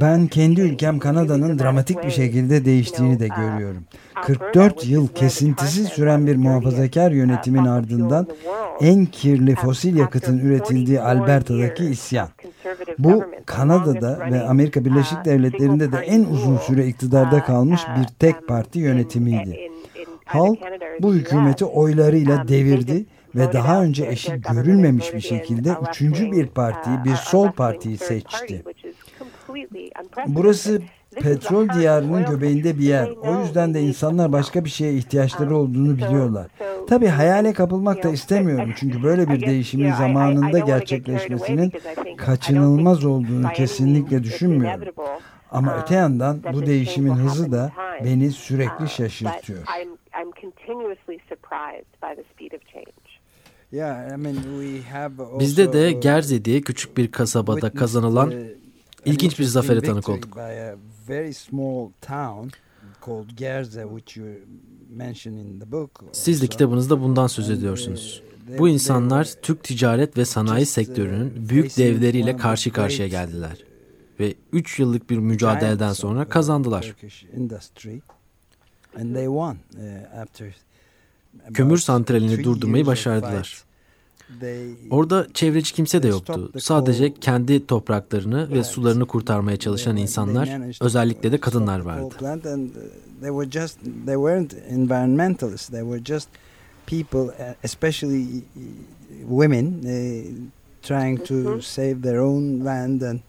Ben 0.01 0.27
kendi 0.27 0.61
ülkem 0.61 0.99
Kanada'nın 0.99 1.59
dramatik 1.59 2.05
bir 2.05 2.11
şekilde 2.11 2.65
değiştiğini 2.65 3.21
de 3.21 3.29
uh, 3.31 3.37
görüyorum. 3.37 3.85
44 4.23 4.87
yıl 4.87 5.09
kesintisiz 5.09 5.89
süren 5.89 6.27
bir 6.27 6.37
muhafazakar 6.37 7.11
uh, 7.11 7.17
yönetimin 7.17 7.65
ardından 7.65 8.27
en 8.81 9.07
kirli 9.07 9.55
fosil 9.55 9.97
yakıtın 9.97 10.39
üretildiği 10.39 11.01
Alberta'daki 11.01 11.85
isyan. 11.85 12.29
Bu 12.99 13.25
Kanada'da 13.47 14.31
ve 14.31 14.43
Amerika 14.43 14.85
Birleşik 14.85 15.19
uh, 15.19 15.25
Devletleri'nde 15.25 15.93
de 15.93 15.97
en 15.97 16.25
uzun 16.25 16.57
süre 16.57 16.87
iktidarda 16.87 17.45
kalmış 17.45 17.81
bir 17.99 18.07
tek 18.19 18.41
um, 18.41 18.47
parti 18.47 18.79
yönetimiydi. 18.79 19.71
Halk 20.25 20.59
bu 21.01 21.15
hükümeti 21.15 21.65
oylarıyla 21.65 22.43
um, 22.43 22.49
devirdi 22.49 23.07
ve 23.35 23.53
daha 23.53 23.83
önce 23.83 24.07
eşi 24.07 24.41
görülmemiş 24.55 25.15
bir 25.15 25.21
şekilde 25.21 25.77
üçüncü 25.91 26.33
bir 26.33 26.47
partiyi, 26.47 27.05
bir 27.05 27.15
sol 27.15 27.51
partiyi 27.51 27.99
seçti. 27.99 28.65
Burası 30.27 30.83
petrol 31.15 31.69
diyarının 31.69 32.25
göbeğinde 32.27 32.79
bir 32.79 32.85
yer. 32.85 33.09
O 33.09 33.43
yüzden 33.43 33.75
de 33.75 33.81
insanlar 33.81 34.33
başka 34.33 34.65
bir 34.65 34.71
şeye 34.71 34.95
ihtiyaçları 34.95 35.57
olduğunu 35.57 35.97
biliyorlar. 35.97 36.47
Tabi 36.89 37.07
hayale 37.07 37.53
kapılmak 37.53 38.03
da 38.03 38.09
istemiyorum. 38.11 38.73
Çünkü 38.77 39.03
böyle 39.03 39.29
bir 39.29 39.47
değişimin 39.47 39.93
zamanında 39.93 40.59
gerçekleşmesinin 40.59 41.73
kaçınılmaz 42.17 43.05
olduğunu 43.05 43.49
kesinlikle 43.53 44.23
düşünmüyorum. 44.25 44.95
Ama 45.51 45.83
öte 45.83 45.95
yandan 45.95 46.41
bu 46.53 46.67
değişimin 46.67 47.15
hızı 47.15 47.53
da 47.53 47.73
beni 48.05 48.31
sürekli 48.31 48.89
şaşırtıyor. 48.89 49.59
Bizde 55.39 55.73
de 55.73 55.93
Gerze 55.93 56.45
diye 56.45 56.61
küçük 56.61 56.97
bir 56.97 57.11
kasabada 57.13 57.71
kazanılan 57.71 58.35
ilginç 59.05 59.39
bir 59.39 59.45
zafere 59.45 59.81
tanık 59.81 60.09
olduk. 60.09 60.37
Siz 66.13 66.43
de 66.43 66.47
kitabınızda 66.47 67.01
bundan 67.01 67.27
söz 67.27 67.51
ediyorsunuz. 67.51 68.23
Uh, 68.53 68.59
Bu 68.59 68.69
insanlar 68.69 69.29
Türk 69.43 69.65
ticaret 69.65 70.19
ve 70.19 70.25
sanayi 70.25 70.63
uh, 70.63 70.69
sektörünün 70.69 71.49
büyük 71.49 71.77
devleriyle 71.77 72.37
karşı 72.37 72.73
karşıya 72.73 73.09
geldiler. 73.09 73.65
Ve 74.21 74.35
3 74.53 74.79
yıllık 74.79 75.11
bir 75.11 75.19
mücadeleden 75.19 75.93
sonra 75.93 76.29
kazandılar. 76.29 76.95
Uh, 81.47 81.55
Kömür 81.55 81.79
santralini 81.79 82.45
durdurmayı 82.45 82.87
başardılar. 82.87 83.65
Orada 84.91 85.27
çevreci 85.35 85.75
kimse 85.75 86.03
de 86.03 86.09
yoktu. 86.09 86.53
Sadece 86.59 87.15
kendi 87.15 87.67
topraklarını 87.67 88.51
ve 88.51 88.65
sularını 88.65 89.07
kurtarmaya 89.07 89.57
çalışan 89.57 89.97
insanlar, 89.97 90.61
özellikle 90.81 91.33
de 91.33 91.39
kadınlar 91.39 91.81
vardı. 91.81 92.15
people, 96.91 97.31
especially 97.63 98.43
women, 99.29 100.51
trying 100.83 101.19
to 101.19 101.61
save 101.61 102.03
their 102.03 102.19
own 102.19 102.65
land 102.65 103.03
and 103.03 103.21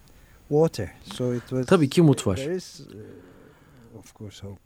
water. 0.48 0.92
So 1.14 1.34
it 1.34 1.42
was. 1.48 1.66
Tabii 1.66 1.88
ki 1.88 2.02
umut 2.02 2.26
var. 2.26 2.38
Of 3.98 4.14
course, 4.14 4.46
hope. 4.46 4.60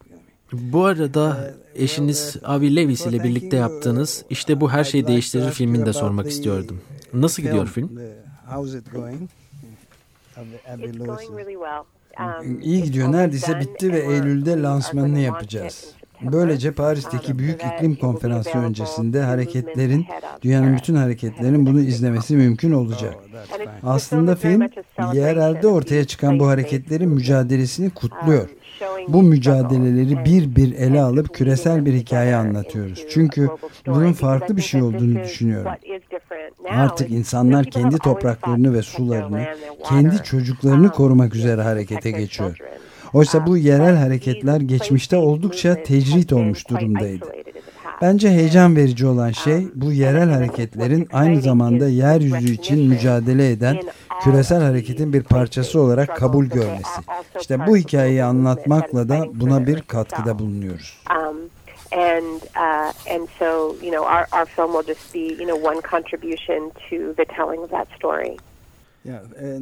Bu 0.52 0.84
arada 0.84 1.54
eşiniz 1.74 2.36
Avi 2.44 2.76
Levis 2.76 3.06
ile 3.06 3.24
birlikte 3.24 3.56
yaptığınız 3.56 4.24
İşte 4.30 4.60
Bu 4.60 4.70
Her 4.70 4.84
Şeyi 4.84 5.06
Değiştirir 5.06 5.50
filmini 5.50 5.86
de 5.86 5.92
sormak 5.92 6.26
istiyordum. 6.26 6.80
Nasıl 7.12 7.42
gidiyor 7.42 7.66
film? 7.66 7.90
Um, 12.18 12.60
İyi 12.60 12.82
gidiyor. 12.82 13.12
Neredeyse 13.12 13.60
bitti 13.60 13.92
ve 13.92 13.98
Eylül'de 13.98 14.62
lansmanını 14.62 15.18
yapacağız. 15.18 15.96
Böylece 16.22 16.72
Paris'teki 16.72 17.38
büyük 17.38 17.60
iklim 17.64 17.96
konferansı 17.96 18.58
öncesinde 18.58 19.22
hareketlerin, 19.22 20.06
dünyanın 20.42 20.76
bütün 20.76 20.94
hareketlerin 20.94 21.66
bunu 21.66 21.80
izlemesi 21.80 22.36
mümkün 22.36 22.72
olacak. 22.72 23.14
Aslında 23.82 24.36
film 24.36 24.68
yerelde 25.12 25.66
ortaya 25.66 26.04
çıkan 26.04 26.38
bu 26.38 26.46
hareketlerin 26.46 27.08
mücadelesini 27.08 27.90
kutluyor. 27.90 28.48
Bu 29.08 29.22
mücadeleleri 29.22 30.24
bir 30.24 30.56
bir 30.56 30.74
ele 30.74 31.00
alıp 31.00 31.34
küresel 31.34 31.86
bir 31.86 31.94
hikaye 31.94 32.36
anlatıyoruz. 32.36 33.04
Çünkü 33.10 33.48
bunun 33.86 34.12
farklı 34.12 34.56
bir 34.56 34.62
şey 34.62 34.82
olduğunu 34.82 35.22
düşünüyorum. 35.24 35.72
Artık 36.70 37.10
insanlar 37.10 37.64
kendi 37.64 37.98
topraklarını 37.98 38.74
ve 38.74 38.82
sularını, 38.82 39.44
kendi 39.84 40.22
çocuklarını 40.22 40.90
korumak 40.90 41.34
üzere 41.34 41.62
harekete 41.62 42.10
geçiyor. 42.10 42.58
Oysa 43.12 43.46
bu 43.46 43.56
yerel 43.56 43.96
hareketler 43.96 44.60
geçmişte 44.60 45.16
oldukça 45.16 45.82
tecrit 45.82 46.32
olmuş 46.32 46.68
durumdaydı. 46.68 47.26
Bence 48.02 48.30
heyecan 48.30 48.76
verici 48.76 49.06
olan 49.06 49.30
şey 49.30 49.68
bu 49.74 49.92
yerel 49.92 50.30
hareketlerin 50.30 51.08
aynı 51.12 51.40
zamanda 51.40 51.88
yeryüzü 51.88 52.52
için 52.52 52.88
mücadele 52.88 53.50
eden 53.50 53.76
küresel 54.20 54.62
hareketin 54.62 55.12
bir 55.12 55.22
parçası 55.22 55.80
olarak 55.80 56.16
kabul 56.16 56.44
görmesi. 56.44 57.00
İşte 57.40 57.66
bu 57.66 57.76
hikayeyi 57.76 58.24
anlatmakla 58.24 59.08
da 59.08 59.24
buna 59.34 59.66
bir 59.66 59.80
katkıda 59.80 60.38
bulunuyoruz. 60.38 60.98
and 61.92 62.42
uh, 62.56 62.92
and 63.14 63.28
so 63.38 63.76
you 63.80 63.90
know 63.90 64.04
our 64.04 64.26
our 64.32 64.46
film 64.46 64.72
will 64.72 64.82
just 64.82 65.12
be 65.12 65.20
you 65.20 65.46
know 65.46 65.56
one 65.56 65.80
contribution 65.80 66.72
to 66.90 67.14
the 67.14 67.24
telling 67.24 67.60
of 67.60 67.70
that 67.70 67.88
story. 67.96 68.36
Uh, 69.06 69.58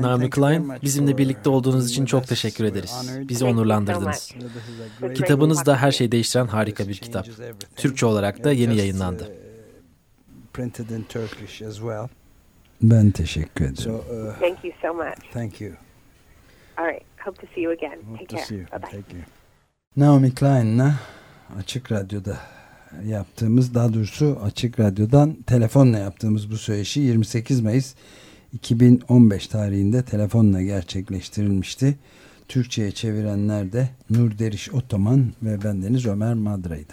Naomi 0.00 0.30
Klein, 0.30 0.72
bizimle 0.82 1.18
birlikte 1.18 1.50
olduğunuz 1.50 1.90
için 1.90 2.06
çok 2.06 2.26
teşekkür 2.26 2.64
ederiz. 2.64 3.20
Bizi 3.28 3.44
onurlandırdınız. 3.44 4.34
Kitabınız 5.14 5.66
da 5.66 5.76
her 5.76 5.92
şeyi 5.92 6.12
değiştiren 6.12 6.46
harika 6.46 6.88
bir 6.88 6.94
kitap. 6.94 7.26
Türkçe 7.76 8.06
olarak 8.06 8.44
da 8.44 8.52
yeni 8.52 8.76
yayınlandı. 8.76 9.32
Ben 12.82 13.10
teşekkür 13.10 13.64
ederim. 13.64 13.76
So, 13.76 13.92
uh, 13.94 14.40
thank 14.40 14.64
you 14.64 14.72
so 14.82 14.94
much. 14.94 15.32
Thank 15.32 15.60
you. 15.60 15.72
All 16.76 16.86
right. 16.86 17.02
Hope 17.24 17.46
to 17.46 17.46
see 17.54 17.62
you 17.62 17.72
again. 17.72 18.02
Hope 18.02 18.26
Take 18.26 18.46
care. 18.46 18.58
Bye 18.58 18.82
bye. 18.82 18.90
Thank 18.90 19.12
you. 19.12 19.22
Naomi 19.96 20.34
Klein'la 20.34 20.94
Açık 21.58 21.92
Radyo'da 21.92 22.36
yaptığımız 23.04 23.74
daha 23.74 23.94
doğrusu 23.94 24.38
Açık 24.42 24.80
Radyo'dan 24.80 25.34
telefonla 25.46 25.98
yaptığımız 25.98 26.50
bu 26.50 26.56
söyleşi 26.56 27.00
28 27.00 27.60
Mayıs 27.60 27.94
2015 28.52 29.46
tarihinde 29.46 30.02
telefonla 30.02 30.62
gerçekleştirilmişti. 30.62 31.96
Türkçe'ye 32.48 32.90
çevirenler 32.90 33.72
de 33.72 33.88
Nur 34.10 34.38
Deriş 34.38 34.72
Otoman 34.72 35.32
ve 35.42 35.64
bendeniz 35.64 36.06
Ömer 36.06 36.34
Madra'ydı. 36.34 36.92